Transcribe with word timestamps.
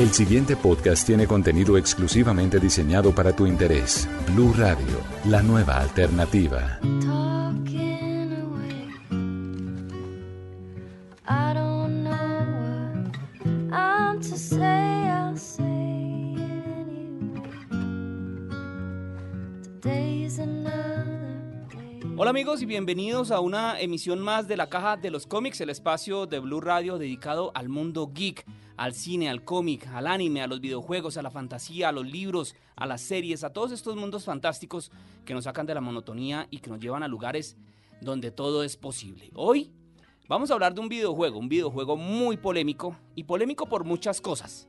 El 0.00 0.12
siguiente 0.12 0.56
podcast 0.56 1.06
tiene 1.06 1.26
contenido 1.26 1.76
exclusivamente 1.76 2.58
diseñado 2.58 3.14
para 3.14 3.36
tu 3.36 3.46
interés. 3.46 4.08
Blue 4.32 4.54
Radio, 4.56 4.98
la 5.26 5.42
nueva 5.42 5.76
alternativa. 5.76 6.80
Hola 22.16 22.30
amigos 22.30 22.60
y 22.62 22.66
bienvenidos 22.66 23.30
a 23.30 23.40
una 23.40 23.80
emisión 23.80 24.20
más 24.20 24.46
de 24.46 24.56
la 24.56 24.68
Caja 24.68 24.96
de 24.96 25.10
los 25.10 25.26
Cómics, 25.26 25.60
el 25.62 25.70
espacio 25.70 26.26
de 26.26 26.38
Blue 26.38 26.60
Radio 26.60 26.96
dedicado 26.96 27.50
al 27.54 27.68
mundo 27.68 28.12
geek, 28.14 28.46
al 28.80 28.94
cine, 28.94 29.28
al 29.28 29.44
cómic, 29.44 29.86
al 29.88 30.06
anime, 30.06 30.40
a 30.40 30.46
los 30.46 30.62
videojuegos, 30.62 31.18
a 31.18 31.22
la 31.22 31.30
fantasía, 31.30 31.90
a 31.90 31.92
los 31.92 32.06
libros, 32.06 32.54
a 32.76 32.86
las 32.86 33.02
series, 33.02 33.44
a 33.44 33.52
todos 33.52 33.72
estos 33.72 33.94
mundos 33.94 34.24
fantásticos 34.24 34.90
que 35.26 35.34
nos 35.34 35.44
sacan 35.44 35.66
de 35.66 35.74
la 35.74 35.82
monotonía 35.82 36.48
y 36.50 36.60
que 36.60 36.70
nos 36.70 36.80
llevan 36.80 37.02
a 37.02 37.08
lugares 37.08 37.58
donde 38.00 38.30
todo 38.30 38.64
es 38.64 38.78
posible. 38.78 39.30
Hoy 39.34 39.70
vamos 40.28 40.50
a 40.50 40.54
hablar 40.54 40.72
de 40.72 40.80
un 40.80 40.88
videojuego, 40.88 41.38
un 41.38 41.50
videojuego 41.50 41.98
muy 41.98 42.38
polémico 42.38 42.96
y 43.14 43.24
polémico 43.24 43.66
por 43.66 43.84
muchas 43.84 44.18
cosas. 44.22 44.66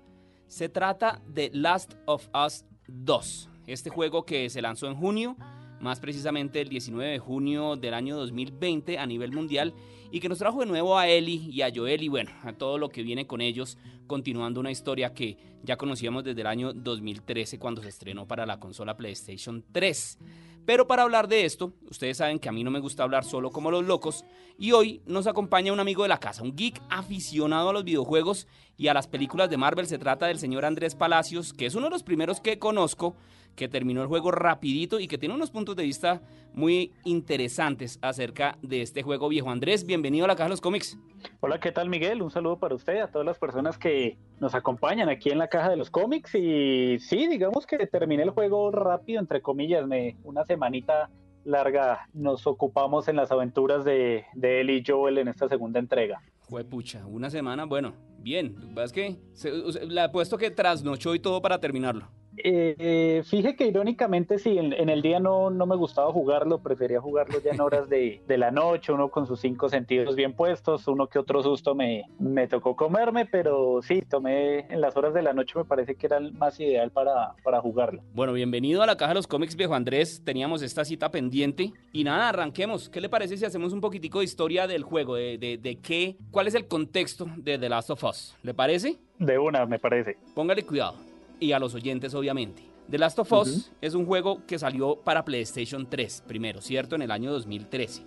Se 0.47 0.67
trata 0.67 1.21
de 1.25 1.49
Last 1.53 1.93
of 2.05 2.27
Us 2.35 2.65
2, 2.89 3.49
este 3.67 3.89
juego 3.89 4.25
que 4.25 4.49
se 4.49 4.61
lanzó 4.61 4.87
en 4.87 4.97
junio 4.97 5.37
más 5.81 5.99
precisamente 5.99 6.61
el 6.61 6.69
19 6.69 7.11
de 7.11 7.19
junio 7.19 7.75
del 7.75 7.93
año 7.93 8.15
2020 8.17 8.97
a 8.97 9.05
nivel 9.05 9.31
mundial 9.31 9.73
y 10.11 10.19
que 10.19 10.29
nos 10.29 10.39
trajo 10.39 10.59
de 10.59 10.65
nuevo 10.65 10.97
a 10.97 11.07
Ellie 11.07 11.49
y 11.49 11.61
a 11.61 11.71
Joel 11.73 12.03
y 12.03 12.09
bueno, 12.09 12.31
a 12.43 12.53
todo 12.53 12.77
lo 12.77 12.89
que 12.89 13.01
viene 13.01 13.27
con 13.27 13.41
ellos, 13.41 13.77
continuando 14.07 14.59
una 14.59 14.71
historia 14.71 15.13
que 15.13 15.37
ya 15.63 15.77
conocíamos 15.77 16.23
desde 16.23 16.41
el 16.41 16.47
año 16.47 16.73
2013 16.73 17.57
cuando 17.59 17.81
se 17.81 17.89
estrenó 17.89 18.27
para 18.27 18.45
la 18.45 18.59
consola 18.59 18.97
PlayStation 18.97 19.63
3. 19.71 20.19
Pero 20.65 20.85
para 20.85 21.03
hablar 21.03 21.27
de 21.27 21.45
esto, 21.45 21.73
ustedes 21.89 22.17
saben 22.17 22.37
que 22.39 22.49
a 22.49 22.51
mí 22.51 22.63
no 22.63 22.69
me 22.69 22.79
gusta 22.79 23.03
hablar 23.03 23.23
solo 23.23 23.49
como 23.49 23.71
los 23.71 23.83
locos 23.83 24.25
y 24.59 24.73
hoy 24.73 25.01
nos 25.05 25.25
acompaña 25.25 25.73
un 25.73 25.79
amigo 25.79 26.03
de 26.03 26.09
la 26.09 26.19
casa, 26.19 26.43
un 26.43 26.55
geek 26.55 26.79
aficionado 26.89 27.69
a 27.69 27.73
los 27.73 27.83
videojuegos 27.83 28.47
y 28.77 28.87
a 28.87 28.93
las 28.93 29.07
películas 29.07 29.49
de 29.49 29.57
Marvel. 29.57 29.87
Se 29.87 29.97
trata 29.97 30.27
del 30.27 30.39
señor 30.39 30.65
Andrés 30.65 30.93
Palacios, 30.93 31.53
que 31.53 31.65
es 31.65 31.73
uno 31.73 31.87
de 31.87 31.91
los 31.91 32.03
primeros 32.03 32.41
que 32.41 32.59
conozco 32.59 33.15
que 33.55 33.67
terminó 33.67 34.01
el 34.01 34.07
juego 34.07 34.31
rapidito 34.31 34.99
y 34.99 35.07
que 35.07 35.17
tiene 35.17 35.35
unos 35.35 35.51
puntos 35.51 35.75
de 35.75 35.83
vista 35.83 36.21
muy 36.53 36.91
interesantes 37.05 37.99
acerca 38.01 38.57
de 38.61 38.81
este 38.81 39.03
juego 39.03 39.29
viejo. 39.29 39.49
Andrés, 39.49 39.85
bienvenido 39.85 40.25
a 40.25 40.27
la 40.27 40.35
Caja 40.35 40.45
de 40.45 40.51
los 40.51 40.61
Cómics. 40.61 40.97
Hola, 41.39 41.59
¿qué 41.59 41.71
tal 41.71 41.87
Miguel? 41.89 42.21
Un 42.21 42.31
saludo 42.31 42.57
para 42.57 42.75
usted, 42.75 42.99
a 42.99 43.07
todas 43.07 43.25
las 43.25 43.37
personas 43.37 43.77
que 43.77 44.17
nos 44.39 44.55
acompañan 44.55 45.07
aquí 45.09 45.29
en 45.29 45.37
la 45.37 45.47
caja 45.47 45.69
de 45.69 45.77
los 45.77 45.89
cómics. 45.91 46.33
Y 46.35 46.97
sí, 46.99 47.27
digamos 47.27 47.65
que 47.65 47.77
terminé 47.87 48.23
el 48.23 48.31
juego 48.31 48.71
rápido, 48.71 49.19
entre 49.19 49.41
comillas, 49.41 49.85
me, 49.87 50.17
una 50.23 50.43
semanita 50.45 51.09
larga 51.43 52.07
nos 52.13 52.45
ocupamos 52.47 53.07
en 53.07 53.15
las 53.15 53.31
aventuras 53.31 53.83
de, 53.83 54.25
de 54.33 54.61
él 54.61 54.69
y 54.69 54.83
Joel 54.85 55.17
en 55.19 55.27
esta 55.27 55.47
segunda 55.47 55.79
entrega. 55.79 56.21
Fue 56.41 56.63
pucha, 56.65 57.05
una 57.05 57.29
semana, 57.29 57.65
bueno, 57.65 57.93
bien. 58.19 58.55
Es 58.83 58.91
que 58.91 59.17
se- 59.33 59.51
le 59.51 60.01
apuesto 60.01 60.37
que 60.37 60.51
trasnochó 60.51 61.15
y 61.15 61.19
todo 61.19 61.41
para 61.41 61.59
terminarlo. 61.59 62.09
Eh, 62.37 62.75
eh, 62.77 63.23
fije 63.25 63.55
que 63.55 63.67
irónicamente 63.67 64.39
sí, 64.39 64.57
en, 64.57 64.73
en 64.73 64.89
el 64.89 65.01
día 65.01 65.19
no, 65.19 65.49
no 65.49 65.65
me 65.65 65.75
gustaba 65.75 66.11
jugarlo, 66.11 66.59
prefería 66.59 67.01
jugarlo 67.01 67.39
ya 67.43 67.51
en 67.51 67.61
horas 67.61 67.89
de, 67.89 68.21
de 68.27 68.37
la 68.37 68.51
noche, 68.51 68.93
uno 68.93 69.09
con 69.09 69.27
sus 69.27 69.39
cinco 69.41 69.69
sentidos 69.69 70.15
bien 70.15 70.33
puestos, 70.33 70.87
uno 70.87 71.07
que 71.07 71.19
otro 71.19 71.43
susto 71.43 71.75
me, 71.75 72.03
me 72.19 72.47
tocó 72.47 72.75
comerme, 72.75 73.25
pero 73.25 73.81
sí, 73.81 74.01
tomé 74.01 74.59
en 74.71 74.81
las 74.81 74.95
horas 74.95 75.13
de 75.13 75.21
la 75.21 75.33
noche 75.33 75.57
me 75.57 75.65
parece 75.65 75.95
que 75.95 76.07
era 76.07 76.17
el 76.17 76.33
más 76.33 76.59
ideal 76.59 76.91
para, 76.91 77.35
para 77.43 77.59
jugarlo. 77.61 78.01
Bueno, 78.13 78.33
bienvenido 78.33 78.81
a 78.81 78.85
la 78.85 78.95
Caja 78.97 79.09
de 79.09 79.15
los 79.15 79.27
Cómics, 79.27 79.55
viejo 79.55 79.73
Andrés. 79.73 80.21
Teníamos 80.23 80.61
esta 80.61 80.85
cita 80.85 81.11
pendiente. 81.11 81.73
Y 81.91 82.03
nada, 82.03 82.29
arranquemos. 82.29 82.89
¿Qué 82.89 83.01
le 83.01 83.09
parece 83.09 83.37
si 83.37 83.45
hacemos 83.45 83.73
un 83.73 83.81
poquitico 83.81 84.19
de 84.19 84.25
historia 84.25 84.67
del 84.67 84.83
juego? 84.83 85.15
De, 85.15 85.37
de, 85.37 85.57
de 85.57 85.79
qué, 85.79 86.17
¿Cuál 86.31 86.47
es 86.47 86.55
el 86.55 86.67
contexto 86.67 87.25
de 87.37 87.57
The 87.57 87.69
Last 87.69 87.89
of 87.89 88.03
Us? 88.03 88.35
¿Le 88.43 88.53
parece? 88.53 88.97
De 89.19 89.37
una, 89.37 89.65
me 89.65 89.79
parece. 89.79 90.17
Póngale 90.33 90.63
cuidado. 90.63 90.95
Y 91.41 91.51
a 91.53 91.59
los 91.59 91.73
oyentes, 91.73 92.13
obviamente. 92.13 92.63
The 92.89 92.99
Last 92.99 93.17
of 93.17 93.31
Us 93.33 93.71
es 93.81 93.95
un 93.95 94.05
juego 94.05 94.45
que 94.45 94.59
salió 94.59 94.95
para 94.95 95.25
PlayStation 95.25 95.89
3 95.89 96.23
primero, 96.27 96.61
¿cierto? 96.61 96.95
En 96.95 97.01
el 97.01 97.09
año 97.09 97.31
2013. 97.31 98.03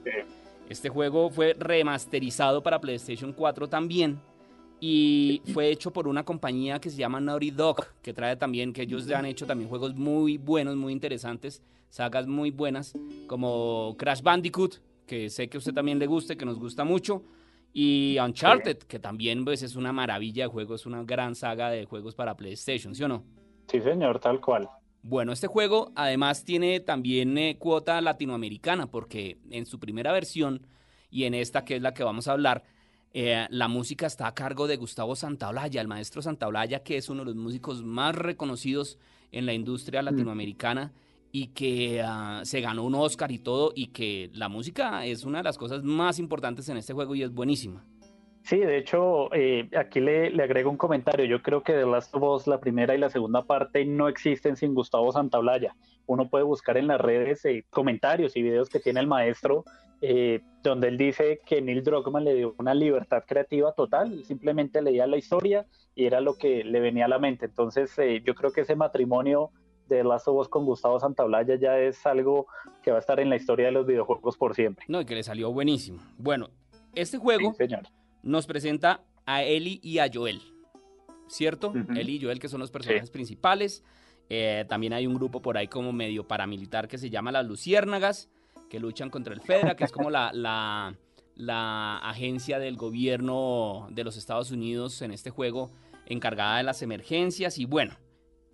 Este 0.68 0.88
juego 0.88 1.30
fue 1.30 1.54
remasterizado 1.58 2.62
para 2.62 2.80
PlayStation 2.80 3.32
4 3.32 3.68
también. 3.68 4.20
Y 4.80 5.42
fue 5.52 5.68
hecho 5.68 5.92
por 5.92 6.06
una 6.06 6.24
compañía 6.24 6.78
que 6.78 6.90
se 6.90 6.96
llama 6.96 7.20
Naughty 7.20 7.50
Dog, 7.50 7.86
que 8.02 8.12
trae 8.12 8.36
también, 8.36 8.72
que 8.72 8.82
ellos 8.82 9.10
han 9.10 9.26
hecho 9.26 9.46
también 9.46 9.68
juegos 9.68 9.96
muy 9.96 10.38
buenos, 10.38 10.76
muy 10.76 10.92
interesantes, 10.92 11.60
sagas 11.88 12.28
muy 12.28 12.50
buenas, 12.50 12.92
como 13.26 13.96
Crash 13.98 14.22
Bandicoot, 14.22 14.76
que 15.06 15.28
sé 15.28 15.48
que 15.48 15.56
a 15.56 15.58
usted 15.58 15.72
también 15.72 15.98
le 15.98 16.06
guste, 16.06 16.36
que 16.36 16.44
nos 16.44 16.58
gusta 16.58 16.84
mucho, 16.84 17.24
y 17.76 18.16
Uncharted, 18.20 18.78
que 18.78 19.00
también 19.00 19.44
pues, 19.44 19.64
es 19.64 19.74
una 19.74 19.92
maravilla 19.92 20.44
de 20.44 20.48
juego, 20.48 20.76
es 20.76 20.86
una 20.86 21.02
gran 21.02 21.34
saga 21.34 21.70
de 21.70 21.84
juegos 21.86 22.14
para 22.14 22.36
PlayStation, 22.36 22.94
¿sí 22.94 23.02
o 23.02 23.08
no? 23.08 23.24
Sí, 23.66 23.80
señor, 23.80 24.20
tal 24.20 24.40
cual. 24.40 24.68
Bueno, 25.02 25.32
este 25.32 25.48
juego 25.48 25.90
además 25.96 26.44
tiene 26.44 26.78
también 26.78 27.36
eh, 27.36 27.56
cuota 27.58 28.00
latinoamericana, 28.00 28.86
porque 28.86 29.38
en 29.50 29.66
su 29.66 29.80
primera 29.80 30.12
versión 30.12 30.68
y 31.10 31.24
en 31.24 31.34
esta 31.34 31.64
que 31.64 31.74
es 31.76 31.82
la 31.82 31.92
que 31.92 32.04
vamos 32.04 32.28
a 32.28 32.32
hablar, 32.32 32.62
eh, 33.12 33.46
la 33.50 33.66
música 33.66 34.06
está 34.06 34.28
a 34.28 34.34
cargo 34.34 34.68
de 34.68 34.76
Gustavo 34.76 35.16
Santaolalla, 35.16 35.80
el 35.80 35.88
maestro 35.88 36.22
Santaolalla, 36.22 36.84
que 36.84 36.96
es 36.96 37.08
uno 37.08 37.22
de 37.22 37.26
los 37.26 37.36
músicos 37.36 37.82
más 37.82 38.14
reconocidos 38.14 38.98
en 39.32 39.46
la 39.46 39.52
industria 39.52 40.00
latinoamericana 40.00 40.92
y 41.36 41.48
que 41.48 42.00
ah, 42.00 42.42
se 42.44 42.60
ganó 42.60 42.84
un 42.84 42.94
Oscar 42.94 43.32
y 43.32 43.40
todo, 43.40 43.72
y 43.74 43.88
que 43.88 44.30
la 44.34 44.48
música 44.48 45.04
es 45.04 45.24
una 45.24 45.38
de 45.38 45.44
las 45.44 45.58
cosas 45.58 45.82
más 45.82 46.20
importantes 46.20 46.68
en 46.68 46.76
este 46.76 46.92
juego 46.92 47.16
y 47.16 47.24
es 47.24 47.34
buenísima. 47.34 47.84
Sí, 48.42 48.58
de 48.58 48.78
hecho, 48.78 49.34
eh, 49.34 49.68
aquí 49.76 49.98
le, 49.98 50.30
le 50.30 50.44
agrego 50.44 50.70
un 50.70 50.76
comentario. 50.76 51.26
Yo 51.26 51.42
creo 51.42 51.64
que 51.64 51.72
The 51.72 51.86
Last 51.86 52.14
of 52.14 52.22
Us, 52.22 52.46
la 52.46 52.60
primera 52.60 52.94
y 52.94 52.98
la 52.98 53.10
segunda 53.10 53.42
parte, 53.42 53.84
no 53.84 54.06
existen 54.06 54.54
sin 54.54 54.74
Gustavo 54.74 55.10
Santaolalla. 55.10 55.74
Uno 56.06 56.28
puede 56.28 56.44
buscar 56.44 56.76
en 56.76 56.86
las 56.86 57.00
redes 57.00 57.44
eh, 57.46 57.64
comentarios 57.68 58.36
y 58.36 58.42
videos 58.42 58.68
que 58.68 58.78
tiene 58.78 59.00
el 59.00 59.08
maestro, 59.08 59.64
eh, 60.02 60.40
donde 60.62 60.86
él 60.86 60.96
dice 60.96 61.40
que 61.44 61.60
Neil 61.60 61.82
Druckmann 61.82 62.24
le 62.24 62.34
dio 62.36 62.54
una 62.58 62.74
libertad 62.74 63.24
creativa 63.26 63.72
total. 63.72 64.24
Simplemente 64.24 64.80
leía 64.82 65.08
la 65.08 65.16
historia 65.16 65.66
y 65.96 66.04
era 66.04 66.20
lo 66.20 66.38
que 66.38 66.62
le 66.62 66.78
venía 66.78 67.06
a 67.06 67.08
la 67.08 67.18
mente. 67.18 67.46
Entonces, 67.46 67.98
eh, 67.98 68.22
yo 68.24 68.36
creo 68.36 68.52
que 68.52 68.60
ese 68.60 68.76
matrimonio 68.76 69.50
de 69.88 70.04
Last 70.04 70.28
of 70.28 70.36
Us 70.40 70.48
con 70.48 70.64
Gustavo 70.64 70.98
Santaolalla 71.00 71.56
ya 71.56 71.78
es 71.78 72.04
algo 72.06 72.46
que 72.82 72.90
va 72.90 72.98
a 72.98 73.00
estar 73.00 73.20
en 73.20 73.30
la 73.30 73.36
historia 73.36 73.66
de 73.66 73.72
los 73.72 73.86
videojuegos 73.86 74.36
por 74.36 74.54
siempre. 74.54 74.84
No, 74.88 75.00
y 75.00 75.04
que 75.04 75.14
le 75.14 75.22
salió 75.22 75.52
buenísimo. 75.52 76.00
Bueno, 76.18 76.50
este 76.94 77.18
juego... 77.18 77.50
Sí, 77.52 77.58
señor. 77.58 77.82
nos 78.22 78.46
presenta 78.46 79.02
a 79.26 79.42
Ellie 79.42 79.80
y 79.82 79.98
a 79.98 80.10
Joel, 80.12 80.40
¿cierto? 81.28 81.72
Ellie 81.96 82.16
y 82.16 82.22
Joel, 82.22 82.38
que 82.38 82.48
son 82.48 82.60
los 82.60 82.70
personajes 82.70 83.10
principales. 83.10 83.82
Eh, 84.30 84.64
también 84.68 84.92
hay 84.92 85.06
un 85.06 85.14
grupo 85.14 85.42
por 85.42 85.56
ahí 85.58 85.68
como 85.68 85.92
medio 85.92 86.26
paramilitar 86.26 86.88
que 86.88 86.98
se 86.98 87.10
llama 87.10 87.32
las 87.32 87.46
Luciérnagas, 87.46 88.30
que 88.70 88.80
luchan 88.80 89.10
contra 89.10 89.34
el 89.34 89.40
FEDRA, 89.40 89.76
que 89.76 89.84
es 89.84 89.92
como 89.92 90.10
la, 90.10 90.30
la, 90.32 90.94
la 91.34 91.98
agencia 91.98 92.58
del 92.58 92.76
gobierno 92.76 93.88
de 93.90 94.04
los 94.04 94.16
Estados 94.16 94.50
Unidos 94.50 95.02
en 95.02 95.10
este 95.10 95.30
juego 95.30 95.70
encargada 96.06 96.58
de 96.58 96.62
las 96.64 96.82
emergencias. 96.82 97.58
Y 97.58 97.66
bueno, 97.66 97.94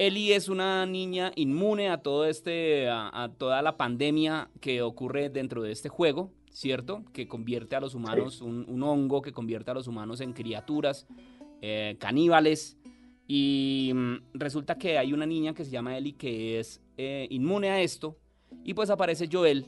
Ellie 0.00 0.34
es 0.34 0.48
una 0.48 0.86
niña 0.86 1.30
inmune 1.36 1.90
a 1.90 1.98
todo 1.98 2.24
este, 2.24 2.88
a, 2.88 3.10
a 3.12 3.28
toda 3.28 3.60
la 3.60 3.76
pandemia 3.76 4.48
que 4.58 4.80
ocurre 4.80 5.28
dentro 5.28 5.60
de 5.60 5.72
este 5.72 5.90
juego, 5.90 6.32
¿cierto? 6.50 7.04
Que 7.12 7.28
convierte 7.28 7.76
a 7.76 7.80
los 7.80 7.94
humanos, 7.94 8.40
un, 8.40 8.64
un 8.66 8.82
hongo 8.82 9.20
que 9.20 9.34
convierte 9.34 9.72
a 9.72 9.74
los 9.74 9.88
humanos 9.88 10.22
en 10.22 10.32
criaturas 10.32 11.06
eh, 11.60 11.96
caníbales. 12.00 12.78
Y 13.28 13.92
mm, 13.94 14.14
resulta 14.32 14.78
que 14.78 14.96
hay 14.96 15.12
una 15.12 15.26
niña 15.26 15.52
que 15.52 15.66
se 15.66 15.70
llama 15.70 15.98
Ellie 15.98 16.16
que 16.16 16.58
es 16.58 16.80
eh, 16.96 17.26
inmune 17.28 17.68
a 17.68 17.82
esto. 17.82 18.16
Y 18.64 18.72
pues 18.72 18.88
aparece 18.88 19.28
Joel 19.30 19.66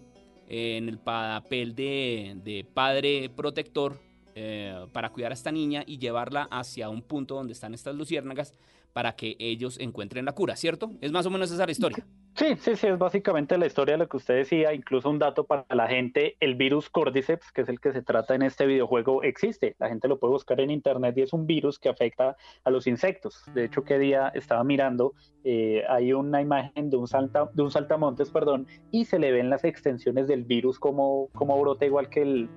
eh, 0.48 0.78
en 0.78 0.88
el 0.88 0.98
papel 0.98 1.74
de, 1.74 2.38
de 2.42 2.64
padre 2.64 3.28
protector 3.28 4.00
eh, 4.34 4.86
para 4.92 5.10
cuidar 5.10 5.30
a 5.30 5.34
esta 5.34 5.52
niña 5.52 5.84
y 5.86 5.98
llevarla 5.98 6.48
hacia 6.50 6.88
un 6.88 7.02
punto 7.02 7.34
donde 7.34 7.52
están 7.52 7.74
estas 7.74 7.94
luciérnagas 7.94 8.54
para 8.92 9.12
que 9.12 9.36
ellos 9.38 9.78
encuentren 9.78 10.24
la 10.24 10.32
cura, 10.32 10.56
¿cierto? 10.56 10.92
Es 11.00 11.12
más 11.12 11.26
o 11.26 11.30
menos 11.30 11.50
esa 11.50 11.66
la 11.66 11.72
historia. 11.72 12.04
Sí, 12.34 12.56
sí, 12.56 12.76
sí, 12.76 12.86
es 12.86 12.98
básicamente 12.98 13.58
la 13.58 13.66
historia 13.66 13.92
de 13.92 13.98
lo 13.98 14.08
que 14.08 14.16
usted 14.16 14.36
decía, 14.36 14.72
incluso 14.72 15.10
un 15.10 15.18
dato 15.18 15.44
para 15.44 15.66
la 15.70 15.86
gente, 15.86 16.36
el 16.40 16.54
virus 16.54 16.88
Cordyceps, 16.88 17.52
que 17.52 17.60
es 17.60 17.68
el 17.68 17.78
que 17.78 17.92
se 17.92 18.02
trata 18.02 18.34
en 18.34 18.42
este 18.42 18.64
videojuego, 18.64 19.22
existe, 19.22 19.76
la 19.78 19.88
gente 19.88 20.08
lo 20.08 20.18
puede 20.18 20.32
buscar 20.32 20.58
en 20.60 20.70
internet 20.70 21.16
y 21.18 21.22
es 21.22 21.32
un 21.34 21.46
virus 21.46 21.78
que 21.78 21.90
afecta 21.90 22.36
a 22.64 22.70
los 22.70 22.86
insectos. 22.86 23.44
De 23.54 23.64
hecho, 23.64 23.84
que 23.84 23.98
día 23.98 24.28
estaba 24.34 24.64
mirando, 24.64 25.12
eh, 25.44 25.84
hay 25.88 26.14
una 26.14 26.40
imagen 26.40 26.88
de 26.88 26.96
un, 26.96 27.06
salta, 27.06 27.50
de 27.52 27.62
un 27.62 27.70
saltamontes, 27.70 28.30
perdón, 28.30 28.66
y 28.90 29.04
se 29.04 29.18
le 29.18 29.30
ven 29.30 29.50
las 29.50 29.64
extensiones 29.64 30.26
del 30.26 30.44
virus 30.44 30.78
como, 30.78 31.28
como 31.34 31.60
brota 31.60 31.84
igual 31.84 32.08
que, 32.08 32.22
el, 32.22 32.48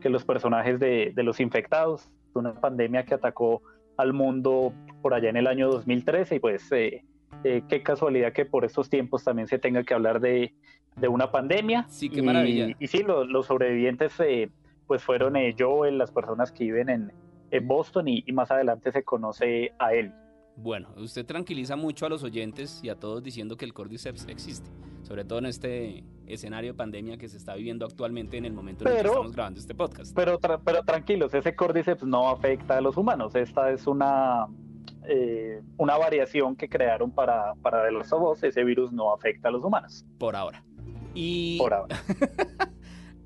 que 0.00 0.10
los 0.10 0.24
personajes 0.24 0.78
de, 0.78 1.12
de 1.14 1.22
los 1.22 1.40
infectados, 1.40 2.10
una 2.34 2.54
pandemia 2.54 3.04
que 3.04 3.14
atacó 3.14 3.62
al 4.02 4.12
mundo 4.12 4.72
por 5.00 5.14
allá 5.14 5.30
en 5.30 5.36
el 5.36 5.46
año 5.46 5.68
2013 5.70 6.36
y 6.36 6.38
pues 6.40 6.70
eh, 6.72 7.04
eh, 7.44 7.62
qué 7.68 7.82
casualidad 7.82 8.32
que 8.32 8.44
por 8.44 8.64
estos 8.64 8.88
tiempos 8.88 9.24
también 9.24 9.48
se 9.48 9.58
tenga 9.58 9.82
que 9.82 9.94
hablar 9.94 10.20
de, 10.20 10.54
de 10.96 11.08
una 11.08 11.30
pandemia. 11.30 11.86
Sí, 11.88 12.08
qué 12.08 12.20
y, 12.20 12.22
maravilla. 12.22 12.76
Y 12.78 12.86
sí, 12.86 13.02
los, 13.02 13.26
los 13.28 13.46
sobrevivientes 13.46 14.18
eh, 14.20 14.50
pues 14.86 15.02
fueron 15.02 15.36
eh, 15.36 15.54
Joel, 15.58 15.98
las 15.98 16.10
personas 16.12 16.52
que 16.52 16.64
viven 16.64 16.88
en, 16.88 17.12
en 17.50 17.66
Boston 17.66 18.08
y, 18.08 18.22
y 18.26 18.32
más 18.32 18.50
adelante 18.50 18.92
se 18.92 19.02
conoce 19.02 19.72
a 19.78 19.94
él. 19.94 20.12
Bueno, 20.56 20.88
usted 20.96 21.24
tranquiliza 21.26 21.76
mucho 21.76 22.06
a 22.06 22.08
los 22.08 22.22
oyentes 22.22 22.80
y 22.82 22.88
a 22.88 22.94
todos 22.96 23.22
diciendo 23.22 23.56
que 23.56 23.64
el 23.64 23.72
Cordyceps 23.72 24.26
existe, 24.28 24.70
sobre 25.02 25.24
todo 25.24 25.38
en 25.40 25.46
este 25.46 26.04
escenario 26.26 26.72
de 26.72 26.76
pandemia 26.76 27.16
que 27.16 27.28
se 27.28 27.36
está 27.36 27.54
viviendo 27.54 27.84
actualmente 27.86 28.36
en 28.36 28.44
el 28.44 28.52
momento 28.52 28.84
en 28.84 28.88
el 28.90 28.96
que 28.96 29.02
Pero- 29.02 29.12
estamos 29.12 29.32
grabando 29.32 29.60
este 29.60 29.74
podcast. 29.74 30.14
Pero, 30.14 30.38
tra- 30.38 30.60
pero 30.64 30.82
tranquilos, 30.84 31.34
ese 31.34 31.54
Cordyceps 31.56 32.04
no 32.04 32.28
afecta 32.28 32.78
a 32.78 32.80
los 32.80 32.96
humanos. 32.96 33.34
Esta 33.34 33.70
es 33.72 33.86
una, 33.86 34.46
eh, 35.08 35.62
una 35.78 35.96
variación 35.96 36.54
que 36.54 36.68
crearon 36.68 37.10
para, 37.10 37.54
para 37.62 37.84
The 37.86 37.92
Last 37.92 38.12
of 38.12 38.32
Us. 38.36 38.42
Ese 38.44 38.62
virus 38.62 38.92
no 38.92 39.12
afecta 39.12 39.48
a 39.48 39.50
los 39.52 39.64
humanos, 39.64 40.04
por 40.18 40.36
ahora. 40.36 40.62
Y, 41.14 41.58
por 41.58 41.74
ahora. 41.74 41.96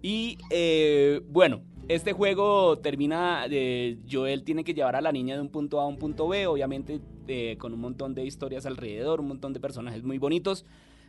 y 0.02 0.38
eh, 0.50 1.20
bueno, 1.28 1.62
este 1.88 2.12
juego 2.12 2.78
termina, 2.78 3.46
de 3.48 3.98
Joel 4.10 4.42
tiene 4.44 4.64
que 4.64 4.74
llevar 4.74 4.96
a 4.96 5.00
la 5.00 5.12
niña 5.12 5.34
de 5.36 5.40
un 5.40 5.48
punto 5.50 5.80
A 5.80 5.84
a 5.84 5.86
un 5.86 5.98
punto 5.98 6.26
B, 6.28 6.46
obviamente 6.46 7.00
eh, 7.28 7.56
con 7.58 7.72
un 7.72 7.80
montón 7.80 8.14
de 8.14 8.24
historias 8.24 8.66
alrededor, 8.66 9.20
un 9.20 9.28
montón 9.28 9.52
de 9.52 9.60
personajes 9.60 10.02
muy 10.02 10.18
bonitos, 10.18 10.64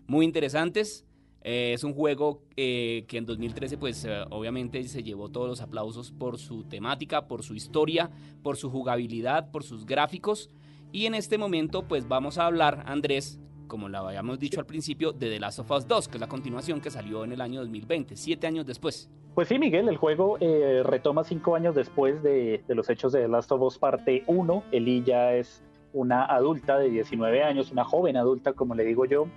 muy 0.07 0.25
interesantes. 0.25 1.05
Eh, 1.43 1.73
es 1.73 1.83
un 1.83 1.93
juego 1.93 2.41
eh, 2.57 3.05
que 3.07 3.17
en 3.17 3.25
2013 3.25 3.77
pues 3.77 4.03
eh, 4.03 4.25
obviamente 4.31 4.83
se 4.83 5.03
llevó 5.03 5.29
todos 5.29 5.47
los 5.47 5.61
aplausos 5.61 6.11
por 6.11 6.37
su 6.37 6.63
temática, 6.63 7.27
por 7.27 7.43
su 7.43 7.55
historia, 7.55 8.09
por 8.43 8.57
su 8.57 8.69
jugabilidad, 8.69 9.49
por 9.51 9.63
sus 9.63 9.85
gráficos. 9.85 10.49
Y 10.91 11.05
en 11.05 11.15
este 11.15 11.37
momento 11.37 11.87
pues 11.87 12.07
vamos 12.07 12.37
a 12.37 12.47
hablar, 12.47 12.83
Andrés, 12.85 13.39
como 13.67 13.87
lo 13.87 13.99
habíamos 13.99 14.39
dicho 14.39 14.59
al 14.59 14.65
principio, 14.65 15.11
de 15.11 15.29
The 15.29 15.39
Last 15.39 15.59
of 15.59 15.71
Us 15.71 15.87
2, 15.87 16.07
que 16.07 16.17
es 16.17 16.21
la 16.21 16.27
continuación 16.27 16.81
que 16.81 16.89
salió 16.89 17.23
en 17.23 17.31
el 17.31 17.41
año 17.41 17.61
2020, 17.61 18.15
siete 18.15 18.47
años 18.47 18.65
después. 18.65 19.09
Pues 19.35 19.49
sí, 19.49 19.59
Miguel, 19.59 19.87
el 19.87 19.97
juego 19.97 20.37
eh, 20.39 20.81
retoma 20.83 21.23
cinco 21.23 21.55
años 21.55 21.75
después 21.75 22.23
de, 22.23 22.63
de 22.67 22.75
los 22.75 22.89
hechos 22.89 23.11
de 23.11 23.21
The 23.21 23.27
Last 23.27 23.51
of 23.51 23.61
Us 23.61 23.77
parte 23.77 24.23
1. 24.25 24.63
Ellie 24.71 25.03
ya 25.03 25.33
es 25.35 25.63
una 25.93 26.25
adulta 26.25 26.77
de 26.77 26.89
19 26.89 27.43
años, 27.43 27.71
una 27.71 27.83
joven 27.83 28.17
adulta, 28.17 28.53
como 28.53 28.75
le 28.75 28.83
digo 28.83 29.05
yo. 29.05 29.27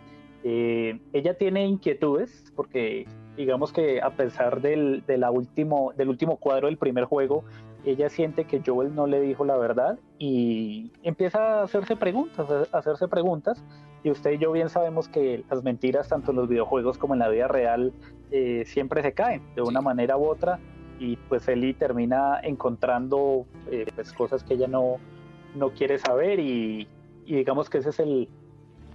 Eh, 0.42 0.98
ella 1.12 1.34
tiene 1.34 1.66
inquietudes 1.66 2.50
porque 2.56 3.06
digamos 3.36 3.72
que 3.72 4.00
a 4.00 4.10
pesar 4.10 4.60
del, 4.60 5.04
de 5.06 5.18
la 5.18 5.30
último, 5.30 5.92
del 5.96 6.08
último 6.08 6.36
cuadro 6.36 6.66
del 6.66 6.78
primer 6.78 7.04
juego, 7.04 7.44
ella 7.84 8.08
siente 8.10 8.44
que 8.44 8.62
Joel 8.64 8.94
no 8.94 9.06
le 9.06 9.20
dijo 9.20 9.44
la 9.44 9.56
verdad 9.56 9.98
y 10.18 10.90
empieza 11.02 11.60
a 11.60 11.62
hacerse 11.62 11.96
preguntas, 11.96 12.46
a 12.72 12.78
hacerse 12.78 13.08
preguntas. 13.08 13.64
Y 14.02 14.10
usted 14.10 14.32
y 14.32 14.38
yo 14.38 14.52
bien 14.52 14.68
sabemos 14.68 15.08
que 15.08 15.44
las 15.50 15.62
mentiras, 15.62 16.08
tanto 16.08 16.30
en 16.30 16.38
los 16.38 16.48
videojuegos 16.48 16.98
como 16.98 17.14
en 17.14 17.20
la 17.20 17.28
vida 17.28 17.48
real, 17.48 17.92
eh, 18.30 18.64
siempre 18.66 19.02
se 19.02 19.12
caen 19.12 19.42
de 19.54 19.62
una 19.62 19.80
manera 19.80 20.16
u 20.16 20.26
otra. 20.26 20.58
Y 20.98 21.16
pues 21.16 21.48
Ellie 21.48 21.74
termina 21.74 22.40
encontrando 22.42 23.46
eh, 23.70 23.86
pues, 23.94 24.12
cosas 24.12 24.44
que 24.44 24.54
ella 24.54 24.68
no, 24.68 24.98
no 25.54 25.70
quiere 25.70 25.98
saber 25.98 26.40
y, 26.40 26.88
digamos 27.26 27.70
que 27.70 27.78
ese 27.78 27.90
es 27.90 28.00
el, 28.00 28.28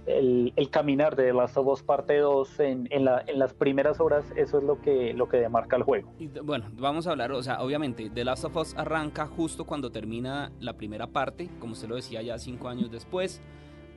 el, 0.06 0.70
caminar 0.70 1.16
de 1.16 1.24
The 1.24 1.32
Last 1.32 1.56
of 1.56 1.66
Us 1.66 1.82
parte 1.82 2.18
2 2.18 2.60
en, 2.60 2.88
en, 2.90 3.04
la, 3.04 3.24
en 3.26 3.38
las 3.38 3.54
primeras 3.54 3.98
horas, 4.00 4.24
eso 4.36 4.58
es 4.58 4.64
lo 4.64 4.80
que, 4.80 5.14
lo 5.14 5.28
que 5.28 5.38
demarca 5.38 5.76
el 5.76 5.82
juego. 5.82 6.12
Y, 6.18 6.26
bueno, 6.26 6.66
vamos 6.72 7.06
a 7.06 7.12
hablar, 7.12 7.32
o 7.32 7.42
sea, 7.42 7.62
obviamente, 7.62 8.10
The 8.10 8.24
Last 8.24 8.44
of 8.44 8.56
Us 8.56 8.74
arranca 8.76 9.26
justo 9.26 9.64
cuando 9.64 9.90
termina 9.90 10.52
la 10.60 10.74
primera 10.74 11.06
parte, 11.06 11.48
como 11.58 11.72
usted 11.72 11.88
lo 11.88 11.96
decía 11.96 12.22
ya 12.22 12.38
cinco 12.38 12.68
años 12.68 12.90
después. 12.90 13.42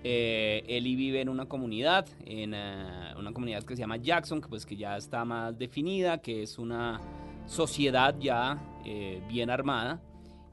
Eh, 0.04 0.80
vive 0.82 1.22
en 1.22 1.30
una 1.30 1.46
comunidad, 1.46 2.08
en 2.26 2.54
eh, 2.54 3.14
una 3.18 3.34
comunidad 3.34 3.64
que 3.64 3.76
se 3.76 3.82
llama 3.82 3.98
Jackson, 3.98 4.42
que 4.42 4.48
pues 4.48 4.66
que 4.66 4.78
ya 4.78 4.96
está 4.98 5.26
más 5.26 5.58
definida, 5.58 6.20
que 6.20 6.44
es 6.44 6.58
una 6.58 7.02
sociedad 7.46 8.16
ya 8.20 8.60
eh, 8.86 9.22
bien 9.28 9.50
armada. 9.50 10.02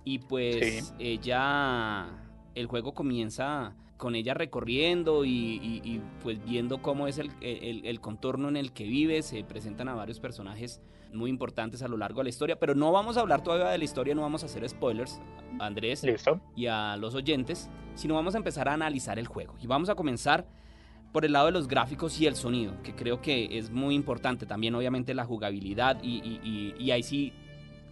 Y 0.06 0.20
pues 0.20 0.94
ella, 1.00 2.06
el 2.54 2.66
juego 2.66 2.94
comienza 2.94 3.74
con 3.96 4.14
ella 4.14 4.34
recorriendo 4.34 5.24
y, 5.24 5.30
y- 5.30 5.80
y, 5.84 6.00
pues 6.22 6.42
viendo 6.44 6.80
cómo 6.80 7.08
es 7.08 7.18
el, 7.18 7.32
el- 7.40 7.84
el 7.84 8.00
contorno 8.00 8.48
en 8.48 8.56
el 8.56 8.72
que 8.72 8.84
vive. 8.84 9.20
Se 9.22 9.42
presentan 9.42 9.88
a 9.88 9.94
varios 9.94 10.20
personajes 10.20 10.80
muy 11.12 11.28
importantes 11.28 11.82
a 11.82 11.88
lo 11.88 11.96
largo 11.96 12.20
de 12.20 12.24
la 12.24 12.28
historia, 12.30 12.56
pero 12.58 12.76
no 12.76 12.92
vamos 12.92 13.16
a 13.16 13.20
hablar 13.20 13.42
todavía 13.42 13.66
de 13.68 13.78
la 13.78 13.84
historia, 13.84 14.14
no 14.14 14.20
vamos 14.22 14.44
a 14.44 14.46
hacer 14.46 14.68
spoilers, 14.68 15.20
Andrés 15.58 16.04
¿Listo? 16.04 16.40
y 16.54 16.66
a 16.66 16.96
los 16.96 17.14
oyentes, 17.16 17.68
sino 17.96 18.14
vamos 18.14 18.34
a 18.36 18.38
empezar 18.38 18.68
a 18.68 18.74
analizar 18.74 19.18
el 19.18 19.26
juego. 19.26 19.54
Y 19.60 19.66
vamos 19.66 19.88
a 19.88 19.96
comenzar 19.96 20.46
por 21.12 21.24
el 21.24 21.32
lado 21.32 21.46
de 21.46 21.52
los 21.52 21.66
gráficos 21.66 22.20
y 22.20 22.26
el 22.26 22.36
sonido, 22.36 22.80
que 22.82 22.94
creo 22.94 23.20
que 23.22 23.58
es 23.58 23.70
muy 23.70 23.94
importante. 23.96 24.46
También 24.46 24.74
obviamente 24.76 25.14
la 25.14 25.24
jugabilidad 25.24 26.00
y- 26.02 26.74
y 26.78 26.90
ahí 26.92 27.02
sí, 27.02 27.32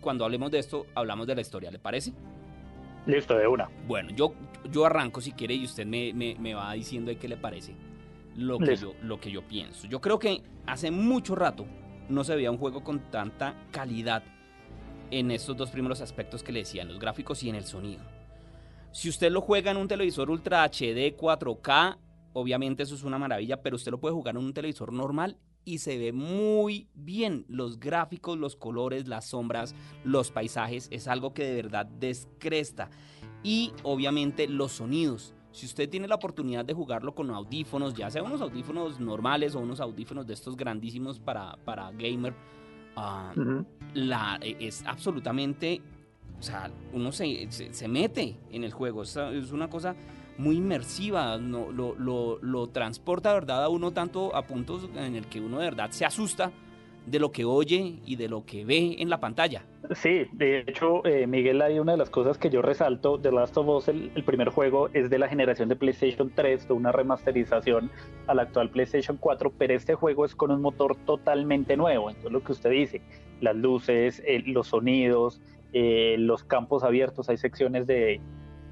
cuando 0.04 0.24
hablemos 0.24 0.52
de 0.52 0.60
esto, 0.60 0.86
hablamos 0.94 1.26
de 1.26 1.34
la 1.34 1.40
historia, 1.40 1.72
¿le 1.72 1.80
parece? 1.80 2.14
Listo, 3.06 3.36
de 3.36 3.46
una. 3.48 3.68
Bueno, 3.86 4.10
yo, 4.14 4.34
yo 4.70 4.86
arranco 4.86 5.20
si 5.20 5.32
quiere 5.32 5.54
y 5.54 5.64
usted 5.64 5.86
me, 5.86 6.12
me- 6.14 6.36
me 6.38 6.54
va 6.54 6.72
diciendo 6.72 7.10
de 7.10 7.18
qué 7.18 7.28
le 7.28 7.36
parece 7.36 7.74
lo 8.34 8.62
que, 8.62 8.72
Listo. 8.72 8.92
yo, 8.92 8.94
lo 9.02 9.20
que 9.20 9.30
yo 9.30 9.42
pienso. 9.46 9.86
Yo 9.88 10.00
creo 10.00 10.18
que 10.18 10.42
hace 10.66 10.90
mucho 10.90 11.34
rato 11.34 11.66
no 12.08 12.24
se 12.24 12.34
veía 12.36 12.50
un 12.50 12.58
juego 12.58 12.82
con 12.84 13.10
tanta 13.10 13.54
calidad 13.70 14.22
en 15.10 15.30
estos 15.30 15.56
dos 15.56 15.70
primeros 15.70 16.00
aspectos 16.00 16.42
que 16.42 16.52
le 16.52 16.60
decía, 16.60 16.82
en 16.82 16.88
los 16.88 16.98
gráficos 16.98 17.42
y 17.42 17.50
en 17.50 17.56
el 17.56 17.64
sonido. 17.64 18.02
Si 18.92 19.08
usted 19.08 19.30
lo 19.30 19.40
juega 19.40 19.70
en 19.70 19.76
un 19.76 19.88
televisor 19.88 20.30
Ultra 20.30 20.64
HD 20.64 21.16
4K, 21.16 21.98
obviamente 22.32 22.82
eso 22.84 22.94
es 22.94 23.02
una 23.04 23.18
maravilla, 23.18 23.60
pero 23.62 23.76
usted 23.76 23.90
lo 23.90 24.00
puede 24.00 24.14
jugar 24.14 24.36
en 24.36 24.42
un 24.44 24.54
televisor 24.54 24.92
normal 24.92 25.36
y 25.64 25.78
se 25.78 25.98
ve 25.98 26.12
muy 26.12 26.88
bien. 26.94 27.44
Los 27.48 27.80
gráficos, 27.80 28.38
los 28.38 28.56
colores, 28.56 29.08
las 29.08 29.26
sombras, 29.26 29.74
los 30.04 30.30
paisajes, 30.30 30.88
es 30.90 31.08
algo 31.08 31.34
que 31.34 31.44
de 31.44 31.54
verdad 31.54 31.86
descresta. 31.86 32.90
Y 33.42 33.72
obviamente 33.82 34.48
los 34.48 34.72
sonidos. 34.72 35.34
Si 35.52 35.66
usted 35.66 35.88
tiene 35.88 36.08
la 36.08 36.16
oportunidad 36.16 36.64
de 36.64 36.74
jugarlo 36.74 37.14
con 37.14 37.30
audífonos, 37.30 37.94
ya 37.94 38.10
sea 38.10 38.22
unos 38.22 38.40
audífonos 38.40 38.98
normales 38.98 39.54
o 39.54 39.60
unos 39.60 39.78
audífonos 39.80 40.26
de 40.26 40.34
estos 40.34 40.56
grandísimos 40.56 41.20
para, 41.20 41.56
para 41.64 41.92
gamer, 41.92 42.34
ah, 42.96 43.32
la, 43.94 44.38
e- 44.42 44.56
es 44.58 44.84
absolutamente, 44.84 45.80
o 46.40 46.42
sea, 46.42 46.72
uno 46.92 47.12
se, 47.12 47.46
se, 47.52 47.72
se 47.72 47.86
mete 47.86 48.36
en 48.50 48.64
el 48.64 48.72
juego, 48.72 49.02
es, 49.04 49.16
es 49.16 49.52
una 49.52 49.70
cosa 49.70 49.94
muy 50.38 50.56
inmersiva, 50.56 51.38
no, 51.38 51.70
lo, 51.70 51.94
lo, 51.96 52.38
lo 52.42 52.68
transporta, 52.68 53.32
¿verdad? 53.32 53.64
A 53.64 53.68
uno 53.68 53.92
tanto 53.92 54.34
a 54.34 54.46
puntos 54.46 54.88
en 54.96 55.14
el 55.14 55.26
que 55.26 55.40
uno 55.40 55.58
de 55.58 55.64
verdad 55.64 55.90
se 55.90 56.04
asusta 56.04 56.52
de 57.06 57.18
lo 57.18 57.30
que 57.30 57.44
oye 57.44 57.96
y 58.06 58.16
de 58.16 58.28
lo 58.28 58.44
que 58.44 58.64
ve 58.64 58.96
en 58.98 59.10
la 59.10 59.20
pantalla. 59.20 59.64
Sí, 59.94 60.26
de 60.32 60.60
hecho, 60.60 61.04
eh, 61.06 61.26
Miguel, 61.26 61.60
hay 61.60 61.78
una 61.78 61.92
de 61.92 61.98
las 61.98 62.08
cosas 62.08 62.38
que 62.38 62.48
yo 62.48 62.62
resalto 62.62 63.18
de 63.18 63.30
Last 63.30 63.56
of 63.58 63.68
Us, 63.68 63.88
el, 63.88 64.10
primer 64.24 64.48
juego 64.48 64.88
es 64.94 65.10
de 65.10 65.18
la 65.18 65.28
generación 65.28 65.68
de 65.68 65.76
PlayStation 65.76 66.32
3, 66.34 66.68
de 66.68 66.74
una 66.74 66.92
remasterización 66.92 67.90
al 68.26 68.38
actual 68.38 68.70
PlayStation 68.70 69.18
4, 69.18 69.52
pero 69.58 69.74
este 69.74 69.94
juego 69.94 70.24
es 70.24 70.34
con 70.34 70.50
un 70.50 70.62
motor 70.62 70.96
totalmente 71.04 71.76
nuevo. 71.76 72.08
Entonces, 72.08 72.32
lo 72.32 72.42
que 72.42 72.52
usted 72.52 72.70
dice, 72.70 73.02
las 73.42 73.54
luces, 73.54 74.22
eh, 74.26 74.42
los 74.46 74.68
sonidos, 74.68 75.42
eh, 75.74 76.16
los 76.18 76.44
campos 76.44 76.82
abiertos, 76.84 77.28
hay 77.28 77.36
secciones 77.36 77.86
de, 77.86 78.20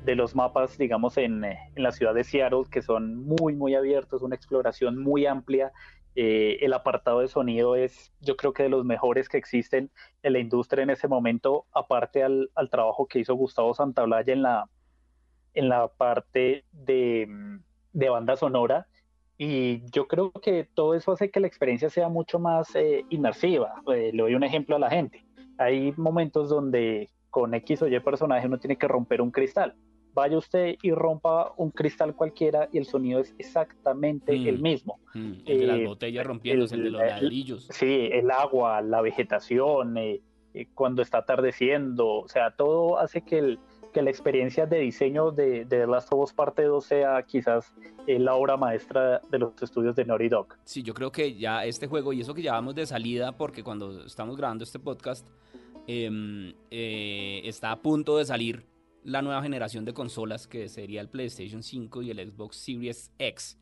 de 0.05 0.15
los 0.15 0.35
mapas, 0.35 0.77
digamos, 0.79 1.17
en, 1.17 1.45
eh, 1.45 1.59
en 1.75 1.83
la 1.83 1.93
ciudad 1.93 2.15
de 2.15 2.25
Seattle 2.25 2.65
que 2.71 2.83
son 2.83 3.17
muy, 3.25 3.55
muy 3.55 3.75
abiertos, 3.75 4.23
una 4.23 4.37
exploración 4.37 4.99
muy 4.99 5.27
amplia. 5.27 5.73
Eh, 6.15 6.59
el 6.61 6.75
apartado 6.75 7.21
de 7.21 7.29
sonido 7.29 7.75
es, 7.75 8.13
yo 8.21 8.37
creo 8.37 8.53
que 8.53 8.65
de 8.65 8.69
los 8.69 8.85
mejores 8.85 9.29
que 9.29 9.39
existen 9.39 9.91
en 10.23 10.33
la 10.35 10.41
industria 10.41 10.83
en 10.83 10.91
ese 10.91 11.09
momento, 11.09 11.67
aparte 11.73 12.23
al, 12.23 12.51
al 12.55 12.69
trabajo 12.69 13.07
que 13.07 13.21
hizo 13.21 13.35
Gustavo 13.35 13.73
Santaolalla 13.75 14.33
en 14.33 14.43
la, 14.43 14.69
en 15.55 15.69
la 15.69 15.89
parte 15.89 16.65
de, 16.73 17.27
mm, 17.29 17.61
de 17.93 18.09
banda 18.09 18.37
sonora. 18.37 18.87
Y 19.39 19.91
yo 19.91 20.07
creo 20.07 20.31
que 20.31 20.69
todo 20.75 20.95
eso 20.95 21.13
hace 21.13 21.31
que 21.31 21.41
la 21.41 21.47
experiencia 21.47 21.91
sea 21.91 22.09
mucho 22.09 22.39
más 22.39 22.75
eh, 22.75 23.05
inmersiva. 23.11 23.83
Eh, 23.93 24.11
le 24.13 24.23
doy 24.23 24.35
un 24.35 24.45
ejemplo 24.45 24.77
a 24.77 24.79
la 24.79 24.91
gente. 24.91 25.25
Hay 25.59 25.93
momentos 25.97 26.49
donde 26.49 27.11
con 27.31 27.55
X 27.55 27.83
o 27.83 27.89
Y 27.89 27.99
personaje 28.01 28.47
uno 28.47 28.59
tiene 28.59 28.77
que 28.77 28.87
romper 28.87 29.21
un 29.21 29.31
cristal. 29.31 29.75
Vaya 30.15 30.37
usted 30.37 30.77
y 30.83 30.91
rompa 30.93 31.53
un 31.57 31.71
cristal 31.71 32.15
cualquiera 32.15 32.69
y 32.73 32.79
el 32.79 32.85
sonido 32.87 33.21
es 33.21 33.35
exactamente 33.39 34.37
Mm. 34.39 34.47
el 34.49 34.59
mismo. 34.61 34.99
Mm, 35.15 35.33
el 35.47 35.59
de 35.61 35.67
las 35.67 35.79
Eh, 35.79 35.87
botellas 35.87 36.27
rompiéndose, 36.27 36.75
el 36.75 36.85
de 36.85 36.91
los 36.91 37.03
el- 37.03 37.09
ladrillos. 37.09 37.69
Sí, 37.71 38.09
el 38.13 38.31
agua, 38.31 38.83
la 38.83 39.01
vegetación, 39.01 39.97
eh, 39.97 40.21
eh, 40.55 40.67
cuando 40.75 41.01
está 41.03 41.19
atardeciendo, 41.19 42.07
o 42.09 42.29
sea, 42.29 42.51
todo 42.51 42.99
hace 42.99 43.23
que, 43.23 43.39
el- 43.39 43.59
que 43.95 44.03
la 44.03 44.11
experiencia 44.11 44.67
de 44.67 44.79
diseño 44.81 45.31
de, 45.33 45.65
de 45.65 45.81
The 45.81 45.87
Last 45.87 46.13
of 46.13 46.21
Us 46.25 46.33
Parte 46.33 46.63
2 46.65 46.85
sea 46.85 47.23
quizás 47.23 47.73
eh, 48.07 48.19
la 48.19 48.35
obra 48.35 48.57
maestra 48.57 49.21
de 49.31 49.39
los 49.39 49.63
estudios 49.63 49.95
de 49.97 50.05
Naughty 50.05 50.29
Dog. 50.29 50.49
Sí, 50.65 50.83
yo 50.83 50.93
creo 50.95 51.13
que 51.13 51.35
ya 51.35 51.65
este 51.65 51.87
juego, 51.87 52.13
y 52.13 52.21
eso 52.21 52.35
que 52.35 52.43
ya 52.43 52.53
vamos 52.53 52.75
de 52.75 52.85
salida, 52.87 53.33
porque 53.33 53.63
cuando 53.63 54.05
estamos 54.05 54.37
grabando 54.37 54.65
este 54.65 54.79
podcast, 54.79 55.27
em, 55.87 56.53
eh, 56.71 57.43
está 57.45 57.71
a 57.73 57.81
punto 57.83 58.17
de 58.19 58.25
salir 58.25 58.65
la 59.05 59.23
nueva 59.23 59.43
generación 59.43 59.85
de 59.85 59.93
consolas, 59.93 60.47
que 60.47 60.69
sería 60.69 61.01
el 61.01 61.09
PlayStation 61.09 61.63
5 61.63 62.03
y 62.03 62.11
el 62.11 62.31
Xbox 62.31 62.57
Series 62.57 63.11
X. 63.19 63.59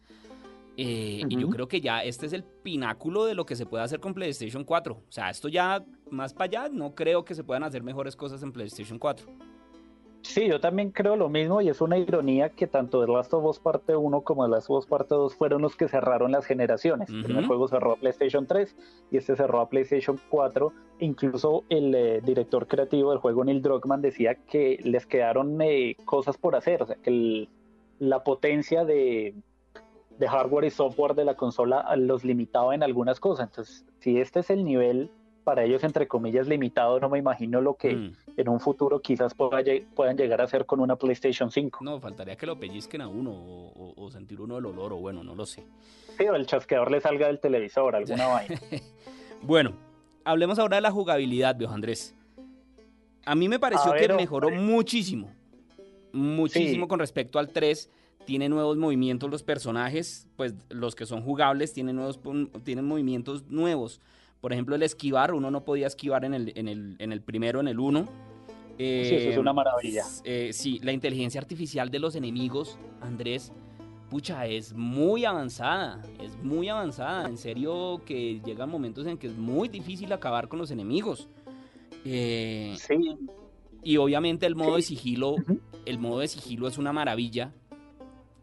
Eh, 0.76 1.22
y 1.28 1.36
yo 1.36 1.48
creo 1.50 1.68
que 1.68 1.80
ya 1.80 2.02
este 2.02 2.26
es 2.26 2.32
el 2.32 2.42
pináculo 2.42 3.26
de 3.26 3.34
lo 3.34 3.44
que 3.44 3.56
se 3.56 3.66
puede 3.66 3.84
hacer 3.84 4.00
con 4.00 4.14
PlayStation 4.14 4.64
4. 4.64 4.94
O 4.94 5.12
sea, 5.12 5.30
esto 5.30 5.48
ya 5.48 5.84
más 6.10 6.32
para 6.32 6.44
allá, 6.44 6.68
no 6.72 6.94
creo 6.94 7.24
que 7.24 7.34
se 7.34 7.44
puedan 7.44 7.64
hacer 7.64 7.82
mejores 7.82 8.16
cosas 8.16 8.42
en 8.42 8.52
PlayStation 8.52 8.98
4. 8.98 9.26
Sí, 10.22 10.46
yo 10.48 10.60
también 10.60 10.90
creo 10.90 11.16
lo 11.16 11.28
mismo 11.28 11.60
y 11.62 11.68
es 11.70 11.80
una 11.80 11.96
ironía 11.98 12.50
que 12.50 12.66
tanto 12.66 13.04
The 13.04 13.10
Last 13.10 13.32
of 13.34 13.44
Us 13.44 13.58
Parte 13.58 13.96
1 13.96 14.20
como 14.20 14.44
The 14.44 14.50
Last 14.50 14.68
of 14.70 14.78
Us 14.78 14.86
Parte 14.86 15.14
2 15.14 15.34
fueron 15.34 15.62
los 15.62 15.76
que 15.76 15.88
cerraron 15.88 16.32
las 16.32 16.44
generaciones. 16.44 17.08
El 17.08 17.24
primer 17.24 17.46
juego 17.46 17.68
cerró 17.68 17.92
a 17.92 17.96
PlayStation 17.96 18.46
3 18.46 18.76
y 19.10 19.16
este 19.16 19.34
cerró 19.34 19.60
a 19.60 19.68
PlayStation 19.68 20.20
4. 20.28 20.72
Incluso 21.00 21.64
el 21.70 21.94
eh, 21.94 22.20
director 22.22 22.66
creativo 22.68 23.10
del 23.10 23.18
juego, 23.18 23.44
Neil 23.44 23.62
Druckmann, 23.62 24.02
decía 24.02 24.34
que 24.34 24.78
les 24.84 25.06
quedaron 25.06 25.60
eh, 25.62 25.96
cosas 26.04 26.36
por 26.36 26.54
hacer, 26.54 26.82
o 26.82 26.86
sea, 26.86 26.96
que 26.96 27.10
el- 27.10 27.48
la 27.98 28.22
potencia 28.22 28.84
de, 28.84 29.34
de 30.18 30.28
hardware 30.28 30.64
y 30.66 30.70
software 30.70 31.14
de 31.14 31.24
la 31.24 31.34
consola 31.34 31.96
los 31.96 32.24
limitaba 32.24 32.74
en 32.74 32.82
algunas 32.82 33.20
cosas. 33.20 33.48
Entonces, 33.48 33.84
si 34.00 34.18
este 34.20 34.40
es 34.40 34.50
el 34.50 34.64
nivel 34.64 35.10
para 35.50 35.64
ellos, 35.64 35.82
entre 35.82 36.06
comillas, 36.06 36.46
limitado, 36.46 37.00
no 37.00 37.08
me 37.08 37.18
imagino 37.18 37.60
lo 37.60 37.74
que 37.74 37.92
Mm. 37.96 38.12
en 38.36 38.48
un 38.48 38.60
futuro 38.60 39.00
quizás 39.00 39.34
pueda 39.34 39.60
puedan 39.96 40.16
llegar 40.16 40.40
a 40.40 40.44
hacer 40.44 40.64
con 40.64 40.78
una 40.78 40.94
PlayStation 40.94 41.50
5. 41.50 41.80
No, 41.82 41.98
faltaría 41.98 42.36
que 42.36 42.46
lo 42.46 42.56
pellizquen 42.56 43.00
a 43.00 43.08
uno 43.08 43.32
o, 43.34 44.08
sentir 44.12 44.40
uno 44.40 44.58
el 44.58 44.66
olor 44.66 44.92
o 44.92 44.98
bueno, 44.98 45.24
no 45.24 45.34
lo 45.34 45.44
sé. 45.46 45.64
Sí, 46.16 46.24
o 46.28 46.36
el 46.36 46.46
chasqueador 46.46 46.92
le 46.92 47.00
salga 47.00 47.26
del 47.26 47.40
televisor, 47.40 47.96
alguna 47.96 48.26
vaina. 48.28 48.60
Bueno, 49.42 49.72
hablemos 50.22 50.60
ahora 50.60 50.76
de 50.76 50.82
la 50.82 50.92
jugabilidad, 50.92 51.56
viejo 51.56 51.74
Andrés. 51.74 52.14
A 53.26 53.34
mí 53.34 53.48
me 53.48 53.58
pareció 53.58 53.92
que 53.94 54.08
mejoró 54.12 54.50
muchísimo. 54.50 55.32
Muchísimo 56.12 56.84
Sí. 56.84 56.88
con 56.88 57.00
respecto 57.00 57.40
al 57.40 57.48
3. 57.48 57.90
Tiene 58.24 58.48
nuevos 58.48 58.76
movimientos 58.76 59.28
los 59.28 59.42
personajes, 59.42 60.28
pues 60.36 60.54
los 60.68 60.94
que 60.94 61.06
son 61.06 61.22
jugables 61.22 61.72
tienen, 61.72 61.96
nuevos, 61.96 62.20
tienen 62.62 62.84
movimientos 62.84 63.42
nuevos. 63.48 64.00
Por 64.40 64.52
ejemplo, 64.52 64.74
el 64.74 64.82
esquivar, 64.82 65.34
uno 65.34 65.50
no 65.50 65.64
podía 65.64 65.86
esquivar 65.86 66.24
en 66.24 66.34
el, 66.34 66.52
en 66.56 66.68
el, 66.68 66.96
en 66.98 67.12
el 67.12 67.20
primero, 67.20 67.60
en 67.60 67.68
el 67.68 67.78
1. 67.78 68.08
Sí, 68.78 68.84
eso 69.14 69.30
es 69.30 69.36
una 69.36 69.52
maravilla. 69.52 70.04
Eh, 70.24 70.54
sí, 70.54 70.80
la 70.82 70.92
inteligencia 70.92 71.38
artificial 71.38 71.90
de 71.90 71.98
los 71.98 72.14
enemigos, 72.14 72.78
Andrés, 73.02 73.52
pucha, 74.08 74.46
es 74.46 74.72
muy 74.72 75.26
avanzada, 75.26 76.02
es 76.18 76.34
muy 76.42 76.70
avanzada. 76.70 77.28
En 77.28 77.36
serio 77.36 78.00
que 78.06 78.40
llegan 78.40 78.70
momentos 78.70 79.06
en 79.06 79.18
que 79.18 79.26
es 79.26 79.36
muy 79.36 79.68
difícil 79.68 80.10
acabar 80.12 80.48
con 80.48 80.58
los 80.58 80.70
enemigos. 80.70 81.28
Eh, 82.06 82.74
Sí, 82.78 83.18
y 83.82 83.96
obviamente 83.98 84.46
el 84.46 84.56
modo 84.56 84.76
de 84.76 84.82
sigilo, 84.82 85.36
el 85.84 85.98
modo 85.98 86.20
de 86.20 86.28
sigilo 86.28 86.66
es 86.66 86.78
una 86.78 86.92
maravilla. 86.92 87.52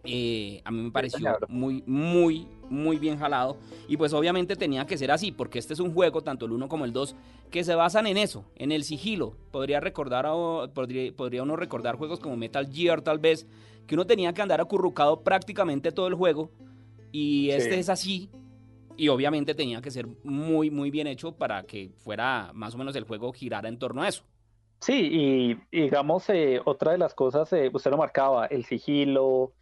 Eh, 0.04 0.62
a 0.64 0.72
mí 0.72 0.84
me 0.84 0.92
pareció 0.92 1.38
muy, 1.50 1.84
muy, 1.86 2.48
muy 2.70 2.98
bien 2.98 3.18
jalado. 3.18 3.58
Y 3.88 3.98
pues 3.98 4.14
obviamente 4.14 4.56
tenía 4.56 4.86
que 4.86 4.98
ser 4.98 5.12
así, 5.12 5.32
porque 5.32 5.60
este 5.60 5.74
es 5.74 5.80
un 5.80 5.94
juego, 5.94 6.22
tanto 6.22 6.46
el 6.46 6.52
1 6.52 6.68
como 6.68 6.86
el 6.86 6.94
2, 6.94 7.16
que 7.52 7.64
se 7.64 7.76
basan 7.76 8.08
en 8.08 8.18
eso, 8.18 8.46
en 8.56 8.72
el 8.72 8.84
sigilo. 8.84 9.36
Podría 9.52 9.80
recordar, 9.80 10.26
a- 10.26 10.68
podría, 10.74 11.12
podría 11.16 11.44
uno 11.44 11.56
recordar 11.56 11.96
juegos 11.96 12.20
como 12.20 12.36
Metal 12.38 12.68
Gear 12.72 13.02
tal 13.02 13.20
vez, 13.20 13.48
que 13.86 13.96
uno 13.96 14.06
tenía 14.06 14.34
que 14.34 14.42
andar 14.42 14.60
acurrucado 14.62 15.22
prácticamente 15.24 15.92
todo 15.92 16.08
el 16.08 16.16
juego. 16.16 16.50
Y 17.12 17.50
este 17.52 17.74
Sí. 17.76 17.80
es 17.80 17.90
así. 17.90 18.30
Y 18.98 19.10
obviamente 19.10 19.54
tenía 19.54 19.82
que 19.82 19.92
ser 19.92 20.08
muy, 20.24 20.70
muy 20.72 20.90
bien 20.92 21.06
hecho 21.08 21.32
para 21.32 21.64
que 21.64 21.92
fuera 22.00 22.52
más 22.54 22.74
o 22.76 22.78
menos 22.80 22.96
el 22.96 23.04
juego 23.04 23.32
girara 23.32 23.70
en 23.70 23.78
torno 23.80 24.02
a 24.02 24.08
eso. 24.08 24.24
sí, 24.80 24.94
y 25.72 25.80
digamos, 25.82 26.30
eh, 26.30 26.62
otra 26.64 26.92
de 26.92 27.00
las 27.00 27.16
cosas, 27.16 27.52
eh, 27.54 27.70
usted 27.74 27.90
lo 27.90 27.98
marcaba, 27.98 28.46
el 28.46 28.64
sigilo, 28.64 29.54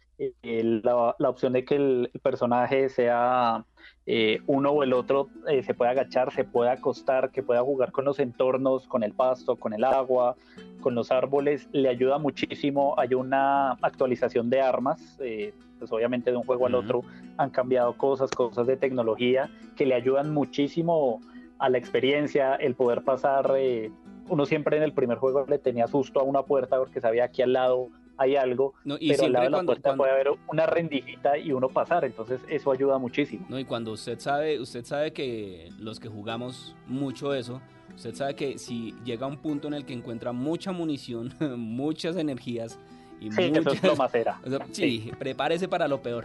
la, 0.42 1.14
la 1.18 1.28
opción 1.28 1.52
de 1.52 1.64
que 1.64 1.76
el, 1.76 2.10
el 2.12 2.20
personaje 2.20 2.88
sea 2.88 3.64
eh, 4.06 4.40
uno 4.46 4.70
o 4.70 4.82
el 4.82 4.92
otro, 4.92 5.28
eh, 5.48 5.62
se 5.62 5.74
pueda 5.74 5.90
agachar, 5.90 6.32
se 6.32 6.44
pueda 6.44 6.72
acostar, 6.72 7.30
que 7.30 7.42
pueda 7.42 7.62
jugar 7.62 7.90
con 7.92 8.04
los 8.04 8.18
entornos, 8.20 8.86
con 8.86 9.02
el 9.02 9.12
pasto, 9.12 9.56
con 9.56 9.72
el 9.72 9.84
agua, 9.84 10.36
con 10.80 10.94
los 10.94 11.10
árboles, 11.10 11.68
le 11.72 11.88
ayuda 11.88 12.18
muchísimo. 12.18 12.94
Hay 12.98 13.14
una 13.14 13.72
actualización 13.72 14.48
de 14.48 14.60
armas, 14.60 15.18
eh, 15.20 15.52
pues 15.78 15.90
obviamente 15.92 16.30
de 16.30 16.36
un 16.36 16.44
juego 16.44 16.66
al 16.66 16.74
otro 16.76 17.02
han 17.36 17.50
cambiado 17.50 17.96
cosas, 17.98 18.30
cosas 18.30 18.66
de 18.66 18.76
tecnología 18.76 19.50
que 19.76 19.84
le 19.84 19.94
ayudan 19.94 20.32
muchísimo 20.32 21.20
a 21.58 21.68
la 21.68 21.78
experiencia, 21.78 22.54
el 22.54 22.74
poder 22.74 23.02
pasar. 23.02 23.52
eh, 23.58 23.90
uno 24.28 24.46
siempre 24.46 24.76
en 24.76 24.82
el 24.82 24.92
primer 24.92 25.18
juego 25.18 25.44
le 25.46 25.58
tenía 25.58 25.86
susto 25.86 26.20
a 26.20 26.22
una 26.22 26.42
puerta 26.42 26.78
porque 26.78 27.00
sabía 27.00 27.28
que 27.28 27.42
al 27.42 27.52
lado 27.52 27.90
hay 28.18 28.36
algo, 28.36 28.74
No, 28.84 28.96
y 28.98 29.10
pero 29.10 29.24
al 29.26 29.32
lado 29.32 29.44
de 29.44 29.50
la 29.50 29.56
cuando, 29.58 29.72
puerta 29.72 29.88
cuando- 29.90 30.02
puede 30.04 30.12
haber 30.14 30.28
una 30.48 30.66
rendijita 30.66 31.38
y 31.38 31.52
uno 31.52 31.68
pasar, 31.68 32.04
entonces 32.04 32.40
eso 32.48 32.70
ayuda 32.72 32.98
muchísimo. 32.98 33.46
no, 33.48 33.58
y 33.58 33.64
cuando 33.64 33.92
usted 33.92 34.18
sabe, 34.18 34.58
usted 34.60 34.84
sabe 34.84 35.12
que 35.12 35.68
los 35.78 36.00
que 36.00 36.08
jugamos 36.08 36.74
mucho 36.86 37.34
eso, 37.34 37.60
usted 37.94 38.14
sabe 38.14 38.34
que 38.34 38.58
si 38.58 38.94
llega 39.04 39.26
a 39.26 39.28
un 39.28 39.36
punto 39.38 39.68
en 39.68 39.74
el 39.74 39.84
que 39.84 39.92
encuentra 39.92 40.32
mucha 40.32 40.72
munición, 40.72 41.32
muchas 41.58 42.16
energías 42.16 42.78
y 43.20 43.30
Sí, 43.30 43.36
que 43.36 43.46
eso 43.46 43.58
es 43.60 43.64
muchas... 43.66 43.80
plomacera. 43.80 44.40
o 44.46 44.50
sea, 44.50 44.66
sí, 44.72 45.10
prepárese 45.18 45.68
para 45.68 45.88
lo 45.88 46.02
peor. 46.02 46.24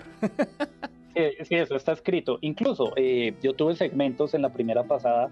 Sí, 1.15 1.23
sí, 1.43 1.55
eso 1.55 1.75
está 1.75 1.91
escrito. 1.91 2.37
Incluso 2.41 2.93
eh, 2.95 3.33
yo 3.43 3.53
tuve 3.53 3.75
segmentos 3.75 4.33
en 4.33 4.41
la 4.41 4.53
primera 4.53 4.83
pasada 4.83 5.29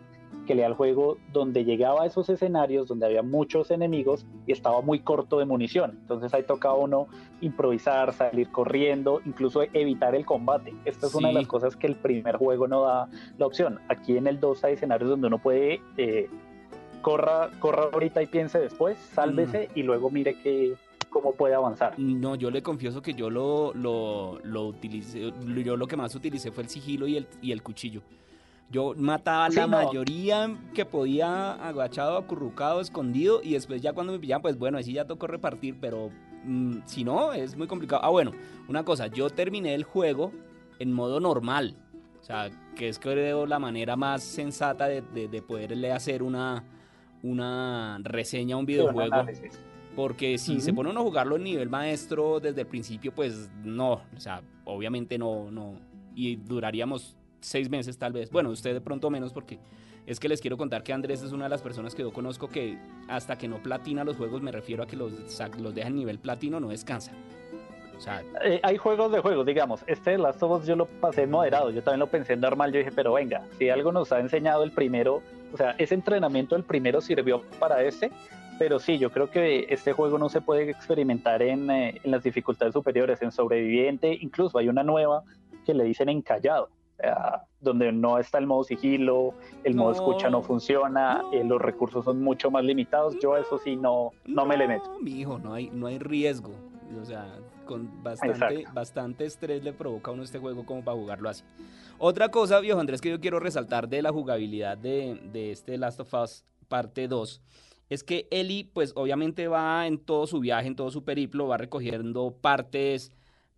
que 0.50 0.56
leía 0.56 0.66
el 0.66 0.74
juego 0.74 1.20
donde 1.32 1.64
llegaba 1.64 2.02
a 2.02 2.06
esos 2.08 2.28
escenarios 2.28 2.88
donde 2.88 3.06
había 3.06 3.22
muchos 3.22 3.70
enemigos 3.70 4.26
y 4.48 4.52
estaba 4.52 4.82
muy 4.82 5.02
corto 5.02 5.38
de 5.38 5.46
munición. 5.46 6.00
Entonces 6.02 6.34
ahí 6.34 6.42
tocaba 6.42 6.74
uno 6.74 7.06
improvisar, 7.40 8.14
salir 8.14 8.50
corriendo, 8.50 9.22
incluso 9.28 9.62
evitar 9.62 10.16
el 10.16 10.26
combate. 10.26 10.74
Esta 10.86 11.06
es 11.06 11.14
una 11.14 11.28
de 11.28 11.36
las 11.36 11.46
cosas 11.46 11.76
que 11.76 11.86
el 11.86 11.96
primer 11.96 12.38
juego 12.38 12.68
no 12.68 12.82
da 12.82 13.08
la 13.38 13.46
opción. 13.46 13.78
Aquí 13.90 14.18
en 14.18 14.26
el 14.26 14.40
2 14.40 14.64
hay 14.64 14.74
escenarios 14.74 15.12
donde 15.12 15.28
uno 15.28 15.38
puede 15.38 15.84
eh, 15.98 16.28
corra, 17.04 17.52
corra 17.60 17.84
ahorita 17.94 18.24
y 18.24 18.26
piense 18.26 18.58
después, 18.58 18.98
sálvese 18.98 19.70
y 19.76 19.84
luego 19.84 20.10
mire 20.10 20.34
que, 20.42 20.74
cómo 21.12 21.34
puede 21.34 21.54
avanzar. 21.54 21.94
No, 22.00 22.34
yo 22.34 22.50
le 22.50 22.64
confieso 22.64 23.04
que 23.04 23.14
yo 23.14 23.30
lo, 23.30 23.72
lo, 23.76 24.40
lo 24.42 24.66
utilicé, 24.66 25.32
yo 25.64 25.78
lo 25.78 25.86
que 25.86 25.96
más 25.96 26.16
utilicé 26.16 26.52
fue 26.52 26.64
el 26.64 26.70
sigilo 26.70 27.06
y 27.06 27.18
el, 27.18 27.28
y 27.40 27.52
el 27.52 27.62
cuchillo. 27.62 28.02
Yo 28.72 28.94
mataba 28.96 29.46
a 29.46 29.50
Sí, 29.50 29.56
la 29.58 29.66
no. 29.68 29.78
mayoría 29.84 30.56
que 30.76 30.86
podía 30.86 31.54
agachado, 31.54 32.18
acurrucado, 32.18 32.82
escondido 32.82 33.42
y 33.44 33.54
después 33.54 33.82
ya 33.82 33.94
cuando 33.94 34.14
me 34.14 34.20
pillaban, 34.20 34.42
pues 34.44 34.58
bueno, 34.60 34.78
así 34.78 34.94
ya 34.94 35.06
tocó 35.06 35.26
repartir, 35.28 35.76
pero 35.82 36.12
mm, 36.44 36.78
si 36.86 37.04
no, 37.04 37.34
es 37.34 37.56
muy 37.58 37.66
complicado. 37.68 38.04
Ah, 38.04 38.10
bueno, 38.10 38.32
una 38.68 38.84
cosa, 38.84 39.08
yo 39.08 39.30
terminé 39.32 39.74
el 39.74 39.84
juego 39.84 40.32
en 40.78 40.94
modo 40.94 41.20
normal, 41.20 41.76
o 42.22 42.24
sea, 42.24 42.50
que 42.76 42.90
es 42.90 43.00
creo 43.00 43.46
la 43.48 43.58
manera 43.58 43.96
más 43.96 44.22
sensata 44.24 44.88
de, 44.88 45.02
de- 45.02 45.28
de 45.28 45.42
poderle 45.42 45.92
hacer 45.92 46.22
una, 46.22 46.64
una 47.24 48.00
reseña 48.04 48.56
a 48.56 48.60
un 48.60 48.66
videojuego. 48.66 49.26
Porque 49.96 50.38
si 50.38 50.62
se 50.62 50.72
pone 50.74 50.92
uno 50.92 51.00
a 51.02 51.04
jugarlo 51.04 51.36
en 51.36 51.44
nivel 51.44 51.70
maestro 51.70 52.40
desde 52.40 52.62
el 52.62 52.68
principio, 52.68 53.12
pues 53.14 53.50
no, 53.64 53.94
o 54.16 54.20
sea, 54.20 54.42
obviamente 54.64 55.18
no, 55.18 55.50
no. 55.52 55.74
Y 56.16 56.36
duraríamos 56.38 57.18
seis 57.42 57.70
meses 57.70 57.98
tal 57.98 58.14
vez. 58.14 58.30
Bueno, 58.32 58.50
usted 58.50 58.74
de 58.74 58.82
pronto 58.82 59.10
menos 59.10 59.34
porque 59.34 59.60
es 60.06 60.20
que 60.20 60.28
les 60.28 60.42
quiero 60.42 60.58
contar 60.58 60.84
que 60.84 60.94
Andrés 60.94 61.22
es 61.22 61.32
una 61.32 61.46
de 61.46 61.50
las 61.50 61.62
personas 61.62 61.94
que 61.94 62.02
yo 62.02 62.12
conozco 62.12 62.48
que 62.48 62.78
hasta 63.08 63.38
que 63.38 63.48
no 63.48 63.62
platina 63.62 64.04
los 64.04 64.18
juegos, 64.18 64.42
me 64.42 64.52
refiero 64.52 64.84
a 64.84 64.88
que 64.88 64.96
los, 64.96 65.12
los 65.60 65.76
deja 65.76 65.88
en 65.88 65.96
nivel 65.96 66.20
platino, 66.20 66.60
no 66.60 66.70
descansa. 66.70 67.12
O 67.96 68.02
sea, 68.02 68.24
Eh, 68.46 68.62
hay 68.64 68.78
juegos 68.78 69.12
de 69.12 69.20
juegos, 69.20 69.46
digamos. 69.46 69.84
Este 69.86 70.12
de 70.12 70.18
Last 70.18 70.42
of 70.42 70.62
Us 70.62 70.66
yo 70.66 70.78
lo 70.78 70.86
pasé 70.86 71.28
moderado. 71.28 71.70
Yo 71.70 71.84
también 71.84 72.00
lo 72.00 72.08
pensé 72.08 72.34
en 72.34 72.40
normal. 72.40 72.72
Yo 72.72 72.80
dije, 72.80 72.94
pero 72.94 73.12
venga, 73.12 73.44
si 73.58 73.70
algo 73.70 73.92
nos 73.92 74.14
ha 74.14 74.22
enseñado 74.22 74.64
el 74.64 74.72
primero, 74.72 75.22
o 75.54 75.58
sea, 75.58 75.76
ese 75.78 75.96
entrenamiento 75.96 76.56
del 76.56 76.64
primero 76.64 77.02
sirvió 77.02 77.42
para 77.60 77.84
este. 77.84 78.10
Pero 78.58 78.80
sí, 78.80 78.98
yo 78.98 79.12
creo 79.12 79.30
que 79.30 79.68
este 79.70 79.92
juego 79.92 80.18
no 80.18 80.30
se 80.30 80.40
puede 80.40 80.70
experimentar 80.70 81.42
en, 81.42 81.70
eh, 81.70 82.00
en 82.02 82.12
las 82.12 82.24
dificultades 82.24 82.74
superiores, 82.74 83.22
en 83.22 83.34
sobreviviente. 83.34 84.18
Incluso 84.22 84.58
hay 84.58 84.70
una 84.70 84.84
nueva 84.84 85.24
que 85.66 85.74
le 85.74 85.84
dicen 85.84 86.08
encallado, 86.08 86.70
sea, 87.02 87.44
donde 87.60 87.92
no 87.92 88.18
está 88.20 88.38
el 88.38 88.48
modo 88.48 88.64
sigilo, 88.64 89.34
el 89.64 89.76
modo 89.76 89.90
No. 89.90 89.96
escucha 89.96 90.30
no 90.30 90.42
funciona, 90.42 91.22
No. 91.22 91.34
eh, 91.34 91.44
los 91.44 91.62
recursos 91.62 92.06
son 92.06 92.22
mucho 92.22 92.52
más 92.52 92.64
limitados. 92.64 93.18
Yo 93.22 93.38
eso 93.38 93.58
sí 93.58 93.76
no, 93.76 94.12
no, 94.26 94.46
me 94.46 94.58
le 94.58 94.68
meto. 94.68 94.98
Mi 95.02 95.12
hijo, 95.20 95.40
no 95.40 95.54
hay, 95.54 95.70
no 95.72 95.88
hay 95.88 96.00
riesgo. 96.00 96.52
O 97.02 97.06
sea, 97.06 97.28
con 97.66 98.04
bastante, 98.04 98.34
Exacto. 98.56 98.70
bastante 98.74 99.26
estrés 99.26 99.64
le 99.64 99.74
provoca 99.74 100.10
a 100.10 100.14
uno 100.16 100.24
este 100.24 100.40
juego 100.40 100.66
como 100.66 100.84
para 100.84 100.98
jugarlo 100.98 101.30
así. 101.30 101.44
Otra 102.00 102.30
cosa, 102.30 102.60
viejo 102.60 102.80
Andrés, 102.80 103.00
que 103.02 103.10
yo 103.10 103.20
quiero 103.20 103.40
resaltar 103.40 103.88
de 103.90 104.02
la 104.02 104.12
jugabilidad 104.12 104.78
de, 104.78 105.20
de 105.32 105.52
este 105.52 105.78
Last 105.78 106.00
of 106.00 106.14
Us 106.16 106.44
parte 106.68 107.08
2, 107.08 107.42
es 107.90 108.04
que 108.04 108.28
Ellie, 108.32 108.70
pues 108.74 108.94
obviamente 108.96 109.48
va 109.48 109.86
en 109.88 109.98
todo 110.00 110.26
su 110.28 110.40
viaje, 110.40 110.68
en 110.68 110.76
todo 110.76 110.90
su 110.92 111.04
periplo, 111.04 111.48
va 111.48 111.58
recogiendo 111.58 112.32
partes, 112.42 113.12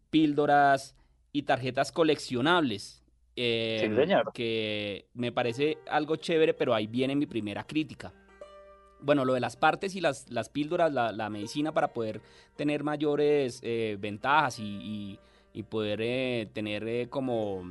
píldoras 0.10 0.96
y 1.32 1.44
tarjetas 1.44 1.92
coleccionables. 1.92 3.01
Eh, 3.36 3.88
Sí, 3.90 3.96
señor. 3.96 4.32
Que 4.34 5.06
me 5.14 5.32
parece 5.32 5.78
algo 5.90 6.16
chévere, 6.16 6.54
pero 6.54 6.74
ahí 6.74 6.88
viene 6.88 7.16
mi 7.16 7.26
primera 7.26 7.64
crítica. 7.64 8.14
bueno, 9.04 9.26
lo 9.26 9.34
de 9.34 9.40
las 9.40 9.56
partes 9.56 9.96
y 9.96 10.02
las, 10.02 10.30
las 10.30 10.50
píldoras, 10.50 10.94
la, 10.94 11.12
la 11.12 11.30
medicina 11.32 11.72
para 11.72 11.88
poder 11.92 12.22
tener 12.56 12.84
mayores 12.84 13.60
eh, 13.64 13.98
ventajas 14.00 14.60
y, 14.60 14.64
y- 14.64 15.20
y 15.54 15.64
poder 15.64 16.00
eh, 16.04 16.48
tener 16.54 16.88
eh, 16.88 17.08
como 17.10 17.64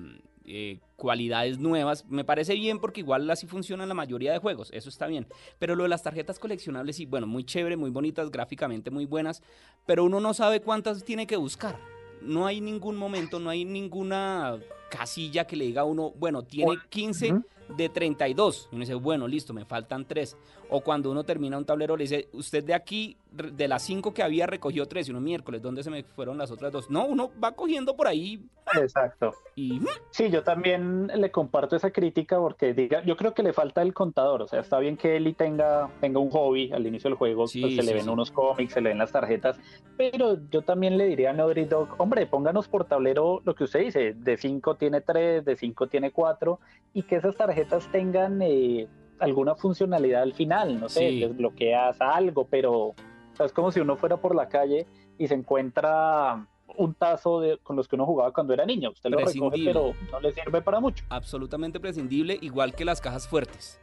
eh, 0.44 0.80
cualidades 0.96 1.58
nuevas, 1.60 2.04
me 2.10 2.24
parece 2.24 2.54
bien 2.54 2.78
porque 2.80 3.00
igual 3.00 3.30
así 3.30 3.46
funciona 3.46 3.86
la 3.86 3.94
mayoría 3.94 4.32
de 4.32 4.38
juegos, 4.38 4.70
eso 4.74 4.88
está 4.88 5.06
bien. 5.06 5.26
Pero 5.60 5.76
lo 5.76 5.84
de 5.84 5.88
las 5.88 6.02
tarjetas 6.02 6.38
coleccionables, 6.40 6.96
sí, 6.96 7.06
bueno, 7.06 7.26
muy 7.28 7.44
chévere, 7.44 7.76
muy 7.76 7.90
bonitas, 7.90 8.30
gráficamente 8.32 8.90
muy 8.90 9.06
buenas, 9.06 9.40
pero 9.86 10.02
uno 10.04 10.18
no 10.20 10.34
sabe 10.34 10.60
cuántas 10.60 11.04
tiene 11.04 11.26
que 11.28 11.36
buscar. 11.36 11.78
No 12.20 12.44
hay 12.46 12.60
ningún 12.60 12.96
momento, 12.96 13.38
no 13.38 13.48
hay 13.50 13.64
ninguna 13.64 14.58
casilla 14.90 15.47
que 15.47 15.56
le 15.56 15.64
diga 15.64 15.82
a 15.82 15.85
uno, 15.85 16.11
bueno, 16.18 16.42
tiene 16.42 16.76
15 16.90 17.32
Ujú. 17.32 17.44
de 17.76 17.88
32. 17.88 18.68
Y 18.70 18.75
uno 18.75 18.80
dice, 18.80 18.94
bueno, 18.94 19.26
listo, 19.26 19.54
me 19.54 19.64
faltan 19.64 20.04
3. 20.04 20.37
O 20.68 20.80
cuando 20.82 21.11
uno 21.11 21.25
termina 21.25 21.56
un 21.56 21.64
tablero, 21.64 21.97
le 21.97 22.04
dice, 22.04 22.28
usted 22.32 22.62
de 22.64 22.75
aquí, 22.75 23.16
de 23.32 23.66
las 23.68 23.82
5 23.82 24.12
que 24.12 24.23
había, 24.23 24.47
recogió 24.47 24.87
3. 24.87 25.09
Y 25.09 25.11
uno, 25.12 25.20
miércoles, 25.20 25.62
¿dónde 25.62 25.82
se 25.82 25.90
me 25.90 26.02
fueron 26.02 26.37
las 26.38 26.50
otras 26.50 26.70
dos? 26.73 26.90
No, 26.90 27.06
uno 27.06 27.30
va 27.42 27.52
cogiendo 27.52 27.97
por 27.97 28.06
ahí 28.06 28.40
Exacto. 28.80 29.35
y... 29.56 29.80
Sí, 30.11 30.30
yo 30.30 30.42
también 30.44 31.09
le 31.09 31.30
comparto 31.32 31.75
esa 31.76 31.90
crítica 31.90 32.38
porque 32.38 32.73
diga, 32.73 33.02
yo 33.04 33.16
creo 33.16 33.35
que 33.35 33.42
le 33.42 33.52
falta 33.52 33.82
el 33.82 33.92
contador. 33.94 34.42
O 34.42 34.49
sea, 34.49 34.61
está 34.61 34.78
bien 34.78 34.97
que 34.97 35.16
Eli 35.16 35.32
tenga, 35.32 35.90
tenga 36.00 36.20
un 36.20 36.30
hobby 36.30 36.70
al 36.73 36.87
inicio 36.87 37.11
del 37.11 37.16
juego, 37.16 37.47
Sí, 37.49 37.61
pues 37.62 37.75
se 37.76 37.80
sí, 37.82 37.87
le 37.88 37.94
ven 37.94 38.04
sí. 38.04 38.11
unos 38.11 38.30
cómics, 38.30 38.73
se 38.75 38.80
le 38.80 38.90
ven 38.90 38.99
las 38.99 39.11
tarjetas, 39.12 39.59
pero 39.97 40.38
yo 40.50 40.62
también 40.62 40.99
le 40.99 41.06
diría 41.06 41.30
a 41.30 41.32
Naughty 41.32 41.64
Dog, 41.64 41.88
hombre, 41.99 42.26
pónganos 42.26 42.68
por 42.68 42.85
tablero 42.85 43.40
lo 43.44 43.54
que 43.56 43.64
usted 43.64 43.80
dice, 43.80 44.14
de 44.14 44.37
5 44.37 44.76
tiene 44.80 45.00
3, 45.00 45.44
de 45.44 45.54
5 45.54 45.87
tiene 45.87 46.10
4, 46.10 46.58
y 46.94 47.04
que 47.04 47.14
esas 47.16 47.37
tarjetas 47.37 47.87
tengan 47.92 48.42
eh, 48.42 48.88
alguna 49.20 49.54
funcionalidad 49.54 50.22
al 50.22 50.32
final, 50.34 50.80
no 50.80 50.88
sé, 50.88 51.10
Sí. 51.10 51.20
desbloqueas 51.20 52.00
algo, 52.00 52.49
pero 52.50 52.94
es 53.38 53.52
como 53.52 53.70
si 53.70 53.78
uno 53.78 53.96
fuera 53.96 54.16
por 54.16 54.34
la 54.34 54.49
calle 54.49 54.87
y 55.18 55.28
se 55.28 55.34
encuentra 55.34 56.46
un 56.76 56.94
tazo 56.94 57.40
de, 57.40 57.58
con 57.58 57.76
los 57.76 57.87
que 57.88 57.96
uno 57.96 58.06
jugaba 58.06 58.32
cuando 58.32 58.52
era 58.54 58.64
niño. 58.66 58.90
Usted 58.90 59.10
lo 59.10 59.18
recoge, 59.18 59.62
pero 59.64 59.92
no 60.10 60.20
le 60.20 60.32
sirve 60.32 60.60
para 60.62 60.80
mucho. 60.80 61.04
absolutamente 61.10 61.78
prescindible, 61.80 62.38
igual 62.40 62.75
que 62.75 62.84
las 62.84 63.00
cajas 63.00 63.28
fuertes. 63.28 63.80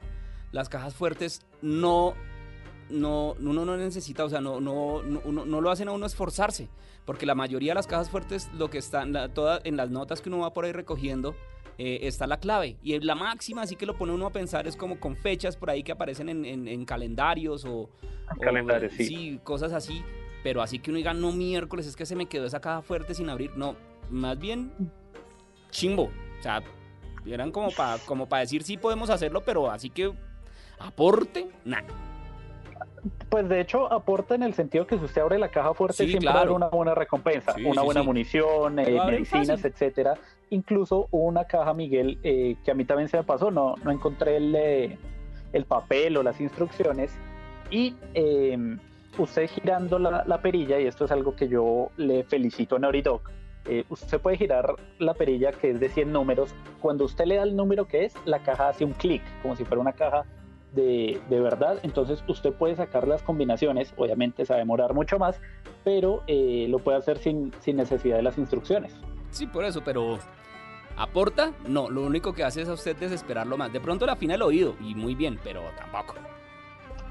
Las 0.51 0.69
cajas 0.69 0.95
fuertes 0.95 1.45
no, 1.61 2.13
no, 2.89 3.35
uno 3.39 3.65
no 3.65 3.77
necesita, 3.77 4.23
o 4.25 4.29
sea, 4.29 4.41
no, 4.41 4.59
no, 4.61 5.01
no, 5.03 5.21
uno- 5.25 5.45
no 5.45 5.61
lo 5.61 5.69
hacen 5.71 5.87
a 5.87 5.91
uno 5.91 6.05
esforzarse, 6.05 6.67
porque 7.05 7.25
la 7.25 7.35
mayoría 7.35 7.71
de 7.71 7.75
las 7.75 7.87
cajas 7.87 8.09
fuertes, 8.09 8.49
lo 8.57 8.69
que 8.69 8.77
están, 8.77 9.13
la- 9.13 9.29
toda, 9.33 9.59
en 9.63 9.75
las 9.77 9.89
notas 9.89 10.21
que 10.21 10.29
uno 10.29 10.39
va 10.39 10.53
por 10.53 10.65
ahí 10.65 10.71
recogiendo, 10.71 11.35
eh, 11.77 11.99
está 12.07 12.25
la 12.27 12.39
clave. 12.39 12.77
Y 12.81 12.99
la 13.01 13.13
máxima, 13.15 13.61
así 13.61 13.75
que 13.75 13.85
lo 13.85 13.97
pone 13.97 14.11
uno 14.11 14.25
a 14.25 14.31
pensar, 14.31 14.67
es 14.67 14.75
como 14.75 14.99
con 14.99 15.15
fechas 15.15 15.55
por 15.55 15.69
ahí 15.69 15.83
que 15.83 15.91
aparecen 15.91 16.27
en, 16.29 16.43
en- 16.45 16.67
en 16.67 16.85
calendarios 16.85 17.65
o, 17.65 17.89
En 18.31 18.37
o, 18.37 18.41
calendarios, 18.41 18.93
eh, 18.99 19.05
sí. 19.05 19.39
cosas 19.43 19.73
así. 19.73 20.01
Pero 20.43 20.61
así 20.61 20.79
que 20.79 20.91
uno 20.91 20.97
diga, 20.97 21.13
no 21.13 21.31
miércoles, 21.33 21.85
es 21.87 21.95
que 21.95 22.05
se 22.05 22.15
me 22.15 22.25
quedó 22.27 22.45
esa 22.45 22.61
caja 22.61 22.81
fuerte 22.81 23.13
sin 23.13 23.29
abrir. 23.29 23.51
No, 23.57 23.75
más 24.09 24.39
bien 24.39 24.71
chimbo. 25.71 26.03
O 26.39 26.41
sea, 26.43 26.61
eran 27.25 27.51
como 27.51 27.69
para 27.71 27.97
como 28.05 28.27
pa 28.29 28.39
decir 28.39 28.63
sí 28.63 28.77
podemos 28.77 29.09
hacerlo, 29.09 29.41
pero 29.43 29.69
así 29.69 29.89
que 29.89 30.11
aporte, 30.79 31.47
nada. 31.65 31.85
Pues 33.29 33.47
de 33.49 33.59
hecho 33.61 33.91
aporta 33.91 34.35
en 34.35 34.43
el 34.43 34.53
sentido 34.53 34.87
que 34.87 34.97
si 34.97 35.05
usted 35.05 35.21
abre 35.21 35.37
la 35.39 35.49
caja 35.49 35.73
fuerte 35.73 36.03
Sí, 36.03 36.09
siempre 36.09 36.31
claro. 36.31 36.55
una 36.55 36.67
buena 36.69 36.95
recompensa, 36.95 37.53
Sí, 37.53 37.63
una 37.63 37.81
sí, 37.81 37.85
buena 37.85 38.03
munición, 38.03 38.79
eh, 38.79 38.99
medicinas, 39.05 39.63
etcétera. 39.63 40.15
Incluso 40.49 41.07
una 41.11 41.45
caja, 41.45 41.73
Miguel, 41.73 42.19
eh, 42.23 42.55
que 42.63 42.71
a 42.71 42.73
mí 42.73 42.85
también 42.85 43.09
se 43.09 43.17
me 43.17 43.23
pasó, 43.23 43.51
no, 43.51 43.75
no 43.83 43.91
encontré 43.91 44.37
el, 44.37 44.55
eh, 44.55 44.97
el 45.53 45.65
papel 45.65 46.17
o 46.17 46.23
las 46.23 46.39
instrucciones. 46.39 47.11
Y 47.69 47.95
eh, 48.13 48.77
usted 49.17 49.49
girando 49.49 49.99
la, 49.99 50.23
la 50.25 50.41
perilla, 50.41 50.79
y 50.79 50.87
esto 50.87 51.05
es 51.05 51.11
algo 51.11 51.35
que 51.35 51.47
yo 51.47 51.89
le 51.97 52.23
felicito 52.23 52.77
a 52.77 52.79
Naughty 52.79 53.01
Dog, 53.01 53.21
eh, 53.69 53.83
usted 53.89 54.19
puede 54.21 54.37
girar 54.37 54.75
la 54.97 55.13
perilla 55.13 55.51
que 55.51 55.71
es 55.71 55.79
de 55.79 55.89
100 55.89 56.11
números. 56.11 56.55
Cuando 56.79 57.05
usted 57.05 57.25
le 57.25 57.35
da 57.35 57.43
el 57.43 57.55
número 57.55 57.85
que 57.85 58.05
es, 58.05 58.13
la 58.25 58.39
caja 58.39 58.69
hace 58.69 58.85
un 58.85 58.93
clic, 58.93 59.21
como 59.41 59.55
si 59.55 59.65
fuera 59.65 59.81
una 59.81 59.93
caja 59.93 60.23
de, 60.73 61.19
de 61.29 61.39
verdad. 61.39 61.79
Entonces 61.83 62.23
usted 62.27 62.53
puede 62.53 62.75
sacar 62.75 63.07
las 63.07 63.21
combinaciones, 63.23 63.93
obviamente 63.97 64.45
se 64.45 64.53
va 64.53 64.57
a 64.57 64.59
demorar 64.59 64.93
mucho 64.93 65.19
más, 65.19 65.39
pero 65.83 66.23
eh, 66.27 66.67
lo 66.69 66.79
puede 66.79 66.97
hacer 66.97 67.17
sin, 67.17 67.51
sin 67.59 67.77
necesidad 67.77 68.17
de 68.17 68.23
las 68.23 68.37
instrucciones. 68.37 68.95
Sí, 69.31 69.47
por 69.47 69.65
eso, 69.65 69.81
pero 69.83 70.19
aporta, 70.95 71.51
no, 71.67 71.89
lo 71.89 72.01
único 72.01 72.33
que 72.33 72.43
hace 72.43 72.61
es 72.61 72.69
a 72.69 72.73
usted 72.73 72.95
desesperarlo 72.95 73.57
más. 73.57 73.71
De 73.71 73.79
pronto 73.79 74.05
la 74.05 74.13
afina 74.13 74.35
el 74.35 74.41
oído 74.41 74.75
y 74.81 74.95
muy 74.95 75.15
bien, 75.15 75.39
pero 75.43 75.61
tampoco. 75.77 76.15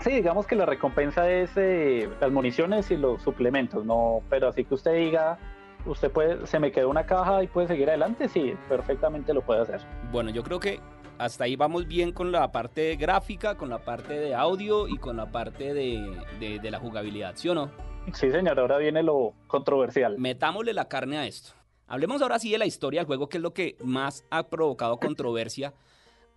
Sí, 0.01 0.11
digamos 0.11 0.47
que 0.47 0.57
la 0.57 0.67
recompensa 0.67 1.31
es 1.31 1.51
eh, 1.57 2.09
las 2.21 2.31
municiones 2.31 2.91
y 2.91 2.97
los 2.97 3.23
suplementos, 3.23 3.85
no, 3.85 4.21
pero 4.29 4.49
así 4.49 4.65
que 4.65 4.75
usted 4.75 4.95
diga, 4.95 5.39
usted 5.87 6.11
puede, 6.11 6.47
se 6.47 6.59
me 6.59 6.71
quedó 6.71 6.91
una 6.91 7.07
caja 7.07 7.43
y 7.43 7.47
puede 7.47 7.69
seguir 7.69 7.89
adelante, 7.89 8.29
sí, 8.29 8.55
perfectamente 8.69 9.33
lo 9.33 9.41
puede 9.41 9.63
hacer. 9.63 9.81
Bueno, 10.13 10.31
yo 10.31 10.43
creo 10.43 10.61
que 10.61 10.81
hasta 11.19 11.45
ahí 11.45 11.57
vamos 11.57 11.87
bien 11.87 12.13
con 12.13 12.33
la 12.33 12.51
parte 12.53 12.97
gráfica, 12.97 13.57
con 13.57 13.69
la 13.69 13.79
parte 13.85 14.15
de 14.15 14.35
audio 14.35 14.89
y 14.89 14.99
con 14.99 15.17
la 15.17 15.31
parte 15.33 15.73
de, 15.75 16.05
de- 16.41 16.59
de 16.59 16.71
la 16.71 16.79
jugabilidad, 16.79 17.35
¿sí 17.37 17.49
o 17.49 17.55
no? 17.55 17.71
Sí, 18.13 18.31
señor, 18.31 18.59
ahora 18.61 18.79
viene 18.79 19.03
lo 19.03 19.33
controversial. 19.47 20.17
Metámosle 20.19 20.73
la 20.73 20.89
carne 20.89 21.19
a 21.19 21.27
esto. 21.27 21.53
Hablemos 21.89 22.23
ahora 22.23 22.39
sí 22.39 22.51
de 22.51 22.59
la 22.59 22.67
historia 22.67 23.01
del 23.01 23.07
juego, 23.07 23.29
que 23.29 23.39
es 23.39 23.43
lo 23.43 23.53
que 23.53 23.77
más 23.83 24.25
ha 24.31 24.49
provocado 24.49 24.99
controversia 24.99 25.73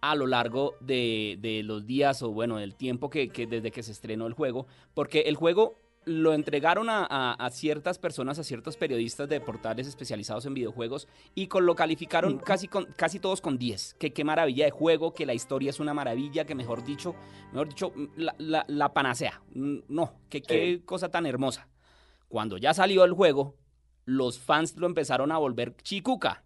a 0.02 0.16
lo 0.16 0.28
largo 0.28 0.76
de, 0.80 1.38
de 1.42 1.62
los 1.64 1.86
días 1.86 2.22
o 2.24 2.32
bueno, 2.32 2.58
del 2.58 2.76
tiempo 2.76 3.10
que, 3.10 3.30
que 3.30 3.46
desde 3.48 3.72
que 3.72 3.84
se 3.84 3.92
estrenó 3.92 4.28
el 4.28 4.34
juego, 4.34 4.66
porque 4.94 5.22
el 5.22 5.36
juego 5.36 5.76
lo 6.06 6.34
entregaron 6.34 6.90
a, 6.90 7.06
a- 7.10 7.34
a 7.34 7.50
ciertas 7.52 8.00
personas, 8.00 8.40
a 8.40 8.44
ciertos 8.44 8.78
periodistas 8.78 9.30
de 9.30 9.40
portales 9.42 9.86
especializados 9.88 10.46
en 10.46 10.54
videojuegos 10.54 11.08
y 11.36 11.48
con, 11.48 11.66
lo 11.66 11.76
calificaron 11.76 12.40
casi, 12.40 12.68
con, 12.68 12.86
casi 12.96 13.20
todos 13.20 13.42
con 13.42 13.58
10. 13.58 13.96
Que 14.00 14.12
qué 14.14 14.24
maravilla 14.24 14.66
de 14.66 14.72
juego, 14.72 15.14
que 15.14 15.26
la 15.26 15.34
historia 15.34 15.70
es 15.70 15.80
una 15.80 15.94
maravilla, 15.94 16.46
que 16.46 16.56
mejor 16.56 16.84
dicho, 16.84 17.16
mejor 17.52 17.70
dicho, 17.70 17.94
la, 18.16 18.34
la- 18.38 18.66
la 18.68 18.94
panacea. 18.94 19.42
Mm, 19.54 19.80
No, 19.90 20.14
que 20.30 20.42
qué 20.42 20.82
cosa 20.86 21.10
tan 21.10 21.26
hermosa. 21.26 21.68
Cuando 22.28 22.58
ya 22.58 22.74
salió 22.74 23.04
el 23.04 23.14
juego, 23.14 23.56
los 24.06 24.40
fans 24.40 24.76
lo 24.78 24.88
empezaron 24.88 25.32
a 25.32 25.38
volver 25.38 25.76
chicuca. 25.84 26.44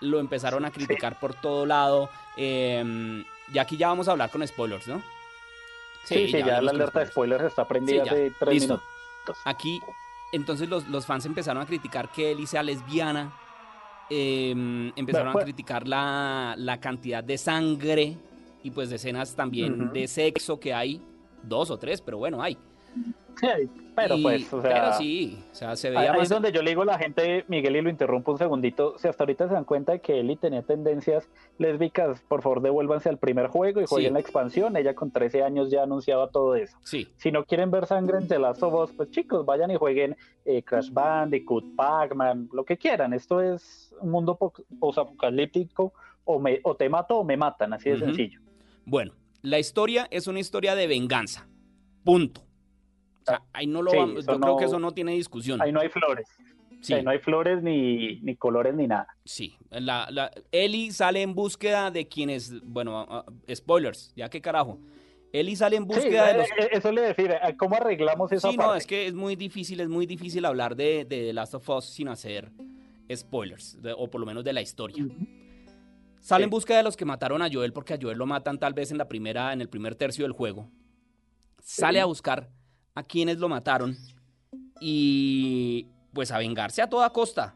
Lo 0.00 0.18
empezaron 0.20 0.64
a 0.64 0.70
criticar 0.70 1.20
por 1.20 1.34
todo 1.34 1.66
lado. 1.66 2.08
eh, 2.36 3.22
y 3.52 3.58
aquí 3.58 3.76
ya 3.76 3.88
vamos 3.88 4.08
a 4.08 4.12
hablar 4.12 4.30
con 4.30 4.46
spoilers, 4.46 4.88
¿no? 4.88 5.02
Sí, 6.04 6.26
sí, 6.28 6.38
ya, 6.38 6.60
la 6.60 6.70
alerta 6.70 7.00
de 7.00 7.06
spoilers. 7.06 7.44
está 7.44 7.66
prendida 7.66 8.04
Sí, 8.04 8.08
hace 8.10 8.32
tres 8.38 8.54
listo. 8.54 8.74
minutos. 8.74 9.38
Aquí, 9.44 9.80
entonces 10.32 10.68
los, 10.68 10.86
los 10.88 11.06
fans 11.06 11.24
empezaron 11.26 11.62
a 11.62 11.66
criticar 11.66 12.10
que 12.10 12.30
Ellie 12.32 12.46
sea 12.46 12.62
lesbiana. 12.62 13.32
eh, 14.10 14.50
empezaron 14.96 15.32
Bueno, 15.32 15.40
a 15.40 15.44
criticar 15.44 15.88
la, 15.88 16.54
la 16.58 16.78
cantidad 16.78 17.24
de 17.24 17.38
sangre 17.38 18.16
y 18.62 18.70
pues 18.70 18.90
de 18.90 18.96
escenas 18.96 19.34
también 19.34 19.92
de 19.92 20.06
sexo 20.08 20.60
que 20.60 20.74
hay. 20.74 21.00
Dos 21.42 21.70
o 21.70 21.78
tres, 21.78 22.00
pero 22.00 22.18
bueno, 22.18 22.42
hay. 22.42 22.56
Sí, 23.40 23.48
pero 23.96 24.16
Y- 24.16 24.22
pues, 24.22 24.52
o 24.52 24.62
sea, 24.62 24.70
pero 24.72 24.92
sí, 24.94 25.44
o 25.50 25.54
sea, 25.54 25.74
se 25.74 25.90
veía 25.90 26.02
ahí 26.12 26.18
más... 26.18 26.22
es 26.22 26.28
donde 26.28 26.52
yo 26.52 26.62
le 26.62 26.70
digo 26.70 26.82
a 26.82 26.84
la 26.84 26.98
gente, 26.98 27.44
Miguel, 27.48 27.74
y 27.76 27.82
lo 27.82 27.90
interrumpo 27.90 28.30
un 28.30 28.38
segundito. 28.38 28.96
Si 28.96 29.08
hasta 29.08 29.24
ahorita 29.24 29.48
se 29.48 29.54
dan 29.54 29.64
cuenta 29.64 29.90
de 29.92 30.00
que 30.00 30.20
Eli 30.20 30.36
tenía 30.36 30.62
tendencias 30.62 31.28
lésbicas, 31.58 32.20
por 32.28 32.42
favor 32.42 32.62
devuélvanse 32.62 33.08
al 33.08 33.18
primer 33.18 33.48
juego 33.48 33.80
y 33.80 33.86
jueguen 33.86 34.10
Sí. 34.10 34.14
la 34.14 34.20
expansión. 34.20 34.76
Ella 34.76 34.94
con 34.94 35.10
13 35.10 35.42
años 35.42 35.68
ya 35.70 35.82
anunciaba 35.82 36.30
todo 36.30 36.54
eso. 36.54 36.76
Sí, 36.84 37.08
Si 37.16 37.32
no 37.32 37.44
quieren 37.44 37.72
ver 37.72 37.86
sangre 37.86 38.18
en 38.18 38.28
The 38.28 38.38
Last 38.38 38.62
of 38.62 38.72
Us, 38.74 38.96
pues 38.96 39.10
chicos, 39.10 39.44
vayan 39.44 39.70
y 39.72 39.76
jueguen 39.76 40.16
eh, 40.44 40.62
Crash 40.62 40.90
Bandicoot, 40.92 41.74
Pac-Man, 41.74 42.50
lo 42.52 42.64
que 42.64 42.76
quieran. 42.78 43.12
Esto 43.14 43.40
es 43.42 43.92
un 44.00 44.10
mundo 44.12 44.36
po- 44.36 44.52
posapocalíptico 44.78 45.92
o, 46.24 46.38
me, 46.38 46.60
o 46.62 46.74
te 46.76 46.88
mato 46.88 47.18
o 47.18 47.24
me 47.24 47.36
matan, 47.36 47.72
así 47.72 47.90
de 47.90 47.98
sencillo. 47.98 48.40
Bueno, 48.86 49.12
la 49.42 49.58
historia 49.58 50.06
es 50.10 50.26
una 50.28 50.38
historia 50.40 50.74
de 50.74 50.86
venganza. 50.86 51.46
Punto. 52.04 52.42
O 53.26 53.30
sea, 53.30 53.42
ahí 53.52 53.66
no 53.66 53.82
lo 53.82 53.90
Sí, 53.90 53.96
vamos- 53.96 54.18
eso 54.20 54.32
yo 54.32 54.40
creo 54.40 54.56
que 54.56 54.64
eso 54.66 54.78
no 54.78 54.92
tiene 54.92 55.12
discusión. 55.12 55.60
Ahí 55.62 55.72
no 55.72 55.80
hay 55.80 55.88
flores. 55.88 56.28
Sí, 56.80 56.92
Ahí 56.92 57.02
no 57.02 57.10
hay 57.12 57.18
flores 57.18 57.62
ni, 57.62 58.20
ni 58.20 58.36
colores 58.36 58.74
ni 58.74 58.86
nada. 58.86 59.06
sí. 59.24 59.56
La, 59.70 60.06
la- 60.10 60.30
Ellie 60.52 60.92
sale 60.92 61.22
en 61.22 61.34
búsqueda 61.34 61.90
de 61.90 62.06
quienes, 62.06 62.60
bueno, 62.62 63.24
spoilers, 63.52 64.12
ya 64.14 64.28
que 64.28 64.42
carajo. 64.42 64.78
Ellie 65.32 65.56
sale 65.56 65.76
en 65.76 65.84
Sí, 65.84 65.88
búsqueda 65.88 66.26
de 66.26 66.32
eh, 66.32 66.36
los... 66.36 66.46
eh, 66.50 66.68
eso 66.72 66.92
le 66.92 67.00
decía, 67.00 67.40
¿cómo 67.58 67.74
arreglamos 67.76 68.30
esa 68.32 68.50
Sí, 68.50 68.56
parte? 68.56 68.70
no, 68.70 68.76
es 68.76 68.86
que 68.86 69.06
es 69.06 69.14
muy 69.14 69.34
difícil, 69.34 69.80
es 69.80 69.88
muy 69.88 70.04
difícil 70.06 70.44
hablar 70.44 70.76
de, 70.76 71.06
de 71.06 71.26
The 71.26 71.32
Last 71.32 71.54
of 71.54 71.68
Us 71.70 71.86
sin 71.86 72.08
hacer 72.08 72.52
spoilers, 73.12 73.80
de- 73.82 73.94
o 73.96 74.08
por 74.10 74.20
lo 74.20 74.26
menos 74.26 74.44
de 74.44 74.52
la 74.52 74.60
historia. 74.60 75.04
Sale 76.20 76.42
Sí. 76.42 76.44
en 76.44 76.50
búsqueda 76.50 76.76
de 76.78 76.82
los 76.84 76.96
que 76.96 77.04
mataron 77.04 77.40
a 77.42 77.48
Joel, 77.52 77.72
porque 77.72 77.94
a 77.94 77.98
Joel 78.00 78.16
lo 78.18 78.26
matan 78.26 78.58
tal 78.58 78.74
vez 78.74 78.90
en 78.90 78.98
la 78.98 79.08
primera, 79.08 79.52
en 79.54 79.60
el 79.60 79.68
primer 79.68 79.94
tercio 79.94 80.24
del 80.24 80.32
juego. 80.32 80.68
Sale 81.62 81.98
Sí. 81.98 82.02
a 82.02 82.04
buscar 82.04 82.48
a 82.94 83.02
quienes 83.02 83.38
lo 83.38 83.48
mataron 83.48 83.96
y 84.80 85.88
pues 86.12 86.30
a 86.30 86.38
vengarse 86.38 86.82
a 86.82 86.88
toda 86.88 87.10
costa. 87.10 87.54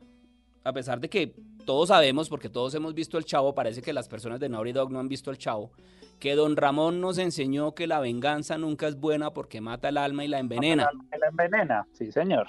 A 0.65 0.73
pesar 0.73 1.01
de 1.01 1.09
que 1.09 1.35
todos 1.65 1.89
sabemos, 1.89 2.29
porque 2.29 2.49
todos 2.49 2.75
hemos 2.75 2.95
visto 2.95 3.19
el 3.19 3.25
chavo, 3.25 3.55
parece 3.55 3.83
que 3.83 3.93
las 3.93 4.09
personas 4.09 4.41
de 4.41 4.49
Naughty 4.49 4.73
Dog 4.73 4.91
no 4.91 4.99
han 4.99 5.09
visto 5.09 5.31
el 5.31 5.39
chavo, 5.39 5.71
que 6.19 6.35
don 6.35 6.57
Ramón 6.57 7.01
nos 7.01 7.19
enseñó 7.19 7.75
que 7.75 7.87
la 7.87 8.01
venganza 8.01 8.59
nunca 8.59 8.89
es 8.89 8.99
buena 8.99 9.33
porque 9.33 9.61
mata 9.61 9.89
el 9.89 9.97
alma 9.97 10.25
y 10.25 10.29
la 10.29 10.41
envenena. 10.41 10.91
La 11.19 11.29
envenena, 11.29 11.87
sí, 11.93 12.11
señor. 12.11 12.49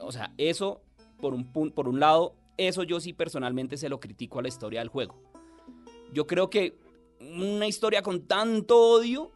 O 0.00 0.10
sea, 0.10 0.32
eso, 0.38 0.80
por 1.20 1.34
un, 1.34 1.44
por 1.44 1.88
un 1.88 2.00
lado, 2.00 2.34
eso 2.56 2.82
yo 2.82 2.98
sí 3.00 3.12
personalmente 3.12 3.76
se 3.76 3.88
lo 3.88 4.00
critico 4.00 4.38
a 4.38 4.42
la 4.42 4.48
historia 4.48 4.80
del 4.80 4.88
juego. 4.88 5.22
Yo 6.12 6.26
creo 6.26 6.50
que 6.50 6.76
una 7.20 7.66
historia 7.66 8.02
con 8.02 8.26
tanto 8.26 8.76
odio 8.76 9.30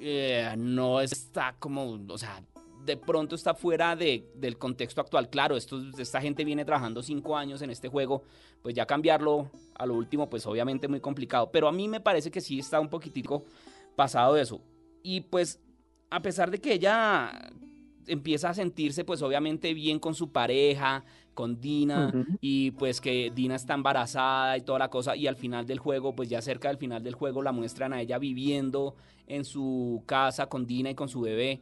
eh, 0.00 0.54
no 0.56 1.00
está 1.00 1.56
como, 1.58 1.98
o 2.08 2.18
sea, 2.18 2.42
de 2.84 2.96
pronto 2.96 3.34
está 3.34 3.54
fuera 3.54 3.96
de- 3.96 4.30
del 4.34 4.58
contexto 4.58 5.00
actual. 5.00 5.30
Claro, 5.30 5.56
esto, 5.56 5.80
esta 5.98 6.20
gente 6.20 6.44
viene 6.44 6.64
trabajando 6.64 7.02
cinco 7.02 7.36
años 7.36 7.62
en 7.62 7.70
este 7.70 7.88
juego, 7.88 8.22
pues 8.62 8.74
ya 8.74 8.84
cambiarlo 8.86 9.50
a 9.74 9.86
lo 9.86 9.94
último, 9.94 10.28
pues 10.28 10.46
obviamente 10.46 10.86
muy 10.88 11.00
complicado. 11.00 11.50
Pero 11.50 11.66
a 11.68 11.72
mí 11.72 11.88
me 11.88 12.00
parece 12.00 12.30
que 12.30 12.40
sí 12.42 12.58
está 12.58 12.80
un 12.80 12.88
poquitico 12.90 13.44
pasado 13.96 14.34
de 14.34 14.42
eso. 14.42 14.60
Y 15.02 15.22
pues, 15.22 15.60
a 16.10 16.20
pesar 16.20 16.50
de 16.50 16.58
que 16.60 16.74
ella 16.74 17.50
empieza 18.06 18.50
a 18.50 18.54
sentirse 18.54 19.04
pues 19.04 19.22
obviamente 19.22 19.74
bien 19.74 19.98
con 19.98 20.14
su 20.14 20.30
pareja, 20.32 21.04
con 21.34 21.60
Dina, 21.60 22.12
y 22.40 22.70
pues 22.72 23.00
que 23.00 23.32
Dina 23.34 23.56
está 23.56 23.74
embarazada 23.74 24.56
y 24.56 24.60
toda 24.60 24.78
la 24.78 24.88
cosa, 24.90 25.16
y 25.16 25.26
al 25.26 25.36
final 25.36 25.66
del 25.66 25.78
juego, 25.80 26.14
pues 26.14 26.28
ya 26.28 26.40
cerca 26.40 26.68
del 26.68 26.78
final 26.78 27.02
del 27.02 27.14
juego 27.14 27.42
la 27.42 27.50
muestran 27.52 27.92
a 27.92 28.00
ella 28.00 28.18
viviendo 28.18 28.94
en 29.26 29.44
su 29.44 30.02
casa 30.06 30.46
con 30.48 30.66
Dina 30.66 30.90
y 30.90 30.94
con 30.94 31.08
su 31.08 31.22
bebé, 31.22 31.60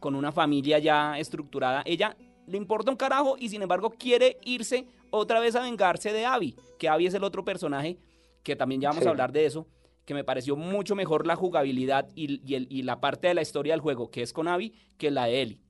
con 0.00 0.14
una 0.14 0.30
familia 0.32 0.78
ya 0.78 1.18
estructurada. 1.18 1.82
Ella 1.86 2.16
le 2.46 2.58
importa 2.58 2.90
un 2.90 2.96
carajo 2.98 3.36
y 3.38 3.48
sin 3.48 3.62
embargo 3.62 3.90
quiere 3.98 4.36
irse 4.44 4.86
otra 5.10 5.40
vez 5.40 5.54
a 5.56 5.62
vengarse 5.62 6.12
de 6.12 6.26
Abby, 6.26 6.54
que 6.78 6.88
Abby 6.90 7.06
es 7.06 7.14
el 7.14 7.24
otro 7.24 7.44
personaje 7.44 7.96
que 8.42 8.56
también 8.56 8.82
ya 8.82 8.88
vamos 8.90 9.04
Sí. 9.04 9.08
a 9.08 9.10
hablar 9.12 9.32
de 9.32 9.46
eso, 9.46 9.66
que 10.04 10.12
me 10.12 10.22
pareció 10.24 10.54
mucho 10.54 10.94
mejor 10.94 11.26
la 11.26 11.34
jugabilidad 11.34 12.08
y, 12.14 12.42
y 12.46 12.56
el- 12.56 12.66
y 12.68 12.82
la 12.82 13.00
parte 13.00 13.28
de 13.28 13.32
la 13.34 13.40
historia 13.40 13.72
del 13.72 13.80
juego 13.80 14.10
que 14.10 14.20
es 14.20 14.34
con 14.34 14.48
Abby 14.48 14.74
que 14.98 15.10
la 15.10 15.24
de 15.24 15.40
Ellie. 15.40 15.60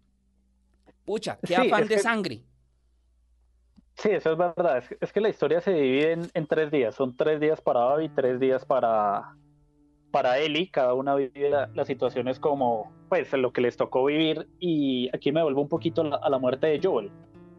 Pucha, 1.05 1.39
qué 1.41 1.49
Sí, 1.49 1.55
afán 1.55 1.83
de 1.83 1.89
que- 1.89 1.99
sangre. 1.99 2.43
Sí, 3.97 4.11
eso 4.11 4.33
es 4.33 4.39
verdad. 4.39 4.79
Es, 4.79 4.95
es 5.01 5.13
que 5.13 5.21
la 5.21 5.29
historia 5.29 5.61
se 5.61 5.73
divide 5.73 6.13
en, 6.13 6.31
en 6.35 6.47
tres 6.47 6.71
días. 6.71 6.95
Son 6.97 7.17
tres 7.17 7.39
días 7.41 7.61
para 7.61 7.93
Abby, 7.93 8.09
tres 8.09 8.41
días 8.41 8.65
para, 8.65 9.37
para 10.11 10.39
Ellie. 10.39 10.69
Cada 10.71 10.95
una 10.95 11.15
vive 11.15 11.49
la- 11.51 11.69
las 11.75 11.87
situaciones 11.87 12.41
como 12.41 12.93
pues 13.09 13.33
lo 13.35 13.53
que 13.53 13.61
les 13.61 13.77
tocó 13.77 14.05
vivir. 14.07 14.49
Y 14.59 15.09
aquí 15.15 15.31
me 15.31 15.43
vuelvo 15.43 15.61
un 15.63 15.69
poquito 15.69 16.01
a 16.01 16.05
la, 16.05 16.17
a 16.17 16.29
la 16.29 16.39
muerte 16.39 16.67
de 16.67 16.81
Joel. 16.83 17.11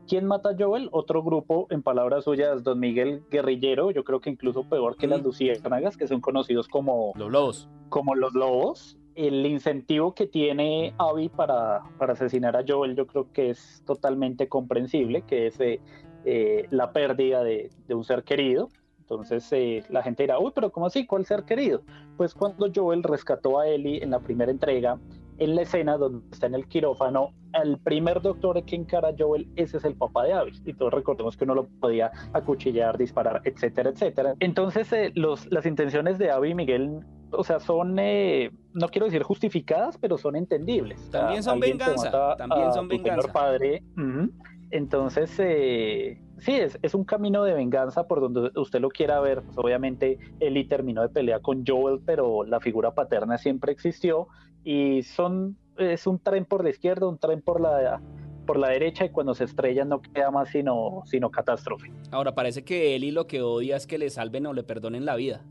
¿Quién 0.09 0.25
mata 0.25 0.49
a 0.49 0.55
Joel? 0.59 0.89
Otro 0.91 1.23
grupo, 1.23 1.67
en 1.69 1.81
palabras 1.81 2.25
suyas, 2.25 2.63
Don 2.63 2.79
Miguel 2.79 3.23
Guerrillero. 3.31 3.91
Yo 3.91 4.03
creo 4.03 4.19
que 4.19 4.29
incluso 4.29 4.67
peor 4.67 4.97
que 4.97 5.07
las 5.07 5.21
Mm. 5.21 5.25
luciérnagas, 5.25 5.95
que 5.97 6.07
son 6.07 6.19
conocidos 6.21 6.67
como, 6.67 7.13
Los 7.15 7.31
lobos. 7.31 7.69
como 7.89 8.13
los 8.13 8.33
lobos. 8.33 8.97
El 9.15 9.45
incentivo 9.45 10.13
que 10.13 10.27
tiene 10.27 10.93
Abby 10.97 11.29
para, 11.29 11.83
para 11.97 12.13
asesinar 12.13 12.55
a 12.57 12.63
Joel 12.67 12.95
yo 12.95 13.07
creo 13.07 13.31
que 13.31 13.49
es 13.49 13.81
totalmente 13.85 14.49
comprensible, 14.49 15.21
que 15.21 15.47
es 15.47 15.59
eh, 15.59 15.79
eh, 16.25 16.67
la 16.71 16.91
pérdida 16.91 17.43
de, 17.43 17.69
un 17.89 18.03
ser 18.03 18.23
querido. 18.23 18.69
Entonces 18.99 19.47
eh, 19.53 19.83
la 19.89 20.01
gente 20.01 20.23
dirá, 20.23 20.39
uy, 20.39 20.51
pero 20.53 20.71
¿cómo 20.71 20.87
así? 20.87 21.05
¿Cuál 21.05 21.25
ser 21.25 21.43
querido? 21.43 21.83
Pues 22.17 22.33
cuando 22.33 22.67
Joel 22.73 23.03
rescató 23.03 23.59
a 23.59 23.67
Ellie 23.67 24.03
en 24.03 24.09
la 24.09 24.19
primera 24.19 24.51
entrega, 24.51 24.99
en 25.37 25.55
la 25.55 25.61
escena 25.61 25.97
donde 25.97 26.25
está 26.31 26.47
en 26.47 26.55
el 26.55 26.67
quirófano, 26.67 27.33
el 27.53 27.77
primer 27.77 28.21
doctor 28.21 28.63
que 28.63 28.75
encara 28.75 29.09
a 29.09 29.13
Joel, 29.17 29.47
ese 29.55 29.77
es 29.77 29.85
el 29.85 29.95
papá 29.95 30.23
de 30.23 30.33
Abby. 30.33 30.51
Y 30.65 30.73
todos 30.73 30.93
recordemos 30.93 31.37
que 31.37 31.43
uno 31.43 31.55
lo 31.55 31.67
podía 31.67 32.11
acuchillar, 32.33 32.97
disparar, 32.97 33.41
etcétera, 33.43 33.89
etcétera. 33.89 34.35
Entonces 34.39 34.91
los, 35.15 35.45
las 35.51 35.65
intenciones 35.65 36.17
de 36.17 36.31
Abby 36.31 36.51
y 36.51 36.55
Miguel, 36.55 36.99
o 37.31 37.43
sea, 37.43 37.59
son, 37.59 37.97
eh, 37.99 38.51
no 38.73 38.87
quiero 38.89 39.05
decir 39.05 39.23
justificadas, 39.23 39.97
pero 39.97 40.17
son 40.17 40.35
entendibles. 40.35 41.09
También 41.11 41.43
son 41.43 41.59
venganza, 41.59 42.35
también 42.37 42.69
a 42.69 42.71
son 42.71 42.87
venganza. 42.87 43.31
padre. 43.31 43.83
ujú. 43.97 44.31
Entonces, 44.71 45.33
eh, 45.39 46.19
sí, 46.39 46.53
es, 46.53 46.77
es 46.81 46.95
un 46.95 47.05
camino 47.05 47.43
de 47.43 47.53
venganza 47.53 48.07
por 48.07 48.19
donde 48.19 48.51
usted 48.55 48.81
lo 48.81 48.89
quiera 48.89 49.19
ver. 49.19 49.41
Pues, 49.43 49.57
obviamente, 49.57 50.17
Ellie 50.39 50.65
terminó 50.65 51.01
de 51.01 51.09
pelea 51.09 51.39
con 51.39 51.63
Joel, 51.65 52.01
pero 52.05 52.43
la 52.43 52.59
figura 52.59 52.93
paterna 52.93 53.37
siempre 53.37 53.71
existió. 53.71 54.27
Y 54.63 55.03
son, 55.03 55.57
es 55.77 56.07
un 56.07 56.19
tren 56.19 56.45
por 56.45 56.63
la 56.63 56.71
izquierda, 56.71 57.07
un 57.07 57.19
tren 57.19 57.41
por 57.41 57.61
la, 57.61 58.01
por 58.45 58.57
la 58.57 58.69
derecha, 58.69 59.05
y 59.05 59.09
cuando 59.09 59.35
se 59.35 59.43
estrellan 59.43 59.89
no 59.89 60.01
queda 60.01 60.31
más 60.31 60.49
sino, 60.49 61.03
sino 61.05 61.29
catástrofe. 61.29 61.91
Ahora 62.11 62.33
parece 62.33 62.63
que 62.65 62.95
Eli 62.95 63.11
lo 63.11 63.27
que 63.27 63.41
odia 63.43 63.75
es 63.75 63.85
que 63.87 63.97
le 63.97 64.09
salven 64.09 64.47
o 64.47 64.53
le 64.53 64.63
perdonen 64.63 65.05
la 65.05 65.15
vida. 65.15 65.45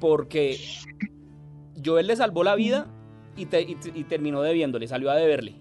Porque 0.00 0.58
Joel 1.84 2.06
le 2.06 2.16
salvó 2.16 2.44
la 2.44 2.54
vida 2.54 2.86
y, 3.36 3.46
te- 3.46 3.62
y- 3.62 3.76
y 3.94 4.04
terminó 4.04 4.42
debiéndole, 4.42 4.86
salió 4.88 5.10
a 5.10 5.16
deberle. 5.16 5.54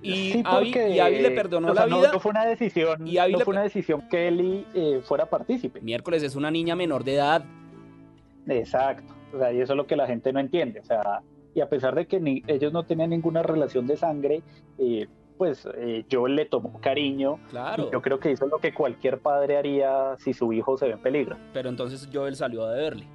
Y, 0.00 0.32
Sí, 0.32 0.42
Abby, 0.44 0.66
porque, 0.72 0.90
y 0.90 1.00
Abby 1.00 1.18
le 1.18 1.30
perdonó 1.32 1.72
o 1.72 1.74
sea, 1.74 1.86
la 1.86 1.96
vida. 1.96 2.12
No, 2.12 2.20
fue 2.20 2.30
una 2.30 2.46
decisión, 2.46 3.06
y 3.06 3.18
Abby 3.18 3.32
no 3.32 3.38
le 3.40 3.44
fue 3.44 3.52
una 3.52 3.62
decisión 3.62 4.02
que 4.08 4.28
Ellie 4.28 4.64
eh, 4.74 5.00
fuera 5.02 5.26
partícipe. 5.28 5.80
Miércoles 5.80 6.22
es 6.22 6.36
una 6.36 6.50
niña 6.52 6.76
menor 6.76 7.02
de 7.02 7.14
edad. 7.14 7.44
Exacto. 8.46 9.12
O 9.34 9.38
sea, 9.38 9.52
y 9.52 9.60
eso 9.60 9.72
es 9.72 9.76
lo 9.76 9.86
que 9.86 9.96
la 9.96 10.06
gente 10.06 10.32
no 10.32 10.38
entiende. 10.40 10.80
O 10.80 10.84
sea, 10.84 11.20
y 11.54 11.60
a 11.60 11.68
pesar 11.68 11.94
de 11.96 12.06
que 12.06 12.20
ni- 12.20 12.42
ellos 12.46 12.72
no 12.72 12.84
tenían 12.84 13.10
ninguna 13.10 13.42
relación 13.42 13.86
de 13.88 13.96
sangre, 13.96 14.42
eh, 14.78 15.08
pues 15.38 15.66
eh, 15.76 16.04
Joel 16.10 16.34
le 16.34 16.44
tomó 16.44 16.80
cariño. 16.80 17.38
Claro. 17.48 17.86
Y 17.88 17.92
yo 17.92 18.02
creo 18.02 18.18
que 18.18 18.32
eso 18.32 18.44
es 18.44 18.50
lo 18.50 18.58
que 18.58 18.74
cualquier 18.74 19.20
padre 19.20 19.56
haría 19.56 20.16
si 20.18 20.34
su 20.34 20.52
hijo 20.52 20.76
se 20.76 20.86
ve 20.86 20.92
en 20.92 20.98
peligro. 21.00 21.36
Pero 21.54 21.68
entonces 21.68 22.08
Joel 22.12 22.36
salió 22.36 22.64
a 22.64 22.72
deberle. 22.74 23.06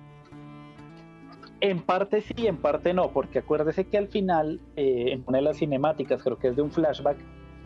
En 1.62 1.82
parte 1.82 2.22
sí, 2.22 2.48
en 2.48 2.58
parte 2.58 2.94
no, 2.94 3.12
porque 3.12 3.40
acuérdese 3.40 3.86
que 3.86 3.98
al 3.98 4.08
final, 4.08 4.60
eh, 4.76 5.12
en 5.12 5.24
una 5.28 5.38
de 5.38 5.44
las 5.44 5.58
cinemáticas, 5.58 6.22
creo 6.24 6.38
que 6.38 6.48
es 6.50 6.56
de 6.56 6.62
un 6.62 6.72
flashback, 6.72 7.18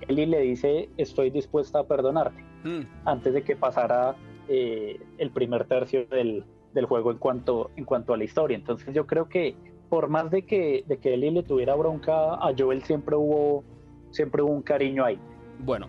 Ellie 0.07 0.27
le 0.27 0.41
dice, 0.41 0.89
estoy 0.97 1.29
dispuesta 1.31 1.79
a 1.79 1.83
perdonarte, 1.85 2.43
Hmm. 2.63 2.81
antes 3.05 3.33
de 3.33 3.43
que 3.43 3.55
pasara 3.55 4.15
eh, 4.47 4.99
el 5.17 5.31
primer 5.31 5.65
tercio 5.65 6.05
del, 6.05 6.43
del 6.73 6.85
juego 6.85 7.11
en 7.11 7.17
cuanto, 7.17 7.71
en 7.75 7.85
cuanto 7.85 8.13
a 8.13 8.17
la 8.17 8.23
historia. 8.23 8.55
Entonces 8.55 8.93
yo 8.93 9.07
creo 9.07 9.29
que 9.29 9.55
por 9.89 10.09
más 10.09 10.29
de 10.31 10.43
que, 10.43 10.83
de 10.87 10.97
que 10.97 11.13
Ellie 11.13 11.31
le 11.31 11.43
tuviera 11.43 11.75
bronca 11.75 12.35
a 12.35 12.53
Joel, 12.57 12.83
siempre 12.83 13.15
hubo, 13.15 13.63
siempre 14.11 14.41
hubo 14.41 14.51
un 14.51 14.61
cariño 14.61 15.03
ahí. 15.05 15.19
Bueno, 15.59 15.87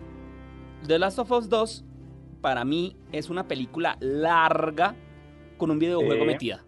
The 0.87 0.99
Last 0.99 1.19
of 1.19 1.31
Us 1.31 1.49
2 1.49 1.85
para 2.41 2.63
mí 2.65 2.95
es 3.11 3.29
una 3.29 3.47
película 3.47 3.97
larga 3.99 4.95
con 5.57 5.71
un 5.71 5.79
videojuego 5.79 6.21
Sí. 6.23 6.27
metida. 6.27 6.63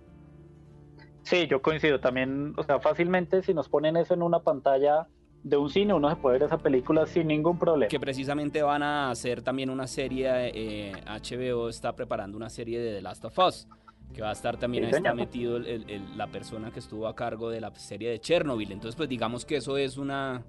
Sí, 1.24 1.48
yo 1.48 1.62
coincido 1.62 2.00
también, 2.00 2.54
o 2.58 2.64
sea, 2.64 2.80
fácilmente 2.80 3.42
si 3.44 3.54
nos 3.54 3.70
ponen 3.70 3.96
eso 3.96 4.14
en 4.14 4.22
una 4.24 4.40
pantalla 4.40 5.08
de 5.44 5.58
un 5.58 5.70
cine, 5.70 5.94
uno 5.94 6.10
se 6.10 6.16
puede 6.18 6.40
ver 6.40 6.48
esa 6.48 6.58
película 6.58 7.06
sin 7.06 7.28
ningún 7.28 7.58
problema. 7.58 7.90
que 7.90 8.00
precisamente 8.00 8.62
van 8.62 8.84
a 8.84 9.10
hacer 9.12 9.42
también 9.42 9.70
una 9.70 9.88
serie, 9.88 10.28
eh, 10.54 10.92
HBO 11.08 11.70
está 11.70 11.96
preparando 11.96 12.38
una 12.38 12.50
serie 12.50 12.80
de 12.80 12.96
The 12.96 13.02
Last 13.02 13.26
of 13.26 13.38
Us, 13.40 13.68
que 14.14 14.22
va 14.22 14.30
a 14.30 14.34
estar 14.34 14.58
también, 14.58 14.86
Sí, 14.90 14.96
está 14.96 15.14
metido 15.14 15.58
el- 15.58 15.68
el- 15.68 15.90
el- 15.90 16.18
la 16.18 16.28
persona 16.28 16.70
que 16.72 16.80
estuvo 16.80 17.08
a 17.08 17.16
cargo 17.16 17.50
de 17.50 17.62
la 17.62 17.74
serie 17.76 18.10
de 18.10 18.20
Chernobyl, 18.20 18.72
entonces 18.72 18.96
pues 18.96 19.08
digamos 19.08 19.46
que 19.46 19.56
eso 19.58 19.78
es 19.78 19.98
una, 19.98 20.44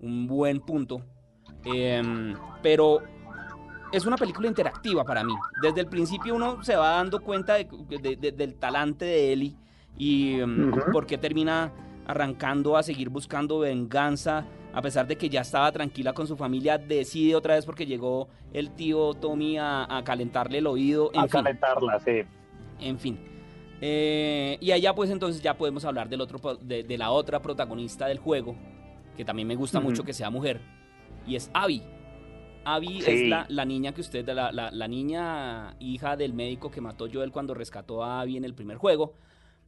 un 0.00 0.26
buen 0.26 0.60
punto, 0.60 1.02
Em, 1.66 2.34
pero 2.62 3.00
es 3.90 4.04
una 4.04 4.16
película 4.16 4.48
interactiva 4.48 5.02
para 5.04 5.24
mí, 5.24 5.32
desde 5.62 5.80
el 5.80 5.86
principio 5.86 6.34
uno 6.34 6.62
se 6.62 6.76
va 6.76 6.90
dando 6.96 7.20
cuenta 7.20 7.54
de- 7.54 7.66
de- 8.02 8.16
de- 8.16 8.32
del 8.32 8.54
talante 8.56 9.04
de 9.06 9.32
Ellie 9.32 9.56
y 9.96 10.40
em, 10.40 10.70
por 10.92 11.06
qué 11.06 11.16
termina 11.16 11.72
arrancando 12.06 12.76
a 12.76 12.82
seguir 12.82 13.08
buscando 13.08 13.60
venganza, 13.60 14.44
a 14.74 14.82
pesar 14.82 15.06
de 15.06 15.16
que 15.16 15.30
ya 15.30 15.40
estaba 15.40 15.72
tranquila 15.72 16.12
con 16.12 16.26
su 16.26 16.36
familia, 16.36 16.76
decide 16.76 17.34
otra 17.34 17.54
vez 17.54 17.64
porque 17.64 17.86
llegó 17.86 18.28
el 18.52 18.70
tío 18.72 19.14
Tommy 19.14 19.56
a, 19.56 19.86
a 19.96 20.04
calentarle 20.04 20.58
el 20.58 20.66
oído, 20.66 21.10
en 21.14 21.20
a 21.20 21.22
fin, 21.22 21.30
calentarla, 21.30 21.98
sí. 22.00 22.22
en 22.80 22.98
fin. 22.98 23.18
Eh, 23.80 24.58
y 24.60 24.70
allá 24.72 24.94
pues 24.94 25.08
entonces 25.10 25.40
ya 25.42 25.56
podemos 25.56 25.84
hablar 25.84 26.08
del 26.10 26.20
otro, 26.20 26.56
de 26.56 26.98
la 26.98 27.10
otra 27.10 27.40
protagonista 27.40 28.06
del 28.06 28.18
juego, 28.18 28.54
que 29.16 29.24
también 29.24 29.48
me 29.48 29.56
gusta 29.56 29.80
mucho 29.80 30.04
que 30.04 30.12
sea 30.12 30.30
mujer, 30.30 30.60
y 31.26 31.36
es 31.36 31.50
Abby. 31.54 31.82
Abby 32.66 33.02
Sí. 33.02 33.10
es 33.10 33.28
la, 33.28 33.44
la 33.48 33.64
niña 33.66 33.92
que 33.92 34.00
usted, 34.00 34.26
la, 34.26 34.50
la, 34.50 34.70
la 34.70 34.88
niña 34.88 35.76
hija 35.80 36.16
del 36.16 36.32
médico 36.32 36.70
que 36.70 36.80
mató 36.80 37.06
Joel 37.12 37.30
cuando 37.30 37.52
rescató 37.52 38.02
a 38.02 38.22
Abby 38.22 38.38
en 38.38 38.44
el 38.44 38.54
primer 38.54 38.78
juego. 38.78 39.12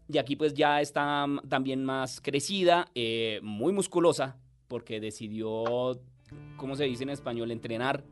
Y 0.09 0.17
aquí 0.19 0.35
pues 0.37 0.55
ya 0.55 0.81
está 0.81 1.27
mm, 1.27 1.41
también 1.49 1.85
más 1.85 2.21
crecida, 2.23 2.87
eh, 2.95 3.41
muy 3.43 3.73
musculosa, 3.75 4.37
porque 4.69 4.99
decidió, 5.01 6.01
¿cómo 6.57 6.75
se 6.75 6.85
dice 6.85 7.03
en 7.03 7.11
español? 7.11 7.51
Entrenar 7.51 8.03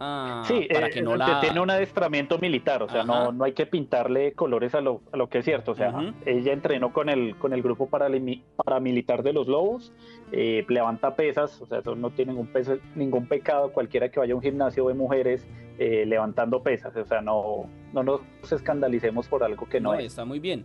ah, 0.00 0.42
Sí, 0.46 0.68
para 0.70 0.88
eh, 0.88 0.90
que 0.90 1.00
no 1.00 1.16
la... 1.16 1.40
tiene 1.40 1.60
un 1.60 1.70
adiestramiento 1.70 2.38
militar, 2.38 2.82
o 2.82 2.88
sea, 2.88 3.04
no, 3.04 3.32
no 3.32 3.44
hay 3.44 3.52
que 3.52 3.64
pintarle 3.66 4.32
colores 4.32 4.74
a 4.74 4.80
lo, 4.82 5.00
a 5.12 5.16
lo 5.16 5.28
que 5.28 5.38
es 5.38 5.44
cierto. 5.44 5.72
O 5.72 5.74
sea, 5.74 5.90
Ujú. 5.90 6.12
ella 6.26 6.52
entrenó 6.52 6.92
con 6.92 7.08
el, 7.08 7.36
con 7.38 7.52
el 7.54 7.62
grupo 7.62 7.88
paramilitar 7.88 9.22
de 9.22 9.32
los 9.32 9.46
Lobos, 9.48 9.92
eh, 10.32 10.64
levanta 10.68 11.14
pesas, 11.16 11.60
o 11.60 11.66
sea, 11.66 11.78
eso 11.78 11.94
no 11.94 12.10
tiene 12.10 12.32
ningún, 12.32 12.48
peso, 12.48 12.76
ningún 12.94 13.26
pecado. 13.26 13.72
Cualquiera 13.72 14.10
que 14.10 14.20
vaya 14.20 14.32
a 14.32 14.36
un 14.36 14.42
gimnasio 14.42 14.86
de 14.88 14.94
mujeres 14.94 15.46
eh, 15.78 16.04
levantando 16.06 16.62
pesas, 16.62 16.94
o 16.96 17.04
sea, 17.04 17.20
no, 17.20 17.68
no 17.92 18.02
nos 18.02 18.20
escandalicemos 18.50 19.28
por 19.28 19.42
algo 19.44 19.68
que 19.68 19.80
no, 19.80 19.92
no, 19.92 19.98
es. 19.98 20.06
está 20.06 20.24
muy 20.24 20.38
bien. 20.40 20.64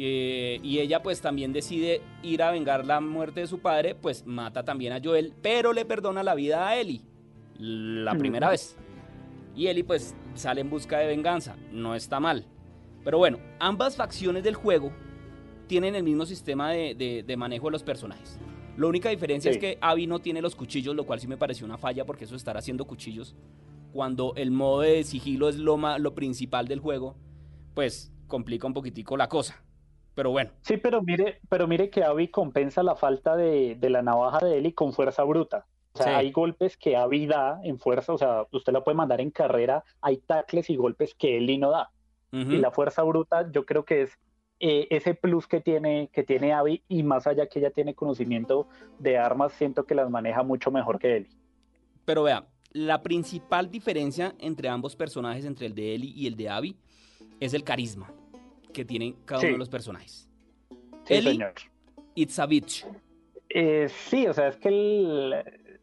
Eh, 0.00 0.60
y 0.62 0.78
ella 0.78 1.02
pues 1.02 1.20
también 1.20 1.52
decide 1.52 2.00
ir 2.22 2.42
a 2.42 2.52
vengar 2.52 2.84
la 2.86 3.00
muerte 3.00 3.40
de 3.40 3.46
su 3.48 3.58
padre, 3.58 3.94
pues 3.96 4.24
mata 4.26 4.64
también 4.64 4.92
a 4.92 5.00
Joel, 5.02 5.32
pero 5.42 5.72
le 5.72 5.84
perdona 5.84 6.22
la 6.22 6.34
vida 6.36 6.68
a 6.68 6.76
Ellie, 6.76 7.02
la 7.58 8.14
primera 8.14 8.50
vez. 8.50 8.76
Y 9.56 9.66
Ellie 9.66 9.82
pues 9.84 10.14
sale 10.34 10.60
en 10.60 10.70
busca 10.70 10.98
de 10.98 11.08
venganza, 11.08 11.56
no 11.72 11.94
está 11.96 12.20
mal. 12.20 12.44
Pero 13.04 13.18
bueno, 13.18 13.38
ambas 13.58 13.96
facciones 13.96 14.44
del 14.44 14.54
juego 14.54 14.92
tienen 15.66 15.94
el 15.96 16.04
mismo 16.04 16.24
sistema 16.26 16.70
de, 16.70 16.94
de- 16.94 17.24
de 17.24 17.36
manejo 17.36 17.66
de 17.66 17.72
los 17.72 17.82
personajes. 17.82 18.38
La 18.78 18.86
única 18.86 19.08
diferencia 19.10 19.52
Sí. 19.52 19.58
es 19.58 19.60
que 19.60 19.78
Abby 19.80 20.06
no 20.06 20.20
tiene 20.20 20.40
los 20.40 20.54
cuchillos, 20.54 20.94
lo 20.94 21.04
cual 21.04 21.20
sí 21.20 21.26
me 21.26 21.36
pareció 21.36 21.66
una 21.66 21.78
falla 21.78 22.04
porque 22.06 22.24
eso 22.24 22.36
estar 22.36 22.56
haciendo 22.56 22.84
cuchillos 22.86 23.34
cuando 23.92 24.34
el 24.36 24.50
modo 24.50 24.80
de 24.82 25.02
sigilo 25.04 25.48
es 25.48 25.56
lo, 25.56 25.76
ma- 25.76 25.98
lo 25.98 26.14
principal 26.14 26.68
del 26.68 26.78
juego, 26.80 27.16
pues 27.74 28.12
complica 28.26 28.66
un 28.66 28.74
poquitico 28.74 29.16
la 29.16 29.28
cosa. 29.28 29.62
Pero 30.14 30.30
bueno, 30.30 30.50
Sí, 30.62 30.76
pero 30.76 31.00
mire, 31.02 31.40
pero 31.48 31.66
mire 31.66 31.90
que 31.90 32.02
Abby 32.04 32.28
compensa 32.28 32.82
la 32.82 32.96
falta 32.96 33.36
de, 33.36 33.76
de 33.76 33.90
la 33.90 34.02
navaja 34.02 34.44
de 34.44 34.58
Ellie 34.58 34.74
con 34.74 34.92
fuerza 34.92 35.22
bruta. 35.24 35.66
O 35.94 35.98
sea, 35.98 36.06
Sí. 36.06 36.12
hay 36.12 36.30
golpes 36.32 36.76
que 36.76 36.96
Abby 36.96 37.26
da 37.26 37.60
en 37.64 37.78
fuerza, 37.78 38.12
o 38.12 38.18
sea, 38.18 38.46
usted 38.52 38.72
la 38.72 38.84
puede 38.84 38.96
mandar 38.96 39.20
en 39.20 39.30
carrera, 39.30 39.82
hay 40.00 40.18
tacles 40.18 40.68
y 40.70 40.76
golpes 40.76 41.14
que 41.14 41.38
Ellie 41.38 41.58
no 41.58 41.70
da. 41.70 41.90
Y 42.30 42.58
la 42.58 42.70
fuerza 42.70 43.02
bruta 43.04 43.50
yo 43.50 43.64
creo 43.64 43.84
que 43.86 44.02
es 44.02 44.18
eh, 44.60 44.86
ese 44.90 45.14
plus 45.14 45.46
que 45.46 45.60
tiene, 45.60 46.08
que 46.12 46.22
tiene 46.24 46.52
Abby 46.52 46.82
y 46.88 47.02
más 47.02 47.26
allá 47.26 47.46
que 47.46 47.58
ella 47.60 47.70
tiene 47.70 47.94
conocimiento 47.94 48.68
de 48.98 49.16
armas, 49.18 49.52
siento 49.52 49.84
que 49.84 49.94
las 49.94 50.10
maneja 50.10 50.42
mucho 50.42 50.70
mejor 50.70 50.98
que 50.98 51.16
Ellie. 51.16 51.30
pero 52.04 52.22
vea, 52.22 52.46
la 52.72 53.02
principal 53.02 53.70
diferencia 53.70 54.34
entre 54.38 54.68
ambos 54.68 54.96
personajes, 54.96 55.44
entre 55.44 55.66
el 55.66 55.74
de 55.74 55.94
Ellie 55.94 56.12
y 56.14 56.26
el 56.26 56.36
de 56.36 56.48
Abby, 56.48 56.76
es 57.40 57.54
el 57.54 57.64
carisma 57.64 58.12
que 58.72 58.84
tienen 58.84 59.14
cada 59.24 59.40
Sí. 59.40 59.46
uno 59.46 59.54
de 59.54 59.58
los 59.58 59.68
personajes. 59.68 60.28
Sí, 61.04 61.14
Ellie, 61.14 61.32
señor. 61.32 61.52
it's 62.14 62.38
a 62.38 62.46
bitch. 62.46 62.86
Eh, 63.50 63.88
sí, 63.88 64.26
o 64.26 64.34
sea, 64.34 64.48
es 64.48 64.56
que 64.56 64.68
el- 64.68 65.32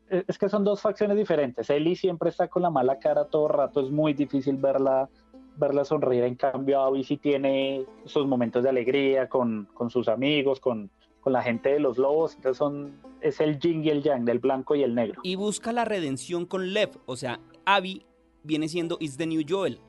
eh, 0.10 0.24
es 0.28 0.38
que 0.38 0.50
son 0.50 0.64
dos 0.64 0.82
facciones 0.82 1.18
diferentes. 1.18 1.70
Ellie 1.70 1.96
siempre 1.96 2.30
está 2.30 2.48
con 2.48 2.62
la 2.62 2.70
mala 2.70 3.00
cara 3.00 3.26
todo 3.26 3.48
rato, 3.48 3.82
es 3.82 3.90
muy 3.90 4.14
difícil 4.14 4.58
verla, 4.58 5.10
verla 5.58 5.86
sonreír. 5.86 6.24
En 6.24 6.36
cambio, 6.36 6.82
Abby 6.82 7.04
sí 7.04 7.18
tiene 7.18 7.86
sus 8.06 8.28
momentos 8.28 8.63
de 8.63 8.70
alegría 8.70 9.30
con, 9.30 9.68
con 9.74 9.89
sus 9.89 10.08
amigos, 10.08 10.60
con, 10.60 10.89
con 11.22 11.34
la 11.34 11.41
gente 11.41 11.70
de 11.70 11.80
los 11.80 11.98
lobos. 11.98 12.36
Entonces 12.36 12.58
son, 12.58 13.00
es 13.22 13.39
el 13.41 13.60
yin 13.60 13.84
y 13.84 13.89
el 13.89 14.04
yang, 14.04 14.26
del 14.26 14.39
blanco 14.39 14.76
y 14.76 14.84
el 14.84 14.96
negro. 14.96 15.22
Y 15.24 15.36
busca 15.36 15.72
la 15.72 15.86
redención 15.86 16.46
con 16.46 16.74
Lev, 16.74 16.91
o 17.06 17.15
sea, 17.15 17.39
Abby 17.65 18.06
viene 18.44 18.68
siendo 18.68 18.98
It's 19.00 19.18
the 19.18 19.26
New 19.26 19.44
Joel, 19.48 19.80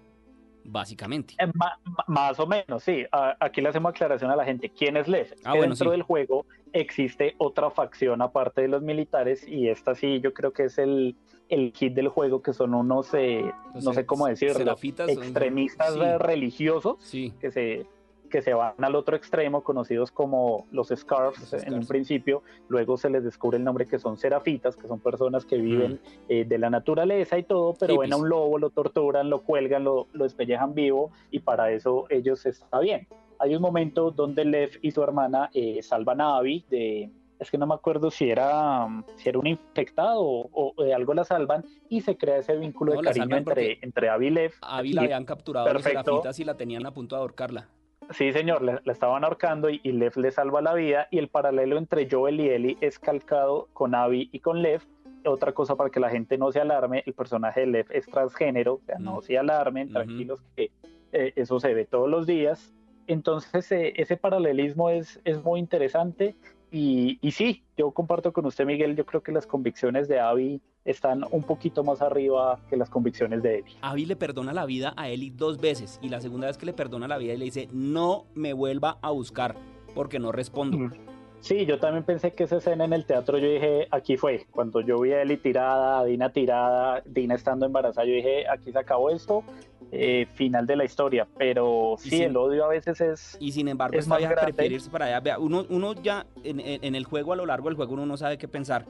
básicamente. 0.69 1.35
Eh, 1.39 1.47
ma- 1.55 1.79
más 2.07 2.39
o 2.41 2.47
menos, 2.47 2.83
sí. 2.83 3.05
A- 3.13 3.37
aquí 3.41 3.61
le 3.61 3.69
hacemos 3.69 3.91
aclaración 3.91 4.31
a 4.31 4.37
la 4.37 4.45
gente. 4.45 4.71
¿Quién 4.71 4.97
es 4.97 5.09
Lev? 5.09 5.29
Ah, 5.45 5.53
que 5.53 5.59
bueno, 5.59 5.75
dentro 5.75 5.87
sí. 5.87 5.91
del 5.93 6.03
juego 6.03 6.47
existe 6.73 7.35
otra 7.39 7.71
facción 7.71 8.21
aparte 8.23 8.63
de 8.63 8.69
los 8.69 8.83
militares 8.83 9.47
y 9.49 9.69
esta 9.69 9.95
sí 9.95 10.21
yo 10.21 10.35
creo 10.35 10.53
que 10.53 10.65
es 10.65 10.79
el, 10.79 11.17
el 11.49 11.73
kit 11.73 11.95
del 11.95 12.09
juego, 12.09 12.43
que 12.43 12.53
son 12.53 12.75
unos, 12.75 13.15
eh, 13.15 13.45
no 13.83 13.93
sé 13.93 14.05
cómo 14.05 14.27
decirlo, 14.27 14.73
extremistas 14.73 15.95
sí. 15.95 16.01
religiosos 16.19 16.97
Sí, 17.01 17.33
que 17.41 17.51
se, 17.51 17.87
que 18.29 18.43
se 18.43 18.55
van 18.55 18.75
al 18.83 18.95
otro 18.95 19.17
extremo, 19.17 19.63
conocidos 19.63 20.11
como 20.11 20.67
los 20.71 20.89
Scarfs 20.89 21.41
Los 21.41 21.53
en 21.55 21.59
un 21.59 21.65
Scarfs. 21.83 21.89
principio, 21.89 22.43
luego 22.69 22.97
se 22.97 23.11
les 23.11 23.25
descubre 23.25 23.59
el 23.59 23.65
nombre 23.65 23.87
que 23.87 23.99
son 23.99 24.17
serafitas, 24.17 24.77
que 24.77 24.87
son 24.89 25.01
personas 25.01 25.45
que 25.45 25.57
viven 25.57 25.95
Mm. 25.95 25.99
eh, 26.29 26.45
de 26.45 26.59
la 26.59 26.71
naturaleza 26.71 27.39
y 27.39 27.43
todo, 27.45 27.75
pero 27.79 27.99
ven 27.99 28.13
a 28.13 28.17
Hippies. 28.17 28.23
un 28.23 28.29
lobo, 28.29 28.59
lo 28.59 28.71
torturan, 28.71 29.31
lo 29.31 29.43
cuelgan, 29.43 29.85
lo, 29.85 30.09
lo 30.13 30.25
despellejan 30.25 30.75
vivo 30.75 31.11
y 31.31 31.41
para 31.41 31.71
eso 31.73 32.07
ellos 32.11 32.45
está 32.47 32.81
bien. 32.81 33.07
Hay 33.39 33.55
un 33.55 33.63
momento 33.63 34.11
donde 34.11 34.45
Lev 34.45 34.79
y 34.83 34.91
su 34.93 35.03
hermana 35.03 35.51
eh, 35.55 35.83
salvan 35.83 36.21
a 36.21 36.37
Abby 36.39 36.65
de... 36.71 37.11
Es 37.39 37.51
que 37.51 37.59
no 37.59 37.67
me 37.67 37.75
acuerdo 37.75 38.11
si 38.11 38.31
era, 38.31 38.87
si 39.17 39.29
era 39.29 39.39
un 39.39 39.47
infectado 39.47 40.23
o, 40.23 40.73
o 40.75 40.83
de 40.83 40.95
algo 40.95 41.13
la 41.13 41.23
salvan 41.23 41.67
y 41.91 42.01
se 42.01 42.17
crea 42.17 42.39
ese 42.39 42.57
vínculo 42.57 42.95
No, 42.95 43.03
de 43.03 43.05
cariño 43.09 43.37
entre, 43.37 43.79
entre 43.83 44.09
Abby 44.09 44.29
y 44.29 44.31
Lev. 44.31 44.53
Abby 44.63 44.95
la 44.95 45.03
habían 45.03 45.27
capturado 45.27 45.67
los 45.71 45.83
perfecto. 45.83 46.03
serafitas 46.13 46.41
y 46.41 46.45
la 46.45 46.55
tenían 46.57 46.87
a 46.87 46.93
punto 46.95 47.15
de 47.15 47.21
ahorcarla. 47.21 47.69
Sí, 48.11 48.33
señor, 48.33 48.63
la, 48.63 48.81
la 48.85 48.93
estaban 48.93 49.25
ahorcando 49.25 49.69
y, 49.69 49.81
y 49.83 49.93
Lev 49.93 50.17
le 50.17 50.31
salva 50.31 50.61
la 50.63 50.75
vida 50.75 51.09
y 51.11 51.19
el 51.19 51.29
paralelo 51.29 51.77
entre 51.77 52.09
Joel 52.11 52.41
y 52.41 52.49
Ellie 52.51 52.79
es 52.81 52.99
calcado 52.99 53.69
con 53.73 53.95
Abby 53.95 54.29
y 54.33 54.39
con 54.41 54.63
Lev. 54.63 54.83
Otra 55.25 55.53
cosa 55.53 55.75
para 55.75 55.91
que 55.91 55.99
la 55.99 56.09
gente 56.09 56.39
no 56.39 56.53
se 56.53 56.61
alarme, 56.61 57.03
el 57.05 57.15
personaje 57.15 57.61
de 57.61 57.67
Lev 57.67 57.87
es 57.91 58.07
transgénero, 58.07 58.75
o 58.75 58.81
sea, 58.87 58.99
no 59.01 59.17
Mm. 59.17 59.23
se 59.23 59.39
alarmen, 59.39 59.93
tranquilos 59.93 60.41
que 60.55 60.71
eh, 61.13 61.33
eso 61.35 61.59
se 61.59 61.75
ve 61.75 61.85
todos 61.85 62.09
los 62.09 62.27
días. 62.27 62.73
Entonces 63.09 63.71
eh, 63.73 63.93
ese 63.97 64.17
paralelismo 64.17 64.89
es, 64.91 65.21
es 65.25 65.43
muy 65.43 65.59
interesante 65.59 66.37
y, 66.71 67.19
y 67.21 67.33
sí, 67.33 67.65
yo 67.77 67.91
comparto 67.91 68.33
con 68.33 68.47
usted 68.47 68.67
Miguel, 68.67 68.95
yo 68.95 69.05
creo 69.05 69.21
que 69.23 69.33
las 69.33 69.47
convicciones 69.49 70.07
de 70.07 70.21
Abby 70.21 70.61
están 70.87 71.25
un 71.31 71.43
poquito 71.43 71.85
más 71.85 72.01
arriba 72.01 72.59
que 72.71 72.77
las 72.77 72.89
convicciones 72.89 73.43
de 73.43 73.59
Ellie. 73.59 73.77
Abby 73.83 74.07
le 74.07 74.17
perdona 74.17 74.53
la 74.55 74.65
vida 74.65 74.95
a 74.97 75.09
Ellie 75.11 75.33
dos 75.37 75.59
veces 75.61 75.99
y 76.01 76.09
la 76.09 76.21
segunda 76.21 76.47
vez 76.47 76.57
que 76.57 76.65
le 76.65 76.73
perdona 76.73 77.07
la 77.09 77.19
vida 77.19 77.35
y 77.35 77.37
le 77.37 77.45
dice 77.45 77.69
no 77.73 78.25
me 78.35 78.53
vuelva 78.55 78.99
a 79.03 79.11
buscar 79.11 79.57
porque 79.95 80.19
no 80.19 80.33
respondo. 80.33 80.79
Mm. 80.79 80.93
Sí, 81.41 81.65
yo 81.67 81.79
también 81.79 82.03
pensé 82.03 82.33
que 82.33 82.45
esa 82.45 82.57
escena 82.57 82.85
en 82.87 82.93
el 82.93 83.05
teatro, 83.05 83.39
yo 83.39 83.49
dije, 83.49 83.87
aquí 83.93 84.17
fue. 84.17 84.47
Cuando 84.51 84.81
yo 84.81 84.99
vi 85.01 85.13
a 85.13 85.23
Eli 85.23 85.37
tirada, 85.37 86.01
a 86.01 86.05
Dina 86.05 86.31
tirada, 86.31 87.03
Dina 87.05 87.35
estando 87.35 87.67
embarazada, 87.67 88.05
yo 88.07 88.15
dije, 88.15 88.49
aquí 88.49 88.73
se 88.73 88.79
acabó 88.79 89.11
esto, 89.11 89.45
eh, 89.93 90.27
final 90.35 90.67
de 90.67 90.75
la 90.77 90.85
historia. 90.85 91.29
Pero 91.39 91.97
sí, 91.99 92.11
sin- 92.11 92.23
el 92.25 92.37
odio 92.37 92.65
a 92.65 92.69
veces 92.69 93.01
es... 93.01 93.37
Y 93.39 93.53
sin 93.53 93.69
embargo, 93.69 93.97
Es 93.97 94.09
más 94.09 94.21
grande. 94.21 94.41
prefiere 94.55 94.75
irse 94.75 94.91
para 94.91 95.05
allá. 95.17 95.39
Uno, 95.39 95.67
uno 95.69 95.93
ya 95.95 96.27
en- 96.43 96.59
en 96.61 96.95
el 96.97 97.05
juego, 97.05 97.33
a 97.33 97.37
lo 97.37 97.47
largo 97.47 97.69
del 97.69 97.77
juego, 97.77 97.93
uno 97.93 98.07
no 98.07 98.17
sabe 98.17 98.39
qué 98.39 98.49
pensar. 98.49 98.85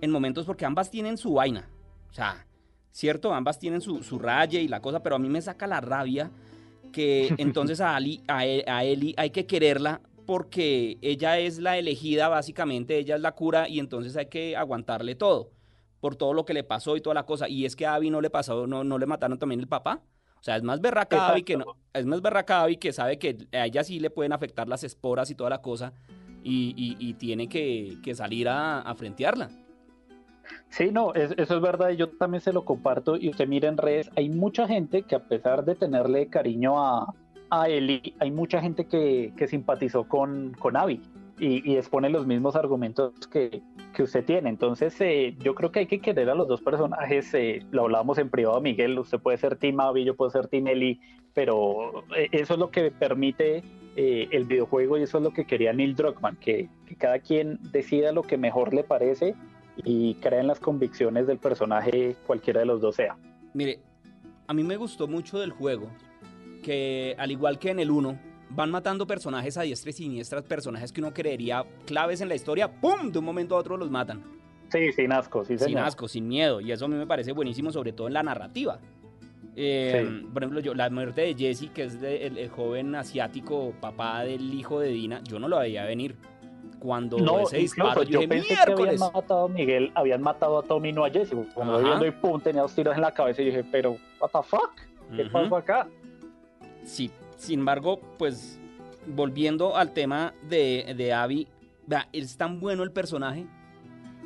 En 0.00 0.10
momentos, 0.10 0.46
porque 0.46 0.64
ambas 0.64 0.90
tienen 0.90 1.16
su 1.18 1.34
vaina. 1.34 1.68
O 2.10 2.12
sea, 2.14 2.46
cierto, 2.90 3.32
ambas 3.34 3.58
tienen 3.58 3.80
su, 3.80 4.02
su 4.02 4.18
raye 4.18 4.60
y 4.62 4.68
la 4.68 4.80
cosa, 4.80 5.02
pero 5.02 5.16
a 5.16 5.18
mí 5.18 5.28
me 5.28 5.40
saca 5.42 5.66
la 5.66 5.80
rabia 5.80 6.30
que 6.92 7.34
entonces 7.38 7.80
a, 7.80 7.94
Ali, 7.96 8.22
a, 8.28 8.46
E- 8.46 8.64
a 8.66 8.84
Eli 8.84 9.14
hay 9.16 9.30
que 9.30 9.46
quererla 9.46 10.00
porque 10.26 10.98
ella 11.02 11.38
es 11.38 11.58
la 11.58 11.76
elegida, 11.78 12.28
básicamente, 12.28 12.98
ella 12.98 13.16
es 13.16 13.20
la 13.20 13.32
cura 13.32 13.68
y 13.68 13.78
entonces 13.80 14.16
hay 14.16 14.26
que 14.26 14.56
aguantarle 14.56 15.14
todo 15.16 15.50
por 16.00 16.16
todo 16.16 16.32
lo 16.32 16.44
que 16.46 16.54
le 16.54 16.64
pasó 16.64 16.96
y 16.96 17.00
toda 17.02 17.14
la 17.14 17.26
cosa. 17.26 17.48
Y 17.48 17.64
es 17.66 17.76
que 17.76 17.84
a 17.86 17.94
Abby 17.94 18.10
no 18.10 18.20
le 18.20 18.30
pasó, 18.30 18.66
no, 18.66 18.84
no 18.84 18.98
le 18.98 19.06
mataron 19.06 19.38
también 19.38 19.60
el 19.60 19.68
papá. 19.68 20.02
O 20.38 20.42
sea, 20.42 20.56
es 20.56 20.62
más 20.62 20.80
berraca 20.80 21.16
Abby 21.32 21.42
que 21.42 21.56
no, 21.58 21.76
es 21.92 22.06
más 22.06 22.22
berraca 22.22 22.62
Abby 22.62 22.76
que 22.76 22.92
sabe 22.94 23.18
que 23.18 23.36
a 23.52 23.66
ella 23.66 23.84
sí 23.84 24.00
le 24.00 24.08
pueden 24.08 24.32
afectar 24.32 24.66
las 24.68 24.82
esporas 24.84 25.30
y 25.30 25.34
toda 25.34 25.50
la 25.50 25.60
cosa 25.60 25.92
y, 26.42 26.72
y- 26.76 26.96
y 26.98 27.14
tiene 27.14 27.48
que, 27.48 27.98
que 28.02 28.14
salir 28.14 28.48
a, 28.48 28.80
a 28.80 28.94
frentearla. 28.94 29.50
Sí, 30.68 30.90
no, 30.92 31.14
es- 31.14 31.34
eso 31.36 31.56
es 31.56 31.60
verdad, 31.62 31.90
yo 31.90 32.08
también 32.10 32.40
se 32.40 32.52
lo 32.52 32.64
comparto 32.64 33.16
y 33.16 33.28
usted 33.30 33.48
mira 33.48 33.68
en 33.68 33.76
redes, 33.76 34.10
hay 34.16 34.28
mucha 34.28 34.66
gente 34.68 35.02
que 35.02 35.14
a 35.16 35.24
pesar 35.24 35.64
de 35.64 35.74
tenerle 35.74 36.28
cariño 36.28 36.78
a, 36.82 37.12
a 37.50 37.68
Eli, 37.68 38.14
hay 38.20 38.30
mucha 38.30 38.60
gente 38.60 38.86
que, 38.86 39.32
que 39.36 39.46
simpatizó 39.48 40.04
con, 40.08 40.52
con 40.58 40.76
Abby 40.76 41.00
y, 41.38 41.68
y 41.72 41.76
expone 41.76 42.10
los 42.10 42.26
mismos 42.26 42.54
argumentos 42.54 43.12
que, 43.28 43.62
que 43.94 44.02
usted 44.02 44.24
tiene. 44.24 44.50
Entonces, 44.50 44.94
eh, 45.00 45.34
yo 45.40 45.54
creo 45.54 45.72
que 45.72 45.80
hay 45.80 45.86
que 45.86 46.00
querer 46.00 46.28
a 46.30 46.34
los 46.34 46.46
dos 46.46 46.60
personajes, 46.60 47.32
eh, 47.34 47.64
lo 47.70 47.82
hablábamos 47.82 48.18
en 48.18 48.28
privado, 48.30 48.60
Miguel, 48.60 48.98
usted 48.98 49.18
puede 49.18 49.38
ser 49.38 49.56
Team 49.56 49.80
Abby, 49.80 50.04
yo 50.04 50.14
puedo 50.14 50.30
ser 50.30 50.46
Team 50.48 50.68
Eli, 50.68 51.00
pero 51.34 52.04
eh, 52.16 52.28
eso 52.32 52.54
es 52.54 52.60
lo 52.60 52.70
que 52.70 52.90
permite 52.90 53.64
eh, 53.96 54.28
el 54.30 54.44
videojuego 54.44 54.98
y 54.98 55.02
eso 55.02 55.18
es 55.18 55.24
lo 55.24 55.32
que 55.32 55.46
quería 55.46 55.72
Neil 55.72 55.96
Druckmann, 55.96 56.36
que, 56.36 56.68
que 56.86 56.94
cada 56.94 57.18
quien 57.18 57.58
decida 57.72 58.12
lo 58.12 58.22
que 58.22 58.36
mejor 58.36 58.72
le 58.74 58.84
parece 58.84 59.34
y 59.84 60.14
crea 60.16 60.40
en 60.40 60.46
las 60.46 60.60
convicciones 60.60 61.26
del 61.26 61.38
personaje 61.38 62.16
cualquiera 62.26 62.60
de 62.60 62.66
los 62.66 62.80
dos 62.80 62.96
sea. 62.96 63.16
Mire, 63.54 63.80
a 64.46 64.54
mí 64.54 64.62
me 64.64 64.76
gustó 64.76 65.06
mucho 65.08 65.38
del 65.38 65.50
juego 65.52 65.88
que 66.62 67.14
al 67.18 67.30
igual 67.30 67.58
que 67.58 67.70
en 67.70 67.80
el 67.80 67.90
1, 67.90 68.18
van 68.50 68.70
matando 68.70 69.06
personajes 69.06 69.56
a 69.56 69.62
diestra 69.62 69.90
y 69.90 69.92
siniestras, 69.92 70.42
personajes 70.44 70.92
que 70.92 71.00
uno 71.00 71.12
creería 71.14 71.64
claves 71.86 72.20
en 72.20 72.28
la 72.28 72.34
historia, 72.34 72.70
¡pum! 72.80 73.10
De 73.10 73.18
un 73.18 73.24
momento 73.24 73.56
a 73.56 73.58
otro 73.58 73.76
los 73.76 73.90
matan. 73.90 74.22
Sí, 74.70 74.92
sin 74.92 75.12
asco, 75.12 75.44
sí, 75.44 75.56
sin 75.56 75.66
señor. 75.68 75.82
asco, 75.84 76.06
sin 76.08 76.28
miedo. 76.28 76.60
Y 76.60 76.70
eso 76.72 76.84
a 76.84 76.88
mí 76.88 76.94
me 76.96 77.06
parece 77.06 77.32
buenísimo, 77.32 77.72
sobre 77.72 77.92
todo 77.92 78.08
en 78.08 78.14
la 78.14 78.22
narrativa. 78.22 78.78
Eh, 79.56 80.06
Sí. 80.08 80.26
Por 80.32 80.42
ejemplo, 80.42 80.60
yo, 80.60 80.74
la 80.74 80.90
muerte 80.90 81.22
de 81.22 81.34
Jesse, 81.34 81.70
que 81.72 81.84
es 81.84 82.00
de- 82.00 82.26
el, 82.26 82.38
el 82.38 82.48
joven 82.50 82.94
asiático, 82.94 83.72
papá 83.80 84.22
del 84.24 84.52
hijo 84.54 84.78
de 84.80 84.88
Dina, 84.90 85.22
yo 85.24 85.38
no 85.38 85.48
lo 85.48 85.58
veía 85.58 85.84
venir. 85.84 86.16
Cuando 86.80 87.18
No, 87.18 87.40
ese 87.40 87.58
disparo, 87.58 88.02
yo 88.02 88.10
yo 88.10 88.18
dije, 88.20 88.28
pensé 88.28 88.54
que 88.66 88.72
habían 88.72 88.98
matado 88.98 89.44
a 89.44 89.48
Miguel, 89.48 89.92
habían 89.94 90.22
matado 90.22 90.58
a 90.58 90.62
Tommy, 90.62 90.92
no 90.92 91.04
a 91.04 91.10
Jesse. 91.10 91.34
Cuando 91.54 91.74
Ajá. 91.74 91.84
viendo 91.84 92.06
y 92.06 92.10
pum, 92.10 92.40
tenía 92.40 92.62
dos 92.62 92.74
tiros 92.74 92.96
en 92.96 93.02
la 93.02 93.12
cabeza 93.12 93.42
y 93.42 93.46
dije, 93.46 93.62
pero, 93.70 93.98
what 94.18 94.30
the 94.32 94.42
fuck, 94.42 94.72
¿qué 95.14 95.22
Ujú. 95.22 95.30
pasó 95.32 95.56
acá? 95.56 95.86
Sí, 96.82 97.10
sin 97.36 97.60
embargo, 97.60 98.00
pues 98.18 98.58
volviendo 99.06 99.76
al 99.76 99.92
tema 99.92 100.32
de, 100.48 100.94
de 100.96 101.12
Abby, 101.12 101.46
vea, 101.86 102.08
es 102.12 102.36
tan 102.36 102.58
bueno 102.60 102.82
el 102.82 102.90
personaje 102.92 103.44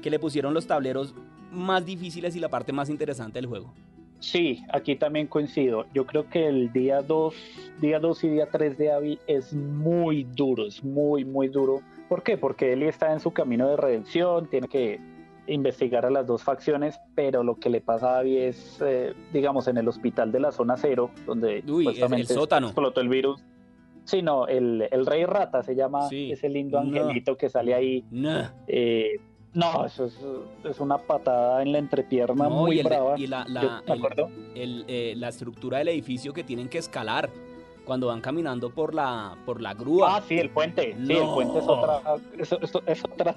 que 0.01 0.09
le 0.11 0.19
pusieron 0.19 0.55
los 0.55 0.67
tableros 0.67 1.15
más 1.51 1.85
difíciles 1.85 2.37
y 2.37 2.41
la 2.41 2.49
parte 2.49 2.73
más 2.73 2.89
interesante 2.89 3.39
del 3.39 3.47
juego. 3.47 3.75
Sí, 4.21 4.63
aquí 4.73 4.97
también 4.97 5.27
coincido. 5.27 5.87
Yo 5.93 6.07
creo 6.07 6.29
que 6.31 6.47
el 6.47 6.73
día 6.73 7.03
2, 7.03 7.35
día 7.81 7.99
2 7.99 8.25
y 8.25 8.29
día 8.29 8.49
3 8.51 8.79
de 8.79 8.93
Abby 8.93 9.19
es 9.27 9.53
muy 9.53 10.25
duro, 10.25 10.67
es 10.67 10.83
muy, 10.83 11.25
muy 11.25 11.49
duro. 11.49 11.83
¿Por 12.09 12.23
qué? 12.23 12.37
Porque 12.37 12.73
Ellie 12.73 12.89
está 12.89 13.13
en 13.13 13.21
su 13.21 13.33
camino 13.33 13.69
de 13.69 13.77
redención, 13.77 14.49
tiene 14.49 14.69
que 14.69 15.01
investigar 15.47 16.07
a 16.07 16.11
las 16.11 16.27
dos 16.27 16.43
facciones, 16.43 16.99
pero 17.15 17.43
lo 17.43 17.57
que 17.57 17.69
le 17.69 17.81
pasa 17.81 18.17
a 18.17 18.19
Abby 18.21 18.39
es, 18.39 18.81
eh, 18.85 19.13
digamos, 19.33 19.69
en 19.69 19.77
el 19.77 19.87
hospital 19.89 20.33
de 20.33 20.41
la 20.41 20.53
zona 20.53 20.77
cero, 20.77 21.11
donde 21.27 21.63
Uy, 21.69 21.87
el 21.89 22.27
sótano. 22.27 22.69
explotó 22.69 23.01
el 23.01 23.09
virus. 23.09 23.43
Sí, 24.05 24.21
no, 24.23 24.47
el, 24.47 24.87
el 24.91 25.07
rey 25.07 25.25
rata 25.25 25.63
se 25.63 25.75
llama 25.75 26.09
Sí. 26.09 26.33
ese 26.33 26.49
lindo 26.49 26.83
No. 26.83 27.01
angelito 27.03 27.37
que 27.37 27.49
sale 27.49 27.75
ahí. 27.75 28.05
Nah. 28.11 28.51
Eh, 28.67 29.17
no, 29.55 29.85
eso 29.87 30.07
es, 30.07 30.19
es 30.65 30.81
una 30.81 30.99
patada 30.99 31.63
en 31.63 31.73
la 31.73 31.79
entrepierna 31.79 32.45
No, 32.45 32.51
muy 32.51 32.77
y 32.77 32.81
el- 32.81 32.85
brava. 32.87 33.15
y 33.19 33.27
la- 33.27 33.45
la- 33.49 33.83
Yo 34.17 34.29
el, 34.55 34.85
eh, 34.89 35.15
la 35.17 35.29
estructura 35.29 35.79
del 35.79 35.89
edificio 35.89 36.33
que 36.33 36.43
tienen 36.45 36.69
que 36.69 36.79
escalar 36.79 37.31
cuando 37.85 38.07
van 38.09 38.21
caminando 38.21 38.71
por 38.71 38.95
la, 38.95 39.37
por 39.45 39.61
la 39.61 39.75
grúa. 39.75 40.17
Ah, 40.17 40.23
sí, 40.27 40.39
el 40.39 40.51
puente. 40.51 40.97
Sí, 41.07 41.13
el 41.13 41.21
No. 41.21 41.35
puente 41.35 41.59
es 41.59 41.65
otra. 41.69 42.01
eso- 42.39 42.59
eso- 42.61 42.83
es 42.87 43.05
otra. 43.05 43.35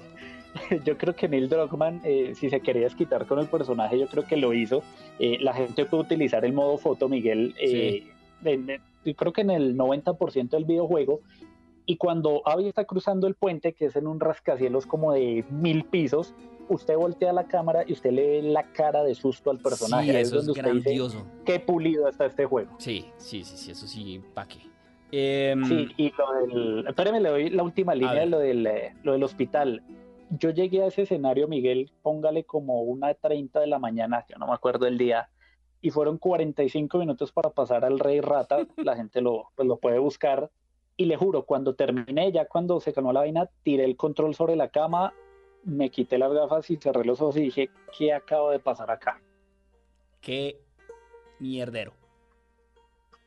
Yo 0.84 0.96
creo 0.96 1.14
que 1.14 1.28
Neil 1.28 1.48
Druckmann, 1.48 2.00
eh, 2.04 2.32
si 2.34 2.48
se 2.50 2.60
quería 2.60 2.82
desquitar 2.84 3.26
con 3.26 3.38
el 3.38 3.46
personaje, 3.48 3.98
yo 3.98 4.06
creo 4.08 4.24
que 4.24 4.36
lo 4.36 4.54
hizo. 4.54 4.82
Eh, 5.18 5.36
la 5.40 5.52
gente 5.52 5.84
puede 5.84 6.04
utilizar 6.04 6.44
el 6.44 6.52
modo 6.54 6.78
foto, 6.78 7.08
Miguel. 7.08 7.54
eh, 7.60 8.04
en- 8.44 8.70
en- 8.70 8.80
yo 9.04 9.14
creo 9.14 9.32
que 9.32 9.42
en 9.42 9.50
el 9.50 9.76
90% 9.76 10.56
del 10.56 10.64
videojuego. 10.64 11.20
Y 11.86 11.96
cuando 11.96 12.42
Abby 12.46 12.66
está 12.68 12.84
cruzando 12.84 13.26
el 13.26 13.34
puente, 13.34 13.72
que 13.74 13.86
es 13.86 13.96
en 13.96 14.06
un 14.06 14.20
rascacielos 14.20 14.86
como 14.86 15.12
de 15.12 15.44
mil 15.50 15.84
pisos, 15.84 16.34
usted 16.68 16.96
voltea 16.96 17.32
la 17.32 17.44
cámara 17.44 17.84
y 17.86 17.92
usted 17.92 18.10
le 18.12 18.28
ve 18.28 18.42
la 18.42 18.64
cara 18.72 19.02
de 19.02 19.14
susto 19.14 19.50
al 19.50 19.58
personaje. 19.58 20.10
sí, 20.10 20.16
eso 20.16 20.38
es 20.38 20.46
donde 20.46 20.60
usted 20.60 20.72
dice, 20.72 20.90
grandioso. 20.90 21.26
qué 21.44 21.60
pulido 21.60 22.08
está 22.08 22.26
este 22.26 22.46
juego. 22.46 22.72
Sí, 22.78 23.06
sí, 23.16 23.44
sí, 23.44 23.56
sí, 23.56 23.70
eso 23.70 23.86
sí, 23.86 24.22
¿pa' 24.34 24.46
qué? 24.46 24.58
Em, 25.10 25.64
Sí, 25.64 25.88
y 25.96 26.12
lo 26.16 26.32
del. 26.34 26.86
Espérame, 26.86 27.20
le 27.20 27.28
doy 27.30 27.50
la 27.50 27.62
última 27.62 27.94
línea 27.94 28.14
de 28.14 28.26
lo 28.26 28.38
del, 28.38 28.66
eh, 28.66 28.94
lo 29.02 29.12
del 29.12 29.22
hospital. 29.22 29.82
Yo 30.30 30.50
llegué 30.50 30.82
a 30.82 30.86
ese 30.86 31.02
escenario, 31.02 31.48
Miguel, 31.48 31.90
póngale 32.02 32.44
como 32.44 32.82
una 32.82 33.14
30 33.14 33.60
de 33.60 33.66
la 33.66 33.78
mañana, 33.78 34.26
yo 34.28 34.36
no 34.36 34.46
me 34.46 34.52
acuerdo 34.52 34.86
el 34.86 34.98
día, 34.98 35.30
y 35.80 35.90
fueron 35.90 36.18
45 36.18 36.98
minutos 36.98 37.32
para 37.32 37.50
pasar 37.50 37.84
al 37.84 37.98
Rey 37.98 38.20
Rata. 38.20 38.58
La 38.76 38.96
gente 38.96 39.20
lo, 39.22 39.48
pues, 39.54 39.66
lo 39.66 39.78
puede 39.78 39.98
buscar. 39.98 40.50
Y 40.96 41.04
le 41.06 41.16
juro, 41.16 41.44
cuando 41.44 41.74
terminé, 41.74 42.32
ya 42.32 42.46
cuando 42.46 42.80
se 42.80 42.92
calmó 42.92 43.12
la 43.12 43.20
vaina, 43.20 43.48
tiré 43.62 43.84
el 43.84 43.96
control 43.96 44.34
sobre 44.34 44.56
la 44.56 44.68
cama, 44.68 45.14
me 45.64 45.90
quité 45.90 46.18
las 46.18 46.32
gafas 46.32 46.70
y 46.70 46.76
cerré 46.76 47.04
los 47.04 47.20
ojos 47.20 47.36
y 47.36 47.42
dije, 47.42 47.70
¿qué 47.96 48.12
acaba 48.12 48.52
de 48.52 48.58
pasar 48.58 48.90
acá? 48.90 49.20
Qué 50.20 50.60
mierdero. 51.38 51.92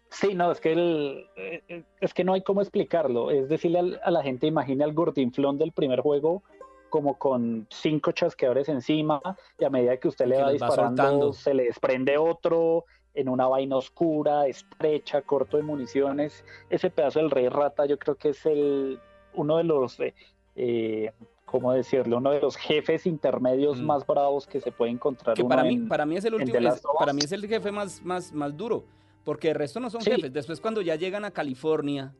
Sí, 0.10 0.34
no, 0.36 0.52
es 0.52 0.60
que 0.60 0.74
el, 0.74 1.26
eh, 1.38 1.84
es 2.02 2.14
que 2.14 2.24
no 2.26 2.34
hay 2.34 2.42
cómo 2.44 2.62
explicarlo. 2.62 3.32
Es 3.32 3.48
decirle 3.48 3.80
al- 3.80 4.02
a 4.04 4.12
la 4.12 4.22
gente, 4.24 4.46
imagine 4.48 4.84
al 4.84 4.94
gordinflón 4.94 5.58
del 5.58 5.72
primer 5.72 6.02
juego 6.02 6.44
como 6.90 7.18
con 7.18 7.68
cinco 7.70 8.12
chasqueadores 8.12 8.68
encima 8.68 9.22
y 9.58 9.64
a 9.64 9.70
medida 9.70 9.96
que 9.96 10.10
usted 10.10 10.26
le 10.26 10.36
Que 10.36 10.42
va 10.42 10.52
disparando 10.52 11.32
se 11.32 11.54
le 11.54 11.64
desprende 11.64 12.18
otro 12.18 12.84
en 13.14 13.30
una 13.30 13.48
vaina 13.48 13.78
oscura, 13.78 14.48
estrecha, 14.48 15.22
corto 15.22 15.56
de 15.56 15.64
municiones. 15.64 16.44
Ese 16.70 16.90
pedazo 16.90 17.20
del 17.20 17.32
rey 17.32 17.48
rata 17.48 17.86
yo 17.86 17.98
creo 17.98 18.16
que 18.16 18.30
es 18.30 18.46
el 18.46 19.00
uno 19.34 19.56
de 19.58 19.64
los, 19.64 19.98
eh, 20.02 20.14
eh, 20.58 21.14
¿cómo 21.52 21.74
decirlo? 21.74 22.18
Uno 22.18 22.32
de 22.32 22.40
los 22.40 22.56
jefes 22.56 23.06
intermedios 23.06 23.80
Mm. 23.82 23.86
más 23.86 24.08
bravos 24.08 24.48
que 24.48 24.60
se 24.62 24.72
puede 24.72 24.92
encontrar. 24.92 25.36
Que 25.36 25.42
uno 25.42 25.50
para 25.50 25.64
mí, 25.64 25.74
en- 25.76 25.88
para 25.88 26.06
mí 26.06 26.16
es 26.18 26.26
el 26.26 26.34
último, 26.36 26.58
es- 26.58 26.82
para 26.98 27.12
mí 27.14 27.20
es 27.24 27.32
el 27.32 27.46
jefe 27.46 27.72
más, 27.72 28.02
más, 28.04 28.32
más 28.34 28.56
duro, 28.56 28.86
porque 29.26 29.50
el 29.50 29.56
resto 29.56 29.80
no 29.80 29.90
son 29.90 30.02
Sí. 30.02 30.12
jefes. 30.12 30.32
Después 30.32 30.62
cuando 30.62 30.82
ya 30.82 30.96
llegan 30.96 31.26
a 31.26 31.32
California, 31.32 32.14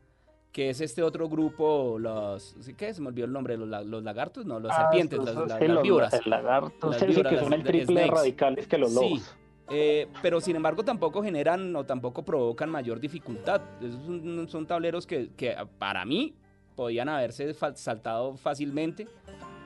que 0.52 0.70
es 0.70 0.82
este 0.82 1.02
otro 1.02 1.30
grupo, 1.30 1.98
los, 1.98 2.58
¿sí 2.60 2.74
¿qué? 2.74 2.94
Se 2.94 3.02
me 3.02 3.08
olvidó 3.08 3.26
el 3.26 3.32
nombre, 3.32 3.56
los, 3.58 3.70
los 3.88 4.04
lagartos, 4.04 4.46
no, 4.46 4.60
las 4.60 4.78
Ah, 4.78 4.82
serpientes, 4.84 5.18
esos- 5.20 5.48
las, 5.48 5.62
los- 5.62 5.82
víboras. 5.82 6.14
El 6.14 6.30
lagarto, 6.30 6.90
Las 6.92 7.06
víboras, 7.08 7.34
que 7.34 7.40
son 7.40 7.52
las- 7.52 7.60
el 7.62 7.66
triple 7.66 8.02
de 8.02 8.08
radicales 8.08 8.68
que 8.68 8.78
los 8.78 8.90
Sí. 8.92 8.96
lobos. 8.96 9.36
Eh, 9.74 10.10
pero 10.22 10.42
sin 10.42 10.58
embargo 10.58 10.84
tampoco 10.84 11.24
generan 11.24 11.74
o 11.78 11.86
tampoco 11.86 12.24
provocan 12.26 12.70
mayor 12.70 13.00
dificultad. 13.00 13.62
Esos 13.82 14.04
son, 14.06 14.50
son 14.50 14.68
tableros 14.68 15.08
que, 15.08 15.30
que 15.38 15.56
para 15.80 16.04
mí 16.04 16.34
podían 16.82 17.10
haberse 17.10 17.54
saltado 17.76 18.36
fácilmente. 18.38 19.08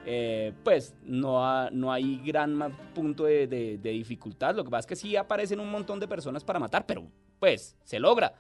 Eh, 0.06 0.52
pues 0.66 0.94
no, 1.06 1.46
ha- 1.48 1.70
no 1.72 1.94
hay 1.94 2.18
gran 2.26 2.60
punto 2.94 3.24
de, 3.24 3.48
de- 3.48 3.78
de 3.78 3.90
dificultad. 3.92 4.54
Lo 4.54 4.66
que 4.66 4.70
pasa 4.70 4.82
es 4.82 4.86
que 4.88 4.96
sí 4.98 5.16
aparecen 5.16 5.62
un 5.62 5.72
montón 5.72 5.98
de 6.02 6.10
personas 6.10 6.44
para 6.44 6.60
matar, 6.60 6.86
pero 6.86 7.04
pues 7.40 7.78
se 7.86 8.00
logra. 8.00 8.34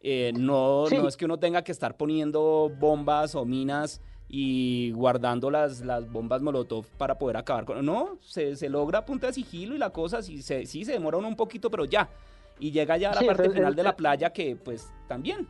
Eh, 0.00 0.32
no, 0.36 0.86
Sí. 0.88 0.96
no 0.96 1.06
es 1.06 1.16
que 1.16 1.26
uno 1.26 1.38
tenga 1.38 1.62
que 1.62 1.70
estar 1.70 1.96
poniendo 1.96 2.72
bombas 2.76 3.36
o 3.36 3.44
minas 3.44 4.00
y 4.28 4.90
guardando 4.90 5.48
las, 5.48 5.80
las 5.82 6.10
bombas 6.10 6.42
molotov 6.42 6.86
para 6.98 7.16
poder 7.18 7.36
acabar 7.36 7.64
con... 7.64 7.86
No, 7.86 8.18
se, 8.20 8.56
se 8.56 8.68
logra 8.68 8.98
a 8.98 9.04
punta 9.04 9.28
de 9.28 9.32
sigilo 9.32 9.76
y 9.76 9.78
la 9.78 9.90
cosa 9.90 10.22
sí 10.22 10.42
se, 10.42 10.66
sí 10.66 10.84
se 10.84 10.90
demora 10.92 11.18
uno 11.18 11.28
un 11.28 11.36
poquito, 11.36 11.70
pero 11.70 11.84
ya. 11.84 12.08
Y 12.58 12.72
llega 12.72 12.96
ya 12.96 13.12
a 13.12 13.14
la 13.14 13.20
Sí, 13.20 13.26
parte 13.28 13.48
final 13.50 13.76
de 13.76 13.82
la 13.84 13.94
playa 13.96 14.30
que 14.30 14.56
pues 14.56 14.92
también, 15.06 15.46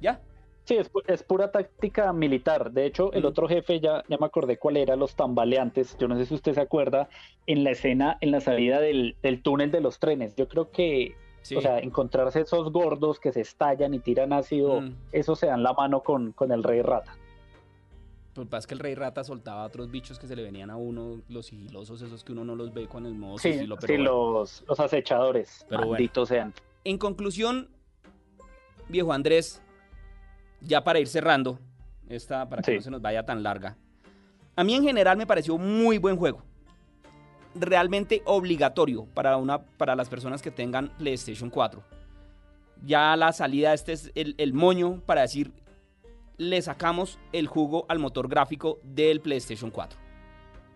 ya. 0.00 0.18
Sí, 0.66 0.76
es, 0.76 0.92
pu- 0.92 1.02
es 1.06 1.22
pura 1.22 1.50
táctica 1.52 2.12
militar. 2.12 2.72
De 2.72 2.84
hecho, 2.86 3.12
el 3.12 3.24
otro 3.24 3.46
jefe, 3.48 3.80
ya, 3.80 4.02
ya 4.08 4.18
me 4.18 4.26
acordé 4.26 4.58
cuál 4.58 4.76
era, 4.76 4.96
los 4.96 5.14
tambaleantes. 5.14 5.96
Yo 5.96 6.08
no 6.08 6.16
sé 6.16 6.26
si 6.26 6.34
usted 6.34 6.54
se 6.54 6.60
acuerda, 6.60 7.08
en 7.46 7.62
la 7.64 7.70
escena, 7.70 8.18
en 8.20 8.32
la 8.32 8.40
salida 8.40 8.80
del, 8.80 9.16
del 9.22 9.42
túnel 9.42 9.70
de 9.70 9.80
los 9.80 9.98
trenes. 10.00 10.34
Yo 10.36 10.48
creo 10.48 10.70
que, 10.70 11.14
Sí. 11.42 11.54
o 11.54 11.60
sea, 11.60 11.78
encontrarse 11.78 12.40
esos 12.40 12.72
gordos 12.72 13.20
que 13.20 13.32
se 13.32 13.40
estallan 13.42 13.94
y 13.94 14.00
tiran 14.00 14.32
ácido, 14.32 14.80
Mm. 14.80 14.94
eso 15.12 15.36
se 15.36 15.46
dan 15.46 15.62
la 15.62 15.72
mano 15.72 16.00
con, 16.02 16.32
con 16.32 16.50
el 16.50 16.64
rey 16.64 16.82
rata. 16.82 17.16
Que 18.34 18.44
pasa 18.44 18.58
es 18.58 18.66
que 18.66 18.74
el 18.74 18.80
rey 18.80 18.94
rata 18.96 19.22
soltaba 19.22 19.62
a 19.62 19.66
otros 19.66 19.90
bichos 19.90 20.18
que 20.18 20.26
se 20.26 20.34
le 20.34 20.42
venían 20.42 20.68
a 20.70 20.76
uno, 20.76 21.22
los 21.28 21.46
sigilosos, 21.46 22.02
esos 22.02 22.24
que 22.24 22.32
uno 22.32 22.44
no 22.44 22.56
los 22.56 22.74
ve 22.74 22.86
con 22.88 23.06
el 23.06 23.14
modo 23.14 23.38
Sí, 23.38 23.52
sigilo, 23.52 23.76
pero 23.76 23.86
sí, 23.86 23.96
bueno. 24.02 24.32
los, 24.40 24.64
los 24.66 24.80
acechadores, 24.80 25.64
Pero 25.68 25.78
bueno. 25.82 25.92
malditos 25.92 26.28
sean. 26.28 26.52
En 26.84 26.98
conclusión, 26.98 27.68
viejo 28.88 29.12
Andrés, 29.12 29.62
ya 30.60 30.82
para 30.84 30.98
ir 30.98 31.08
cerrando, 31.08 31.58
esta 32.08 32.48
para 32.48 32.62
que 32.62 32.72
Sí. 32.72 32.76
no 32.76 32.82
se 32.82 32.90
nos 32.90 33.02
vaya 33.02 33.24
tan 33.24 33.42
larga. 33.42 33.76
A 34.56 34.64
mí 34.64 34.74
en 34.74 34.82
general 34.84 35.16
me 35.16 35.26
pareció 35.26 35.58
muy 35.58 35.98
buen 35.98 36.16
juego. 36.16 36.42
Realmente 37.54 38.22
obligatorio 38.26 39.06
para, 39.14 39.36
una, 39.38 39.58
para 39.62 39.96
las 39.96 40.08
personas 40.08 40.42
que 40.42 40.50
tengan 40.50 40.88
PlayStation 40.98 41.48
4. 41.50 41.82
Ya 42.84 43.16
la 43.16 43.32
salida 43.32 43.72
este 43.72 43.92
es 43.92 44.12
el, 44.14 44.34
el 44.36 44.52
moño 44.52 45.00
para 45.06 45.22
decir, 45.22 45.52
le 46.36 46.60
sacamos 46.60 47.18
el 47.32 47.46
jugo 47.46 47.86
al 47.88 47.98
motor 47.98 48.28
gráfico 48.28 48.78
del 48.82 49.20
PlayStation 49.20 49.70
4. 49.70 49.98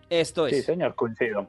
Esto 0.09 0.47
es. 0.47 0.57
Sí, 0.57 0.61
señor, 0.63 0.95
coincido. 0.95 1.47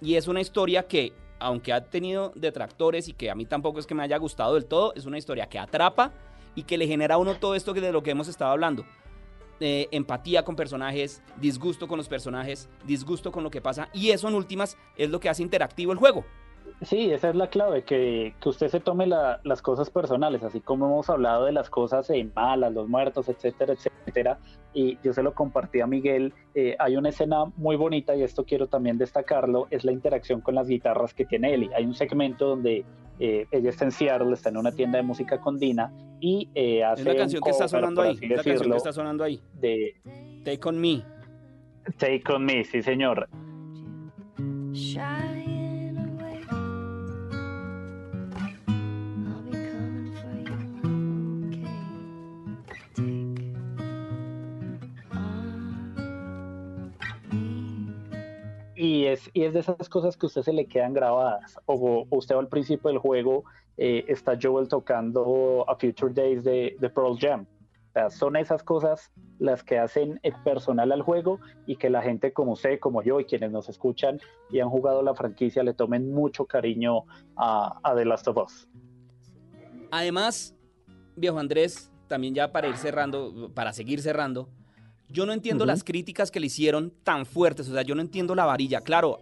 Y 0.00 0.16
es 0.16 0.26
una 0.26 0.40
historia 0.40 0.88
que, 0.88 1.12
aunque 1.38 1.72
ha 1.72 1.84
tenido 1.84 2.32
detractores 2.34 3.06
y 3.08 3.12
que 3.12 3.30
a 3.30 3.36
mí 3.36 3.46
tampoco 3.46 3.78
es 3.78 3.86
que 3.86 3.94
me 3.94 4.02
haya 4.02 4.16
gustado 4.18 4.54
del 4.54 4.66
todo, 4.66 4.92
es 4.94 5.06
una 5.06 5.16
historia 5.18 5.46
que 5.48 5.60
atrapa 5.60 6.12
y 6.54 6.64
que 6.64 6.78
le 6.78 6.86
genera 6.86 7.16
a 7.16 7.18
uno 7.18 7.34
todo 7.36 7.54
esto 7.54 7.72
de 7.72 7.92
lo 7.92 8.02
que 8.02 8.10
hemos 8.10 8.28
estado 8.28 8.50
hablando. 8.50 8.84
Eh, 9.60 9.88
empatía 9.92 10.44
con 10.44 10.56
personajes, 10.56 11.22
disgusto 11.36 11.86
con 11.86 11.96
los 11.96 12.08
personajes, 12.08 12.68
disgusto 12.84 13.30
con 13.30 13.44
lo 13.44 13.50
que 13.50 13.60
pasa. 13.60 13.88
Y 13.92 14.10
eso 14.10 14.28
en 14.28 14.34
últimas 14.34 14.76
es 14.96 15.10
lo 15.10 15.20
que 15.20 15.28
hace 15.28 15.42
interactivo 15.42 15.92
el 15.92 15.98
juego. 15.98 16.24
Sí, 16.82 17.12
esa 17.12 17.28
es 17.30 17.36
la 17.36 17.46
clave, 17.48 17.84
que, 17.84 18.34
que 18.40 18.48
usted 18.48 18.66
se 18.66 18.80
tome 18.80 19.06
la- 19.06 19.40
las 19.44 19.62
cosas 19.62 19.88
personales, 19.88 20.42
así 20.42 20.60
como 20.60 20.86
hemos 20.86 21.08
hablado 21.10 21.44
de 21.44 21.52
las 21.52 21.70
cosas 21.70 22.10
eh, 22.10 22.28
malas, 22.34 22.72
los 22.72 22.88
muertos, 22.88 23.28
etcétera, 23.28 23.74
etcétera. 23.74 24.38
Y 24.74 24.98
yo 25.02 25.12
se 25.12 25.22
lo 25.22 25.32
compartí 25.32 25.80
a 25.80 25.86
Miguel. 25.86 26.34
eh, 26.54 26.74
hay 26.80 26.96
una 26.96 27.10
escena 27.10 27.44
muy 27.56 27.76
bonita, 27.76 28.16
y 28.16 28.22
esto 28.22 28.44
quiero 28.44 28.66
también 28.66 28.98
destacarlo, 28.98 29.68
es 29.70 29.84
la 29.84 29.92
interacción 29.92 30.40
con 30.40 30.56
las 30.56 30.66
guitarras 30.66 31.14
que 31.14 31.24
tiene 31.24 31.54
Ellie. 31.54 31.70
Hay 31.74 31.84
un 31.84 31.94
segmento 31.94 32.46
donde 32.48 32.84
eh, 33.20 33.46
ella 33.52 33.70
está 33.70 33.84
en 33.84 33.92
Seattle, 33.92 34.32
está 34.32 34.48
en 34.48 34.56
una 34.56 34.72
tienda 34.72 34.96
de 34.98 35.04
música 35.04 35.40
con 35.40 35.58
Dina, 35.58 35.92
y 36.18 36.48
eh, 36.54 36.82
hace 36.82 37.02
Es 37.02 37.06
la 37.06 37.12
un 37.12 37.18
canción 37.18 37.42
que 37.42 37.50
está 37.50 37.64
cover, 37.66 37.80
sonando 37.80 38.02
ahí. 38.02 38.10
Es 38.10 38.20
la 38.22 38.28
canción 38.34 38.54
decirlo, 38.54 38.72
que 38.74 38.76
está 38.78 38.92
sonando 38.92 39.22
ahí. 39.24 39.40
de 39.60 39.94
Take 40.44 40.68
on 40.68 40.80
me. 40.80 41.04
Take 41.98 42.24
On 42.32 42.44
Me, 42.44 42.64
sí 42.64 42.82
señor. 42.82 43.28
Shying 44.72 45.31
y 59.32 59.44
es 59.44 59.54
de 59.54 59.60
esas 59.60 59.88
cosas 59.88 60.16
que 60.16 60.26
a 60.26 60.28
usted 60.28 60.42
se 60.42 60.52
le 60.52 60.66
quedan 60.66 60.92
grabadas. 60.92 61.58
O, 61.66 62.06
usted 62.10 62.36
al 62.36 62.48
principio 62.48 62.90
del 62.90 62.98
juego, 62.98 63.44
eh, 63.76 64.04
está 64.08 64.38
Joel 64.40 64.68
tocando 64.68 65.64
A 65.68 65.76
Future 65.76 66.12
Days 66.12 66.44
de, 66.44 66.76
de 66.78 66.90
Pearl 66.90 67.18
Jam. 67.18 67.46
O 67.88 67.92
sea, 67.92 68.08
son 68.08 68.36
esas 68.36 68.62
cosas 68.62 69.12
las 69.38 69.62
que 69.62 69.78
hacen 69.78 70.18
eh, 70.22 70.32
personal 70.44 70.92
al 70.92 71.02
juego 71.02 71.40
y 71.66 71.76
que 71.76 71.90
la 71.90 72.00
gente 72.00 72.32
como 72.32 72.52
usted, 72.52 72.78
como 72.78 73.02
yo 73.02 73.20
y 73.20 73.26
quienes 73.26 73.50
nos 73.50 73.68
escuchan 73.68 74.18
y 74.50 74.60
han 74.60 74.70
jugado 74.70 75.02
la 75.02 75.14
franquicia 75.14 75.62
le 75.62 75.74
tomen 75.74 76.10
mucho 76.10 76.46
cariño 76.46 77.04
a, 77.36 77.78
a 77.82 77.94
The 77.94 78.04
Last 78.06 78.28
of 78.28 78.38
Us. 78.38 78.68
Además, 79.90 80.56
viejo 81.16 81.38
Andrés, 81.38 81.92
también 82.08 82.34
ya 82.34 82.50
para 82.50 82.68
ir 82.68 82.78
cerrando, 82.78 83.50
para 83.54 83.74
seguir 83.74 84.00
cerrando, 84.00 84.48
yo 85.12 85.26
no 85.26 85.32
entiendo 85.32 85.66
las 85.66 85.84
críticas 85.84 86.30
que 86.30 86.40
le 86.40 86.46
hicieron 86.46 86.92
tan 87.04 87.26
fuertes, 87.26 87.68
o 87.68 87.72
sea, 87.72 87.82
yo 87.82 87.94
no 87.94 88.00
entiendo 88.00 88.34
la 88.34 88.44
varilla. 88.46 88.80
Claro, 88.80 89.20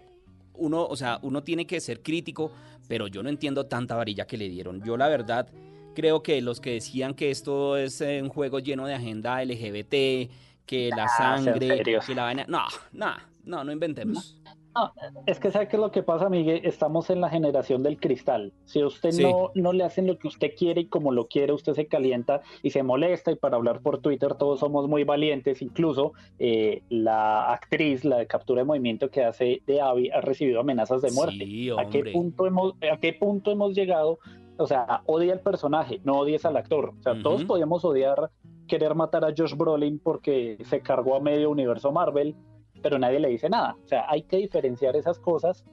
uno, 0.55 0.87
o 0.87 0.97
sea, 0.97 1.19
uno 1.23 1.43
tiene 1.43 1.67
que 1.67 1.81
ser 1.81 2.03
crítico, 2.03 2.53
pero 2.89 3.07
yo 3.09 3.23
no 3.23 3.29
entiendo 3.29 3.67
tanta 3.67 3.97
varilla 3.97 4.27
que 4.27 4.37
le 4.37 4.49
dieron. 4.49 4.83
Yo 4.85 4.97
la 4.97 5.09
verdad 5.09 5.49
creo 5.95 6.23
que 6.23 6.41
los 6.41 6.61
que 6.61 6.73
decían 6.75 7.15
que 7.15 7.31
esto 7.31 7.77
es 7.77 8.01
eh, 8.01 8.21
un 8.23 8.29
juego 8.29 8.59
lleno 8.61 8.87
de 8.87 8.95
agenda 8.95 9.43
LGBT, 9.45 10.31
que 10.67 10.91
la 10.95 11.05
Ah, 11.05 11.39
sangre, 11.43 11.83
que 11.83 12.15
la 12.15 12.23
vaina, 12.23 12.45
no, 12.49 12.63
no, 12.93 13.15
no, 13.45 13.65
no 13.65 13.73
inventemos. 13.73 14.37
Es 15.27 15.41
que 15.41 15.51
¿sabe 15.51 15.69
qué 15.69 15.77
es 15.77 15.81
lo 15.83 15.91
que 15.91 16.03
pasa, 16.03 16.29
Miguel? 16.29 16.61
Estamos 16.65 17.11
en 17.11 17.21
la 17.21 17.29
generación 17.29 17.83
del 17.83 17.99
cristal. 17.99 18.53
Si 18.65 18.81
a 18.81 18.87
usted 18.87 19.11
Sí. 19.11 19.23
no, 19.23 19.51
no 19.55 19.73
le 19.73 19.85
hacen 19.85 20.07
lo 20.07 20.19
que 20.19 20.29
usted 20.29 20.53
quiere 20.57 20.83
y 20.83 20.87
como 20.87 21.13
lo 21.13 21.27
quiere, 21.27 21.53
usted 21.53 21.75
se 21.75 21.87
calienta 21.87 22.43
y 22.63 22.71
se 22.71 22.83
molesta. 22.83 23.33
Y 23.33 23.37
para 23.37 23.57
hablar 23.57 23.81
por 23.81 23.99
Twitter 23.99 24.35
todos 24.35 24.61
somos 24.61 24.89
muy 24.89 25.05
valientes. 25.05 25.61
Incluso 25.63 26.13
eh, 26.39 26.83
la 26.89 27.53
actriz, 27.53 28.05
la 28.05 28.19
de 28.19 28.27
captura 28.27 28.61
de 28.63 28.67
movimiento 28.67 29.11
que 29.11 29.25
hace 29.25 29.63
de 29.67 29.81
Abby, 29.81 30.11
ha 30.11 30.21
recibido 30.21 30.61
amenazas 30.61 31.03
de 31.03 31.11
muerte. 31.11 31.45
Sí, 31.45 31.71
¿A 31.71 31.89
qué, 31.89 32.05
punto 32.05 32.47
hemos, 32.47 32.75
¿A 32.91 32.97
qué 32.99 33.13
punto 33.13 33.51
hemos 33.51 33.75
llegado? 33.75 34.19
O 34.57 34.67
sea, 34.67 35.03
odia 35.07 35.33
al 35.33 35.41
personaje, 35.41 36.01
no 36.05 36.19
odies 36.19 36.45
al 36.45 36.57
actor. 36.57 36.93
O 36.99 37.03
sea, 37.03 37.21
todos 37.23 37.45
podíamos 37.45 37.85
odiar, 37.85 38.31
querer 38.69 38.95
matar 38.95 39.25
a 39.25 39.33
Josh 39.37 39.57
Brolin 39.57 39.99
porque 39.99 40.59
se 40.65 40.81
cargó 40.81 41.17
a 41.17 41.21
medio 41.21 41.51
universo 41.51 41.91
Marvel, 41.93 42.37
pero 42.83 42.99
nadie 42.99 43.21
le 43.21 43.29
dice 43.29 43.49
nada. 43.49 43.77
O 43.85 43.89
sea, 43.89 44.05
hay 44.09 44.23
que 44.23 44.37
diferenciar 44.37 44.97
esas 44.97 45.19
cosas. 45.19 45.65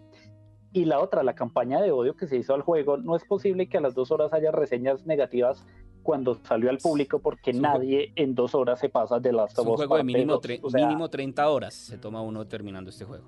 Y 0.73 0.85
la 0.85 0.99
otra, 0.99 1.23
la 1.23 1.33
campaña 1.33 1.81
de 1.81 1.91
odio 1.91 2.15
que 2.15 2.27
se 2.27 2.37
hizo 2.37 2.53
al 2.53 2.61
juego, 2.61 2.97
no 2.97 3.15
es 3.15 3.23
posible 3.25 3.67
que 3.67 3.77
a 3.77 3.81
las 3.81 3.95
dos 3.95 4.11
horas 4.11 4.33
haya 4.33 4.51
reseñas 4.51 5.05
negativas 5.05 5.65
cuando 6.03 6.35
salió 6.35 6.69
al 6.69 6.77
público 6.77 7.19
porque 7.19 7.51
Es 7.51 7.59
nadie 7.59 8.11
en 8.15 8.35
dos 8.35 8.53
horas 8.55 8.79
se 8.79 8.87
pasa 8.89 9.19
de 9.19 9.33
Last 9.33 9.53
Es 9.53 9.59
of 9.59 9.67
un 9.67 9.75
juego 9.75 9.97
de 9.97 10.03
mínimo, 10.03 10.33
dos. 10.33 10.45
O 10.61 10.69
sea, 10.69 10.85
mínimo 10.87 11.09
30 11.09 11.49
horas 11.49 11.73
se 11.73 11.97
toma 11.97 12.21
uno 12.21 12.45
terminando 12.47 12.89
este 12.89 13.05
juego. 13.05 13.25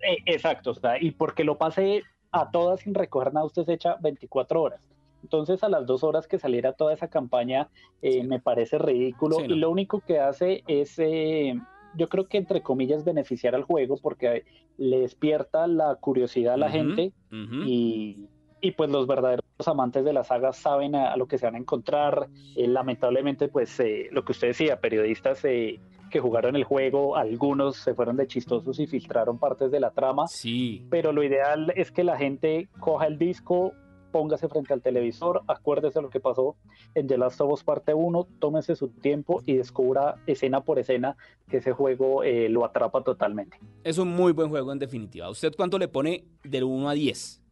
Eh, 0.00 0.18
exacto, 0.26 0.70
o 0.70 0.74
sea, 0.74 1.00
y 1.00 1.10
porque 1.12 1.44
lo 1.44 1.56
pasé 1.58 2.02
a 2.32 2.50
todas 2.50 2.80
sin 2.80 2.94
recoger 2.94 3.32
nada, 3.32 3.46
usted 3.46 3.64
se 3.64 3.74
echa 3.74 3.96
24 4.00 4.60
horas. 4.60 4.80
Entonces, 5.22 5.62
a 5.64 5.68
las 5.68 5.86
dos 5.86 6.04
horas 6.04 6.26
que 6.28 6.38
saliera 6.38 6.72
toda 6.72 6.92
esa 6.92 7.08
campaña, 7.08 7.68
eh, 8.02 8.20
Sí. 8.20 8.22
me 8.26 8.38
parece 8.40 8.78
ridículo. 8.78 9.36
Sí, 9.36 9.48
no. 9.48 9.54
Y 9.54 9.58
lo 9.58 9.70
único 9.70 10.00
que 10.00 10.20
hace 10.20 10.62
es, 10.68 10.98
eh, 10.98 11.54
yo 11.96 12.08
creo 12.08 12.28
que 12.28 12.38
entre 12.38 12.62
comillas, 12.62 13.04
beneficiar 13.04 13.54
al 13.54 13.62
juego 13.62 13.96
porque 13.96 14.44
le 14.78 15.00
despierta 15.00 15.66
la 15.66 15.94
curiosidad 15.96 16.54
a 16.54 16.58
la 16.58 16.70
gente 16.70 17.12
y, 17.30 18.28
y, 18.60 18.70
pues 18.72 18.90
los 18.90 19.06
verdaderos 19.06 19.44
amantes 19.66 20.04
de 20.04 20.12
la 20.12 20.24
saga 20.24 20.52
saben 20.52 20.94
a, 20.94 21.12
a 21.12 21.16
lo 21.16 21.26
que 21.26 21.38
se 21.38 21.46
van 21.46 21.54
a 21.54 21.58
encontrar. 21.58 22.28
Eh, 22.56 22.66
lamentablemente, 22.66 23.48
pues 23.48 23.78
eh, 23.80 24.08
lo 24.12 24.24
que 24.24 24.32
usted 24.32 24.48
decía, 24.48 24.80
periodistas 24.80 25.44
eh, 25.44 25.80
que 26.10 26.20
jugaron 26.20 26.56
el 26.56 26.64
juego, 26.64 27.16
algunos 27.16 27.76
se 27.76 27.94
fueron 27.94 28.16
de 28.16 28.26
chistosos 28.26 28.78
y 28.78 28.86
filtraron 28.86 29.38
partes 29.38 29.70
de 29.70 29.80
la 29.80 29.90
trama. 29.90 30.26
Sí, 30.28 30.84
pero 30.90 31.12
lo 31.12 31.22
ideal 31.22 31.72
es 31.76 31.90
que 31.90 32.04
la 32.04 32.16
gente 32.16 32.68
coja 32.80 33.06
el 33.06 33.18
disco, 33.18 33.72
póngase 34.16 34.48
frente 34.48 34.72
al 34.72 34.80
televisor, 34.80 35.42
acuérdese 35.46 36.00
lo 36.00 36.08
que 36.08 36.20
pasó 36.20 36.56
en 36.94 37.06
The 37.06 37.18
Last 37.18 37.38
of 37.42 37.52
Us 37.52 37.62
Parte 37.62 37.92
1, 37.92 38.26
tómese 38.38 38.74
su 38.74 38.88
tiempo 38.88 39.42
y 39.44 39.56
descubra 39.56 40.14
escena 40.26 40.62
por 40.62 40.78
escena 40.78 41.18
que 41.50 41.58
ese 41.58 41.72
juego 41.72 42.22
eh, 42.24 42.48
lo 42.48 42.64
atrapa 42.64 43.02
totalmente. 43.02 43.58
es 43.84 43.98
un 43.98 44.08
muy 44.08 44.32
buen 44.32 44.48
juego 44.48 44.72
en 44.72 44.78
definitiva. 44.78 45.28
¿Usted 45.28 45.52
cuánto 45.54 45.78
le 45.78 45.88
pone 45.88 46.24
del 46.42 46.64
1 46.64 46.88
a 46.88 46.94
10? 46.94 47.42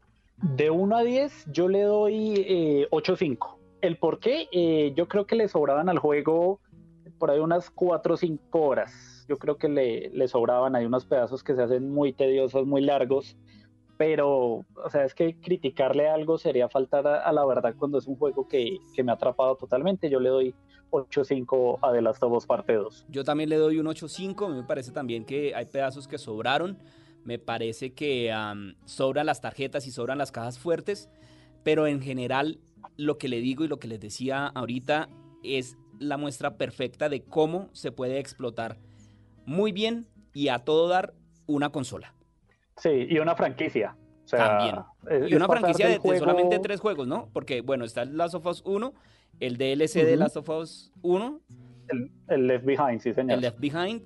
De 0.56 0.70
1 0.70 0.96
a 0.96 1.02
10 1.02 1.44
yo 1.52 1.68
le 1.68 1.82
doy 1.82 2.32
eh, 2.36 2.88
8.5. 2.90 3.58
¿El 3.82 3.98
por 3.98 4.18
qué? 4.18 4.48
Eh, 4.50 4.94
yo 4.96 5.06
creo 5.06 5.26
que 5.26 5.36
le 5.36 5.48
sobraban 5.48 5.90
al 5.90 5.98
juego 5.98 6.60
por 7.18 7.30
ahí 7.30 7.40
unas 7.40 7.68
4 7.68 8.14
o 8.14 8.16
5 8.16 8.58
horas. 8.58 9.26
Yo 9.28 9.36
creo 9.36 9.58
que 9.58 9.68
le, 9.68 10.08
le 10.14 10.28
sobraban, 10.28 10.76
hay 10.76 10.86
unos 10.86 11.04
pedazos 11.04 11.44
que 11.44 11.54
se 11.54 11.62
hacen 11.62 11.92
muy 11.92 12.14
tediosos, 12.14 12.66
muy 12.66 12.80
largos, 12.80 13.36
pero, 13.97 14.64
o 14.74 14.90
sea, 14.90 15.05
es 15.05 15.14
que 15.14 15.36
criticarle 15.40 16.09
algo 16.09 16.38
sería 16.38 16.68
faltar 16.68 17.07
a, 17.07 17.32
la 17.32 17.45
verdad 17.45 17.74
cuando 17.78 17.99
es 17.99 18.07
un 18.07 18.16
juego 18.16 18.49
que, 18.49 18.78
que 18.95 19.03
me 19.03 19.12
ha 19.12 19.14
atrapado 19.14 19.57
totalmente. 19.57 20.11
Yo 20.11 20.20
le 20.20 20.28
doy 20.28 20.55
8.5 20.90 21.78
a 21.82 21.92
The 21.92 22.03
Last 22.03 22.22
of 22.22 22.32
Us 22.32 22.47
Parte 22.47 22.74
2. 22.74 23.07
Yo 23.09 23.24
también 23.24 23.51
le 23.51 23.57
doy 23.57 23.78
un 23.78 23.86
8.5. 23.86 24.55
Me 24.55 24.62
parece 24.64 24.90
también 24.90 25.24
que 25.24 25.55
hay 25.55 25.66
pedazos 25.66 26.09
que 26.09 26.18
sobraron. 26.18 26.78
Me 27.24 27.38
parece 27.38 27.95
que 27.95 28.32
am, 28.32 28.74
sobran 28.84 29.26
las 29.26 29.40
tarjetas 29.40 29.86
y 29.86 29.90
sobran 29.90 30.18
las 30.18 30.32
cajas 30.32 30.59
fuertes. 30.59 31.09
Pero 31.62 31.86
en 31.86 32.01
general, 32.01 32.59
lo 32.97 33.18
que 33.18 33.28
le 33.28 33.40
digo 33.40 33.64
y 33.64 33.68
lo 33.68 33.78
que 33.78 33.88
les 33.88 34.01
decía 34.01 34.47
ahorita 34.47 35.09
es 35.42 35.76
la 35.99 36.16
muestra 36.16 36.57
perfecta 36.57 37.09
de 37.09 37.22
cómo 37.22 37.68
se 37.72 37.92
puede 37.92 38.18
explotar 38.18 38.78
muy 39.47 39.72
bien 39.72 40.07
y 40.32 40.49
a 40.49 40.61
todo 40.61 40.88
dar 40.88 41.14
una 41.47 41.70
consola. 41.70 42.14
Sí, 42.77 43.07
y 43.09 43.18
una 43.18 43.35
franquicia. 43.37 43.97
O 44.25 44.29
sea, 44.29 44.59
También. 44.59 44.77
es- 45.25 45.31
Y 45.31 45.35
una 45.35 45.47
franquicia 45.47 45.87
de, 45.87 45.93
de 45.95 45.99
juego- 45.99 46.18
solamente 46.20 46.59
tres 46.59 46.81
juegos, 46.81 47.07
¿no? 47.07 47.29
Porque, 47.33 47.61
bueno, 47.61 47.85
está 47.85 48.03
el 48.03 48.16
Last 48.16 48.35
of 48.35 48.47
Us 48.47 48.62
1, 48.64 48.95
el 49.41 49.57
DLC 49.59 50.03
de 50.05 50.12
Ujú. 50.14 50.20
Last 50.20 50.37
of 50.37 50.49
Us 50.49 50.93
1, 51.03 51.41
El, 51.89 52.11
el 52.29 52.47
Left 52.47 52.64
Behind, 52.64 53.01
sí, 53.01 53.12
señor. 53.12 53.33
el 53.35 53.41
Left 53.43 53.61
Behind, 53.61 54.03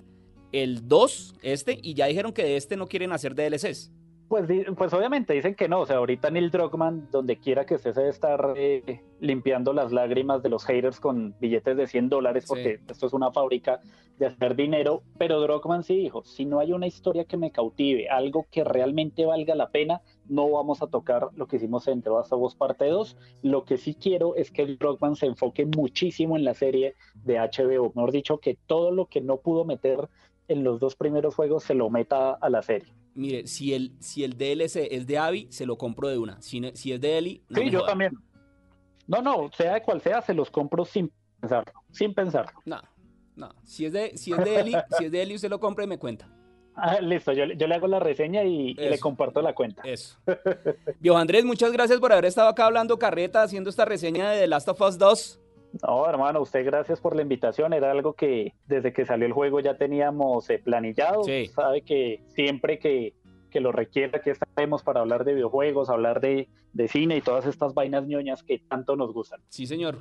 el 0.51 0.87
2, 0.87 1.35
este, 1.41 1.79
y 1.81 1.93
ya 1.93 2.07
dijeron 2.07 2.33
que 2.33 2.43
de 2.43 2.57
este 2.57 2.75
no 2.75 2.87
quieren 2.87 3.11
hacer 3.13 3.33
DLCs. 3.35 3.91
Pues, 4.29 4.45
pues 4.77 4.93
obviamente 4.93 5.33
dicen 5.33 5.55
que 5.55 5.67
no, 5.67 5.79
o 5.81 5.85
sea, 5.87 5.97
ahorita 5.97 6.29
Neil 6.29 6.51
Druckmann, 6.51 7.09
donde 7.11 7.37
quiera 7.39 7.65
que 7.65 7.73
esté, 7.73 7.93
se 7.93 7.99
debe 7.99 8.11
estar 8.11 8.53
eh, 8.55 9.01
limpiando 9.19 9.73
las 9.73 9.91
lágrimas 9.91 10.43
de 10.43 10.49
los 10.49 10.63
haters 10.65 10.99
con 10.99 11.35
billetes 11.39 11.75
de 11.75 11.87
100 11.87 12.09
dólares, 12.09 12.43
Sí. 12.43 12.49
porque 12.49 12.79
esto 12.87 13.07
es 13.07 13.13
una 13.13 13.31
fábrica 13.31 13.81
de 14.19 14.27
hacer 14.27 14.55
dinero, 14.55 15.01
pero 15.17 15.41
Druckmann 15.41 15.83
sí 15.83 15.95
dijo, 15.95 16.23
si 16.23 16.45
no 16.45 16.59
hay 16.59 16.73
una 16.73 16.85
historia 16.85 17.25
que 17.25 17.37
me 17.37 17.51
cautive, 17.51 18.07
algo 18.09 18.45
que 18.51 18.63
realmente 18.63 19.25
valga 19.25 19.55
la 19.55 19.71
pena, 19.71 20.01
no 20.27 20.47
vamos 20.51 20.83
a 20.83 20.87
tocar 20.87 21.29
lo 21.35 21.47
que 21.47 21.55
hicimos 21.55 21.87
en 21.87 22.03
The 22.03 22.11
Last 22.11 22.31
of 22.31 22.41
Us 22.43 22.53
Parte 22.55 22.85
2, 22.85 23.17
lo 23.41 23.63
que 23.65 23.77
sí 23.77 23.95
quiero 23.95 24.35
es 24.35 24.51
que 24.51 24.65
Druckmann 24.65 25.15
se 25.15 25.25
enfoque 25.25 25.65
muchísimo 25.65 26.37
en 26.37 26.43
la 26.43 26.53
serie 26.53 26.93
de 27.15 27.39
HBO, 27.39 27.91
mejor 27.95 28.11
dicho, 28.11 28.37
que 28.37 28.59
todo 28.67 28.91
lo 28.91 29.07
que 29.07 29.21
no 29.21 29.37
pudo 29.37 29.65
meter 29.65 30.07
en 30.49 30.63
los 30.63 30.79
dos 30.79 30.95
primeros 30.95 31.35
juegos 31.35 31.63
se 31.63 31.73
lo 31.73 31.89
meta 31.89 32.31
a 32.33 32.49
la 32.49 32.61
serie. 32.61 32.93
Mire, 33.15 33.47
si 33.47 33.73
el, 33.73 33.93
si 33.99 34.23
el 34.23 34.37
DLC 34.37 34.87
es 34.91 35.07
de 35.07 35.17
Abby, 35.17 35.47
se 35.49 35.65
lo 35.65 35.77
compro 35.77 36.07
de 36.09 36.17
una. 36.17 36.41
Si, 36.41 36.61
si 36.73 36.91
es 36.93 37.01
de 37.01 37.17
Ellie, 37.17 37.41
no 37.49 37.59
Sí, 37.59 37.65
me 37.65 37.71
yo 37.71 37.79
joda. 37.79 37.89
también. 37.91 38.13
No, 39.07 39.21
no, 39.21 39.49
sea 39.55 39.73
de 39.75 39.81
cual 39.81 40.01
sea, 40.01 40.21
se 40.21 40.33
los 40.33 40.51
compro 40.51 40.85
sin 40.85 41.11
pensarlo, 41.39 41.73
sin 41.91 42.13
pensarlo. 42.13 42.59
No, 42.65 42.79
no. 43.35 43.49
Si 43.63 43.85
es 43.85 43.93
de, 43.93 44.17
si 44.17 44.31
es 44.33 44.37
de 44.43 44.59
Ellie, 44.59 44.77
si 44.97 45.05
es 45.05 45.11
de 45.11 45.21
Ellie, 45.21 45.35
usted 45.35 45.49
lo 45.49 45.59
compra 45.59 45.85
y 45.85 45.87
me 45.87 45.97
cuenta. 45.97 46.27
Ah, 46.75 47.01
listo, 47.01 47.33
yo, 47.33 47.43
yo 47.45 47.67
le 47.67 47.75
hago 47.75 47.87
la 47.87 47.99
reseña 47.99 48.43
y, 48.45 48.69
y 48.69 48.73
le 48.75 48.99
comparto 48.99 49.41
la 49.41 49.53
cuenta. 49.53 49.81
Eso. 49.83 50.17
Viejo 50.99 51.17
Andrés, 51.17 51.43
muchas 51.43 51.73
gracias 51.73 51.99
por 51.99 52.13
haber 52.13 52.25
estado 52.25 52.47
acá 52.47 52.65
hablando 52.67 52.97
carreta, 52.97 53.43
haciendo 53.43 53.69
esta 53.69 53.83
reseña 53.83 54.31
de 54.31 54.41
The 54.41 54.47
Last 54.47 54.69
of 54.69 54.79
Us 54.81 54.97
2. 54.97 55.38
No, 55.85 56.09
hermano, 56.09 56.41
usted 56.41 56.65
gracias 56.65 56.99
por 56.99 57.15
la 57.15 57.21
invitación. 57.21 57.73
Era 57.73 57.91
algo 57.91 58.13
que 58.13 58.53
desde 58.67 58.91
que 58.93 59.05
salió 59.05 59.25
el 59.25 59.33
juego 59.33 59.59
ya 59.59 59.77
teníamos 59.77 60.49
eh, 60.49 60.59
planillado. 60.59 61.23
Sí. 61.23 61.47
Sabe 61.47 61.81
que 61.83 62.21
siempre 62.27 62.79
que, 62.79 63.13
que 63.49 63.59
lo 63.61 63.71
requiera, 63.71 64.17
aquí 64.19 64.29
estaremos 64.29 64.83
para 64.83 64.99
hablar 64.99 65.23
de 65.23 65.33
videojuegos, 65.35 65.89
hablar 65.89 66.19
de, 66.21 66.49
de 66.73 66.87
cine 66.87 67.17
y 67.17 67.21
todas 67.21 67.45
estas 67.45 67.73
vainas 67.73 68.05
ñoñas 68.07 68.43
que 68.43 68.59
tanto 68.59 68.95
nos 68.95 69.13
gustan. 69.13 69.39
Sí, 69.49 69.65
señor. 69.67 69.99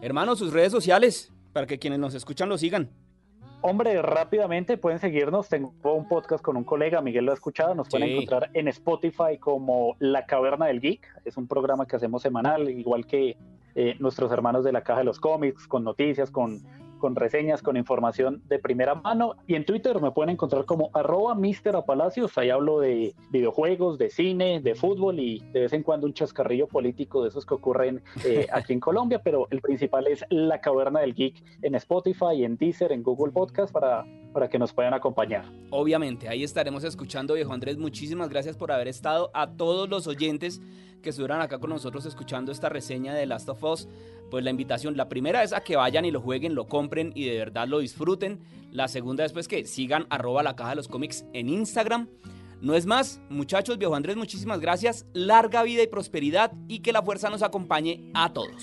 Hermano, 0.00 0.34
sus 0.34 0.52
redes 0.52 0.72
sociales, 0.72 1.32
para 1.52 1.66
que 1.66 1.78
quienes 1.78 2.00
nos 2.00 2.14
escuchan 2.14 2.48
lo 2.48 2.58
sigan. 2.58 2.90
Hombre, 3.64 4.02
rápidamente 4.02 4.76
pueden 4.76 4.98
seguirnos. 4.98 5.48
Tengo 5.48 5.72
un 5.84 6.08
podcast 6.08 6.42
con 6.42 6.56
un 6.56 6.64
colega, 6.64 7.00
Miguel 7.00 7.26
lo 7.26 7.30
ha 7.30 7.34
escuchado. 7.34 7.76
Nos 7.76 7.88
pueden 7.88 8.08
Sí. 8.08 8.14
encontrar 8.14 8.50
en 8.54 8.66
Spotify 8.66 9.38
como 9.38 9.94
La 10.00 10.26
Caverna 10.26 10.66
del 10.66 10.80
Geek. 10.80 11.06
Es 11.24 11.36
un 11.36 11.46
programa 11.46 11.86
que 11.86 11.94
hacemos 11.94 12.22
semanal, 12.22 12.68
igual 12.68 13.06
que 13.06 13.36
eh, 13.74 13.96
nuestros 13.98 14.30
hermanos 14.32 14.64
de 14.64 14.72
la 14.72 14.82
Caja 14.82 15.00
de 15.00 15.04
los 15.04 15.20
Cómics, 15.20 15.66
con 15.66 15.84
noticias, 15.84 16.30
con, 16.30 16.62
con 16.98 17.16
reseñas, 17.16 17.62
con 17.62 17.76
información 17.76 18.42
de 18.48 18.58
primera 18.58 18.94
mano. 18.94 19.34
Y 19.46 19.56
en 19.56 19.64
Twitter 19.64 20.00
me 20.00 20.12
pueden 20.12 20.30
encontrar 20.30 20.64
como 20.64 20.90
arroba 20.94 21.34
Mister 21.34 21.74
Apalacios. 21.74 22.38
Ahí 22.38 22.50
hablo 22.50 22.78
de 22.78 23.14
videojuegos, 23.30 23.98
de 23.98 24.08
cine, 24.08 24.60
de 24.60 24.74
fútbol 24.74 25.18
y 25.18 25.40
de 25.52 25.62
vez 25.62 25.72
en 25.72 25.82
cuando 25.82 26.06
un 26.06 26.14
chascarrillo 26.14 26.68
político 26.68 27.22
de 27.22 27.30
esos 27.30 27.44
que 27.44 27.54
ocurren 27.54 28.02
eh, 28.24 28.46
aquí 28.52 28.72
en 28.72 28.80
Colombia. 28.80 29.20
Pero 29.22 29.48
el 29.50 29.60
principal 29.60 30.06
es 30.06 30.24
La 30.30 30.60
Caverna 30.60 31.00
del 31.00 31.14
Geek 31.14 31.42
en 31.62 31.74
Spotify, 31.74 32.44
en 32.44 32.56
Deezer, 32.56 32.92
en 32.92 33.02
Google 33.02 33.32
Podcast 33.32 33.72
para 33.72 34.06
para 34.32 34.48
que 34.48 34.58
nos 34.58 34.72
puedan 34.72 34.94
acompañar. 34.94 35.44
Obviamente, 35.70 36.28
ahí 36.28 36.42
estaremos 36.42 36.84
escuchando, 36.84 37.34
viejo 37.34 37.52
Andrés. 37.52 37.78
Muchísimas 37.78 38.28
gracias 38.28 38.56
por 38.56 38.72
haber 38.72 38.88
estado. 38.88 39.30
A 39.34 39.50
todos 39.52 39.88
los 39.88 40.06
oyentes 40.06 40.60
que 41.02 41.10
estuvieran 41.10 41.40
acá 41.40 41.58
con 41.58 41.70
nosotros 41.70 42.06
escuchando 42.06 42.52
esta 42.52 42.68
reseña 42.68 43.14
de 43.14 43.26
Last 43.26 43.48
of 43.48 43.62
Us, 43.64 43.88
pues 44.30 44.44
la 44.44 44.50
invitación, 44.50 44.96
la 44.96 45.08
primera 45.08 45.42
es 45.42 45.52
a 45.52 45.60
que 45.60 45.76
vayan 45.76 46.04
y 46.04 46.10
lo 46.10 46.20
jueguen, 46.20 46.54
lo 46.54 46.66
compren 46.66 47.12
y 47.14 47.26
de 47.26 47.36
verdad 47.36 47.68
lo 47.68 47.80
disfruten. 47.80 48.40
La 48.70 48.88
segunda 48.88 49.24
es 49.24 49.32
pues 49.32 49.48
que 49.48 49.66
sigan 49.66 50.06
arroba 50.08 50.42
la 50.42 50.56
caja 50.56 50.70
de 50.70 50.76
los 50.76 50.88
cómics 50.88 51.26
en 51.34 51.48
Instagram. 51.50 52.08
No 52.62 52.74
es 52.74 52.86
más, 52.86 53.20
muchachos, 53.28 53.76
viejo 53.76 53.94
Andrés, 53.94 54.16
muchísimas 54.16 54.60
gracias. 54.60 55.04
Larga 55.12 55.62
vida 55.64 55.82
y 55.82 55.88
prosperidad 55.88 56.52
y 56.68 56.78
que 56.78 56.92
la 56.92 57.02
fuerza 57.02 57.28
nos 57.28 57.42
acompañe 57.42 58.10
a 58.14 58.32
todos. 58.32 58.62